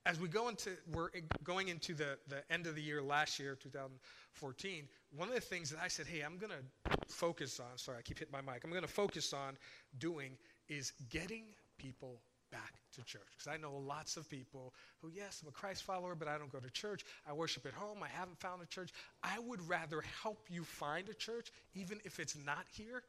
as 0.06 0.18
we 0.18 0.28
go 0.28 0.48
into, 0.48 0.70
we're 0.90 1.10
going 1.44 1.68
into 1.68 1.94
the, 1.94 2.18
the 2.28 2.42
end 2.50 2.66
of 2.66 2.74
the 2.74 2.80
year 2.80 3.02
last 3.02 3.38
year, 3.38 3.54
2014, 3.54 4.88
one 5.14 5.28
of 5.28 5.34
the 5.34 5.40
things 5.40 5.68
that 5.70 5.78
I 5.82 5.88
said, 5.88 6.06
hey, 6.06 6.22
I'm 6.22 6.38
going 6.38 6.52
to 6.52 6.96
focus 7.06 7.60
on, 7.60 7.76
sorry, 7.76 7.98
I 7.98 8.02
keep 8.02 8.18
hitting 8.18 8.32
my 8.32 8.40
mic, 8.40 8.62
I'm 8.64 8.70
going 8.70 8.82
to 8.82 8.88
focus 8.88 9.34
on 9.34 9.58
doing 9.98 10.32
is 10.70 10.92
getting 11.10 11.44
people 11.76 12.22
back 12.50 12.74
to 12.94 13.04
church. 13.04 13.26
Because 13.36 13.52
I 13.52 13.56
know 13.56 13.76
lots 13.76 14.16
of 14.16 14.28
people 14.28 14.72
who, 15.02 15.10
yes, 15.14 15.40
I'm 15.42 15.48
a 15.48 15.52
Christ 15.52 15.82
follower, 15.82 16.14
but 16.14 16.28
I 16.28 16.38
don't 16.38 16.50
go 16.50 16.58
to 16.58 16.70
church. 16.70 17.04
I 17.28 17.32
worship 17.32 17.66
at 17.66 17.74
home. 17.74 17.98
I 18.02 18.08
haven't 18.08 18.38
found 18.38 18.62
a 18.62 18.66
church. 18.66 18.90
I 19.22 19.38
would 19.38 19.66
rather 19.68 20.02
help 20.22 20.46
you 20.48 20.64
find 20.64 21.08
a 21.08 21.14
church, 21.14 21.50
even 21.74 21.98
if 22.04 22.18
it's 22.18 22.36
not 22.44 22.64
here, 22.70 23.02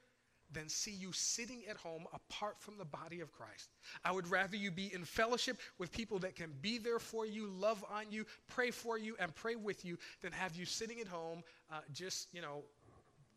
than 0.51 0.67
see 0.67 0.91
you 0.91 1.13
sitting 1.13 1.61
at 1.69 1.77
home 1.77 2.05
apart 2.13 2.55
from 2.59 2.77
the 2.77 2.85
body 2.85 3.21
of 3.21 3.31
Christ. 3.31 3.69
I 4.03 4.11
would 4.11 4.29
rather 4.29 4.57
you 4.57 4.69
be 4.69 4.93
in 4.93 5.05
fellowship 5.05 5.57
with 5.77 5.91
people 5.91 6.19
that 6.19 6.35
can 6.35 6.51
be 6.61 6.77
there 6.77 6.99
for 6.99 7.25
you, 7.25 7.47
love 7.47 7.85
on 7.89 8.05
you, 8.09 8.25
pray 8.47 8.69
for 8.69 8.97
you, 8.97 9.15
and 9.19 9.33
pray 9.33 9.55
with 9.55 9.85
you 9.85 9.97
than 10.21 10.33
have 10.33 10.55
you 10.55 10.65
sitting 10.65 10.99
at 10.99 11.07
home 11.07 11.41
uh, 11.71 11.79
just, 11.93 12.27
you 12.33 12.41
know, 12.41 12.63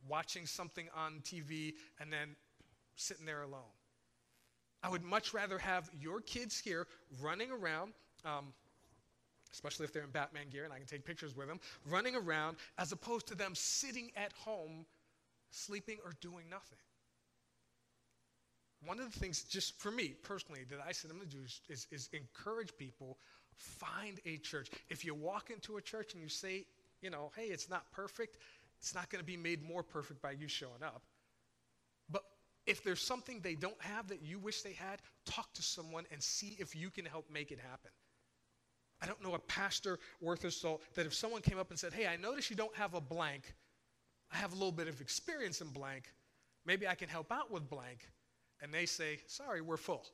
watching 0.09 0.45
something 0.45 0.89
on 0.95 1.21
TV 1.23 1.75
and 2.01 2.13
then 2.13 2.35
sitting 2.97 3.25
there 3.25 3.43
alone. 3.43 3.63
I 4.85 4.89
would 4.89 5.03
much 5.03 5.35
rather 5.35 5.59
have 5.59 5.91
your 6.01 6.21
kids 6.21 6.61
here 6.61 6.87
running 7.21 7.51
around. 7.51 7.95
Um, 8.25 8.53
especially 9.53 9.85
if 9.85 9.93
they're 9.93 10.03
in 10.03 10.11
Batman 10.11 10.47
gear 10.51 10.65
and 10.65 10.73
I 10.73 10.79
can 10.79 10.87
take 10.87 11.05
pictures 11.05 11.37
with 11.37 11.47
them, 11.47 11.61
running 11.87 12.17
around 12.17 12.57
as 12.77 12.91
opposed 12.91 13.29
to 13.29 13.37
them 13.37 13.53
sitting 13.55 14.11
at 14.17 14.33
home, 14.33 14.85
sleeping 15.51 15.99
or 16.05 16.13
doing 16.21 16.47
nothing 16.51 16.79
one 18.87 19.01
of 19.01 19.13
the 19.13 19.19
things, 19.19 19.43
just 19.45 19.79
for 19.79 19.91
me 19.91 20.15
personally, 20.23 20.63
that 20.71 20.79
I 20.87 20.93
said 20.93 21.11
I'm 21.11 21.19
going 21.19 21.29
to 21.29 21.37
do 21.37 21.43
is, 21.43 21.61
is, 21.69 21.87
is, 21.91 22.09
encourage 22.13 22.77
people 22.77 23.19
find 23.57 24.21
a 24.27 24.39
church. 24.39 24.69
If 24.89 25.05
you 25.05 25.15
walk 25.15 25.51
into 25.51 25.77
a 25.77 25.83
church 25.83 26.15
and 26.15 26.23
you 26.23 26.29
say, 26.29 26.67
you 27.01 27.11
know, 27.11 27.31
hey, 27.37 27.47
it's 27.47 27.71
not 27.71 27.91
perfect, 27.93 28.39
it's 28.79 28.95
not 28.95 29.11
going 29.11 29.21
to 29.21 29.27
be 29.27 29.37
made 29.37 29.63
more 29.63 29.83
perfect 29.83 30.21
by 30.21 30.33
you 30.33 30.49
showing 30.49 30.83
up. 30.83 31.03
If 32.67 32.83
there's 32.83 33.03
something 33.03 33.41
they 33.41 33.55
don't 33.55 33.81
have 33.81 34.09
that 34.09 34.23
you 34.23 34.39
wish 34.39 34.63
they 34.63 34.73
had, 34.73 35.03
talk 35.27 35.53
to 35.55 35.63
someone 35.63 36.05
and 36.11 36.23
see 36.23 36.57
if 36.59 36.75
you 36.75 36.91
can 36.91 37.05
help 37.05 37.31
make 37.31 37.51
it 37.53 37.59
happen. 37.59 37.91
I 39.03 39.07
don't 39.07 39.23
know 39.23 39.35
a 39.35 39.39
pastor 39.39 39.99
worth 40.21 40.45
of 40.45 40.55
salt 40.55 40.83
that 40.95 41.05
if 41.05 41.13
someone 41.13 41.43
came 41.43 41.59
up 41.59 41.71
and 41.71 41.79
said, 41.79 41.93
hey, 41.93 42.07
I 42.07 42.17
notice 42.17 42.49
you 42.49 42.57
don't 42.57 42.75
have 42.75 42.95
a 42.95 43.01
blank, 43.01 43.55
I 44.33 44.37
have 44.37 44.53
a 44.53 44.55
little 44.55 44.73
bit 44.73 44.89
of 44.89 45.01
experience 45.01 45.61
in 45.61 45.69
blank, 45.69 46.05
maybe 46.65 46.89
I 46.89 46.95
can 46.95 47.09
help 47.09 47.31
out 47.31 47.51
with 47.51 47.69
blank 47.69 48.09
and 48.63 48.73
they 48.73 48.87
say, 48.87 49.19
sorry, 49.27 49.61
we're 49.61 49.77
full. 49.77 50.07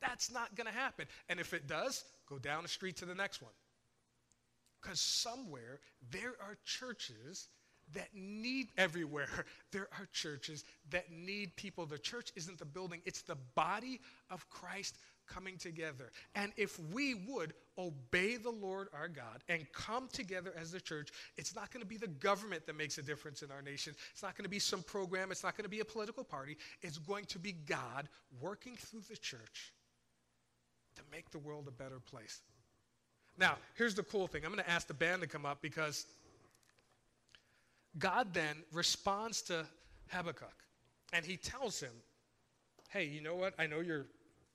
That's 0.00 0.32
not 0.32 0.54
going 0.54 0.66
to 0.66 0.72
happen. 0.72 1.06
And 1.28 1.38
if 1.38 1.52
it 1.52 1.66
does, 1.66 2.04
go 2.28 2.38
down 2.38 2.62
the 2.62 2.68
street 2.68 2.96
to 2.98 3.04
the 3.04 3.14
next 3.14 3.42
one. 3.42 3.52
Because 4.80 5.00
somewhere 5.00 5.80
there 6.10 6.34
are 6.40 6.56
churches 6.64 7.48
that 7.94 8.08
need 8.14 8.68
everywhere. 8.76 9.28
There 9.72 9.88
are 9.98 10.08
churches 10.12 10.64
that 10.90 11.10
need 11.12 11.54
people. 11.56 11.84
The 11.84 11.98
church 11.98 12.32
isn't 12.34 12.58
the 12.58 12.64
building, 12.64 13.02
it's 13.04 13.22
the 13.22 13.36
body 13.54 14.00
of 14.30 14.48
Christ 14.48 14.96
coming 15.26 15.56
together. 15.58 16.12
And 16.34 16.52
if 16.56 16.78
we 16.92 17.14
would 17.14 17.52
obey 17.78 18.36
the 18.36 18.50
Lord 18.50 18.88
our 18.94 19.08
God 19.08 19.42
and 19.48 19.70
come 19.72 20.08
together 20.12 20.52
as 20.58 20.70
the 20.70 20.80
church, 20.80 21.10
it's 21.36 21.54
not 21.54 21.70
going 21.72 21.82
to 21.82 21.86
be 21.86 21.96
the 21.96 22.06
government 22.06 22.66
that 22.66 22.76
makes 22.76 22.98
a 22.98 23.02
difference 23.02 23.42
in 23.42 23.50
our 23.50 23.62
nation. 23.62 23.94
It's 24.12 24.22
not 24.22 24.36
going 24.36 24.44
to 24.44 24.50
be 24.50 24.58
some 24.58 24.82
program. 24.82 25.30
It's 25.30 25.42
not 25.42 25.56
going 25.56 25.64
to 25.64 25.70
be 25.70 25.80
a 25.80 25.84
political 25.84 26.24
party. 26.24 26.56
It's 26.80 26.98
going 26.98 27.24
to 27.26 27.38
be 27.38 27.52
God 27.52 28.08
working 28.40 28.76
through 28.76 29.02
the 29.10 29.16
church 29.16 29.72
to 30.96 31.02
make 31.12 31.30
the 31.30 31.38
world 31.38 31.68
a 31.68 31.72
better 31.72 32.00
place. 32.00 32.40
Now, 33.38 33.56
here's 33.74 33.94
the 33.94 34.02
cool 34.02 34.26
thing. 34.26 34.44
I'm 34.44 34.52
going 34.52 34.64
to 34.64 34.70
ask 34.70 34.86
the 34.86 34.94
band 34.94 35.20
to 35.20 35.28
come 35.28 35.44
up 35.44 35.60
because 35.60 36.06
God 37.98 38.32
then 38.32 38.56
responds 38.72 39.42
to 39.42 39.66
Habakkuk 40.08 40.54
and 41.12 41.24
he 41.24 41.36
tells 41.36 41.80
him, 41.80 41.92
Hey, 42.88 43.04
you 43.04 43.20
know 43.20 43.34
what? 43.34 43.54
I 43.58 43.66
know 43.66 43.80
you're 43.80 44.06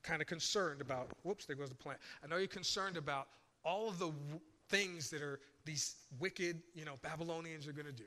kind 0.04 0.22
of 0.22 0.28
concerned 0.28 0.82
about, 0.82 1.10
whoops, 1.24 1.46
there 1.46 1.56
goes 1.56 1.70
the 1.70 1.76
plant. 1.76 2.00
I 2.24 2.28
know 2.28 2.38
you're 2.38 2.48
concerned 2.48 2.98
about 2.98 3.28
all 3.64 3.90
of 3.90 4.00
the 4.00 4.08
w- 4.08 4.40
things 4.70 5.10
that 5.10 5.22
are 5.22 5.40
these 5.66 5.96
wicked, 6.20 6.62
you 6.74 6.86
know, 6.86 6.98
Babylonians 7.02 7.68
are 7.68 7.74
going 7.74 7.86
to 7.86 7.92
do. 7.92 8.06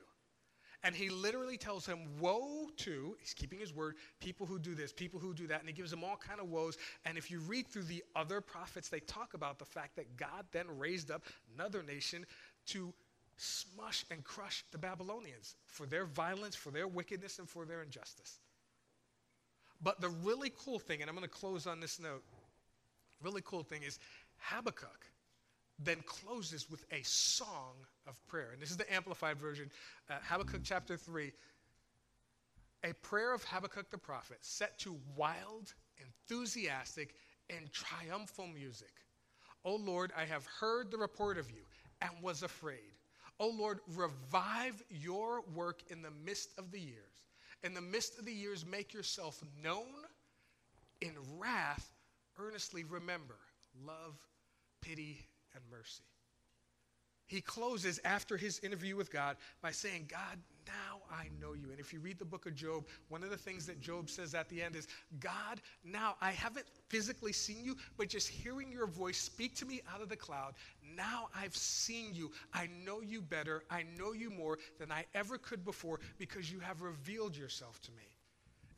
And 0.83 0.95
he 0.95 1.09
literally 1.09 1.57
tells 1.57 1.87
him, 1.87 2.01
woe 2.21 2.69
to, 2.79 3.17
he's 3.19 3.33
keeping 3.33 3.59
his 3.59 3.75
word, 3.75 3.95
people 4.21 4.45
who 4.45 4.59
do 4.59 4.75
this, 4.75 4.93
people 4.93 5.19
who 5.19 5.33
do 5.33 5.47
that. 5.47 5.61
And 5.61 5.69
he 5.69 5.73
gives 5.73 5.91
them 5.91 6.05
all 6.05 6.17
kind 6.17 6.41
of 6.41 6.51
woes. 6.51 6.77
And 7.07 7.17
if 7.17 7.31
you 7.31 7.41
read 7.41 7.67
through 7.67 7.85
the 7.85 8.05
other 8.15 8.43
prophets, 8.43 8.91
they 8.91 9.01
talk 9.01 9.33
about 9.33 9.59
the 9.59 9.65
fact 9.65 9.97
that 9.97 10.17
God 10.19 10.45
then 10.53 10.67
raised 10.77 11.11
up 11.11 11.23
another 11.55 11.83
nation 11.83 12.27
to 12.67 12.93
smush 13.37 14.05
and 14.11 14.23
crush 14.25 14.65
the 14.71 14.79
Babylonians 14.79 15.57
for 15.67 15.87
their 15.87 16.05
violence, 16.05 16.55
for 16.55 16.71
their 16.71 16.89
wickedness, 16.89 17.39
and 17.39 17.49
for 17.49 17.65
their 17.65 17.83
injustice. 17.83 18.39
But 19.83 20.01
the 20.01 20.09
really 20.09 20.53
cool 20.57 20.79
thing, 20.79 21.01
and 21.01 21.11
I'm 21.11 21.17
going 21.17 21.29
to 21.29 21.35
close 21.35 21.67
on 21.67 21.81
this 21.81 22.01
note, 22.01 22.23
really 23.23 23.43
cool 23.45 23.63
thing 23.63 23.83
is 23.83 23.99
Habakkuk 24.39 25.07
then 25.79 25.99
closes 26.07 26.71
with 26.71 26.85
a 26.93 27.03
song 27.03 27.75
of 28.07 28.25
prayer. 28.27 28.51
And 28.53 28.63
this 28.63 28.71
is 28.71 28.77
the 28.77 28.93
amplified 28.93 29.39
version, 29.39 29.71
uh, 30.09 30.15
Habakkuk 30.23 30.61
chapter 30.63 30.97
3. 30.97 31.33
A 32.85 32.93
prayer 32.95 33.33
of 33.33 33.43
Habakkuk 33.45 33.91
the 33.91 33.99
prophet 33.99 34.39
set 34.43 34.79
to 34.81 34.99
wild, 35.17 35.75
enthusiastic, 35.99 37.15
and 37.51 37.73
triumphal 37.73 38.47
music. 38.47 38.93
O 39.65 39.77
Lord, 39.77 40.13
I 40.17 40.25
have 40.25 40.47
heard 40.47 40.91
the 40.91 40.99
report 40.99 41.39
of 41.39 41.51
you 41.51 41.63
and 42.03 42.11
was 42.23 42.43
afraid. 42.43 42.94
O 43.41 43.49
Lord, 43.49 43.81
revive 43.95 44.83
your 44.89 45.43
work 45.55 45.83
in 45.91 46.03
the 46.03 46.11
midst 46.11 46.51
of 46.59 46.71
the 46.71 46.81
years 46.81 47.15
in 47.65 47.73
the 47.73 47.81
midst 47.81 48.19
of 48.19 48.27
the 48.27 48.33
years, 48.33 48.65
make 48.65 48.93
yourself 48.93 49.43
known. 49.63 50.05
In 51.01 51.13
wrath, 51.39 51.91
earnestly 52.39 52.85
remember 52.85 53.37
love, 53.85 54.15
pity, 54.81 55.27
and 55.55 55.63
mercy. 55.71 56.05
He 57.27 57.41
closes 57.41 57.99
after 58.05 58.37
his 58.37 58.61
interview 58.61 58.97
with 58.97 59.11
God 59.11 59.37
by 59.61 59.73
saying, 59.73 60.07
God, 60.09 60.39
now 60.67 61.03
I 61.11 61.29
know 61.41 61.53
you. 61.53 61.71
And 61.71 61.81
if 61.81 61.93
you 61.93 62.01
read 62.01 62.19
the 62.19 62.25
book 62.25 62.47
of 62.47 62.55
Job, 62.55 62.85
one 63.09 63.23
of 63.23 63.31
the 63.31 63.37
things 63.37 63.67
that 63.67 63.81
Job 63.81 64.11
says 64.11 64.35
at 64.35 64.49
the 64.49 64.63
end 64.63 64.77
is, 64.77 64.89
God, 65.21 65.61
now 65.85 66.17
I 66.21 66.31
haven't 66.33 66.67
physically 66.89 67.33
seen 67.33 67.65
you, 67.65 67.77
but 67.97 68.09
just 68.09 68.29
hearing 68.29 68.71
your 68.71 68.87
voice 68.87 69.19
speak 69.19 69.55
to 69.57 69.67
me 69.67 69.81
out 69.93 70.01
of 70.01 70.09
the 70.09 70.17
cloud, 70.17 70.55
now 70.97 71.29
I've 71.35 71.57
seen 71.57 72.15
you. 72.15 72.33
I 72.53 72.69
know 72.85 73.01
you 73.01 73.21
better. 73.21 73.65
I 73.71 73.85
know 73.99 74.13
you 74.13 74.31
more 74.31 74.59
than 74.79 74.91
I 74.93 75.05
ever 75.15 75.39
could 75.39 75.65
before 75.65 76.01
because 76.19 76.51
you 76.51 76.61
have 76.61 76.83
revealed 76.83 77.37
yourself 77.37 77.81
to 77.83 77.93
me. 77.93 78.14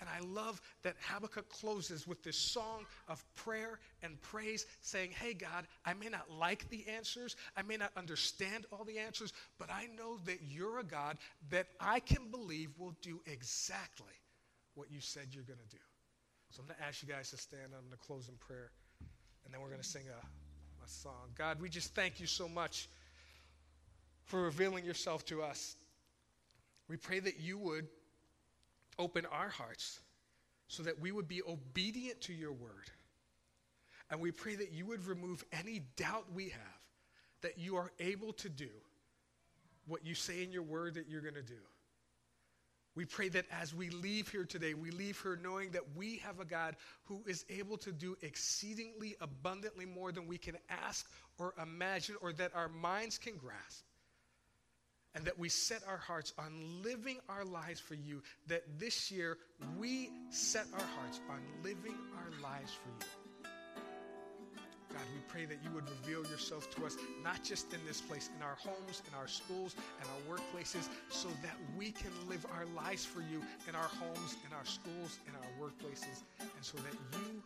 And 0.01 0.09
I 0.09 0.21
love 0.27 0.61
that 0.83 0.97
Habakkuk 1.01 1.49
closes 1.49 2.07
with 2.07 2.23
this 2.23 2.37
song 2.37 2.85
of 3.09 3.25
prayer 3.35 3.79
and 4.03 4.21
praise, 4.23 4.67
saying, 4.83 5.11
Hey, 5.11 5.35
God, 5.35 5.67
I 5.85 5.95
may 5.95 6.09
not 6.09 6.31
like 6.31 6.69
the 6.71 6.87
answers, 6.89 7.37
I 7.57 7.63
may 7.63 7.77
not 7.77 7.93
understand 7.97 8.67
all 8.73 8.85
the 8.85 8.99
answers, 8.99 9.33
but 9.59 9.71
I 9.71 9.89
know 9.97 10.19
that 10.27 10.41
you're 10.49 10.79
a 10.79 10.85
God 10.85 11.19
that 11.51 11.69
I 11.81 12.01
can 12.01 12.31
believe 12.31 12.71
will 12.79 12.97
do 13.03 13.21
exactly 13.27 14.13
what 14.75 14.91
you 14.91 15.01
said 15.01 15.29
you're 15.33 15.45
going 15.45 15.59
to 15.59 15.77
do. 15.77 15.83
So 16.51 16.63
I'm 16.63 16.69
going 16.69 16.79
to 16.79 16.85
ask 16.85 17.03
you 17.03 17.09
guys 17.09 17.31
to 17.31 17.37
stand 17.37 17.73
on 17.77 17.91
the 17.91 17.97
closing 17.97 18.37
prayer, 18.37 18.71
and 19.45 19.53
then 19.53 19.61
we're 19.61 19.69
going 19.69 19.81
to 19.81 19.87
sing 19.87 20.05
a, 20.09 20.85
a 20.85 20.89
song. 20.89 21.33
God, 21.37 21.61
we 21.61 21.69
just 21.69 21.95
thank 21.95 22.21
you 22.21 22.27
so 22.27 22.49
much 22.49 22.89
for 24.25 24.43
revealing 24.43 24.85
yourself 24.85 25.25
to 25.27 25.43
us. 25.43 25.77
We 26.89 26.97
pray 26.97 27.21
that 27.21 27.41
you 27.41 27.59
would 27.59 27.87
open 28.99 29.27
our 29.27 29.49
hearts 29.49 30.01
so 30.69 30.83
that 30.83 31.01
we 31.01 31.13
would 31.13 31.29
be 31.29 31.43
obedient 31.43 32.21
to 32.23 32.33
your 32.33 32.53
word. 32.53 32.91
And 34.11 34.21
we 34.21 34.31
pray 34.31 34.55
that 34.57 34.73
you 34.73 34.87
would 34.87 35.07
remove 35.07 35.45
any 35.53 35.83
doubt 35.97 36.27
we 36.35 36.51
have 36.51 36.81
that 37.43 37.59
you 37.59 37.77
are 37.77 37.93
able 38.01 38.33
to 38.35 38.49
do 38.49 38.71
what 39.87 40.05
you 40.05 40.15
say 40.15 40.43
in 40.43 40.53
your 40.53 40.63
word 40.63 40.95
that 40.95 41.09
you're 41.09 41.21
going 41.21 41.35
to 41.35 41.43
do. 41.43 41.55
We 42.95 43.05
pray 43.05 43.29
that 43.29 43.45
as 43.53 43.75
we 43.75 43.91
leave 43.91 44.31
here 44.31 44.45
today, 44.45 44.73
we 44.73 44.91
leave 44.91 45.21
here 45.21 45.39
knowing 45.41 45.71
that 45.73 45.83
we 45.95 46.17
have 46.19 46.41
a 46.41 46.47
God 46.47 46.77
who 47.05 47.23
is 47.27 47.45
able 47.51 47.77
to 47.79 47.93
do 47.93 48.17
exceedingly 48.23 49.17
abundantly 49.21 49.85
more 49.85 50.13
than 50.13 50.27
we 50.27 50.39
can 50.39 50.57
ask 50.71 51.07
or 51.39 51.53
imagine 51.63 52.17
or 52.23 52.33
that 52.33 52.53
our 52.55 52.71
minds 52.71 53.19
can 53.19 53.37
grasp. 53.37 53.85
And 55.17 55.25
that 55.25 55.39
we 55.39 55.49
set 55.49 55.81
our 55.89 55.97
hearts 55.97 56.35
on 56.39 56.53
living 56.85 57.17
our 57.31 57.45
lives 57.45 57.81
for 57.81 57.95
you, 57.95 58.23
that 58.49 58.63
this 58.79 59.11
year 59.11 59.39
we 59.79 60.11
set 60.29 60.67
our 60.75 60.87
hearts 60.99 61.21
on 61.31 61.41
living 61.65 61.97
our 62.19 62.43
lives 62.43 62.73
for 62.73 62.91
you. 63.01 63.51
God, 64.93 65.03
we 65.15 65.21
pray 65.27 65.47
that 65.47 65.59
you 65.65 65.71
would 65.75 65.89
reveal 65.89 66.31
yourself 66.31 66.71
to 66.77 66.85
us, 66.85 66.97
not 67.25 67.43
just 67.43 67.73
in 67.73 67.81
this 67.87 68.03
place, 68.03 68.29
in 68.37 68.43
our 68.43 68.57
homes, 68.57 69.03
in 69.09 69.19
our 69.19 69.27
schools, 69.27 69.75
and 70.01 70.09
our 70.09 70.37
workplaces, 70.37 70.89
so 71.09 71.29
that 71.43 71.57
we 71.79 71.93
can 71.93 72.13
live 72.29 72.45
our 72.55 72.67
lives 72.77 73.07
for 73.07 73.21
you 73.21 73.43
in 73.69 73.75
our 73.75 73.89
homes, 73.89 74.37
in 74.47 74.53
our 74.53 74.65
schools, 74.67 75.19
in 75.27 75.35
our 75.35 75.67
workplaces, 75.69 76.23
and 76.41 76.63
so 76.63 76.77
that 76.79 76.93
you 77.19 77.43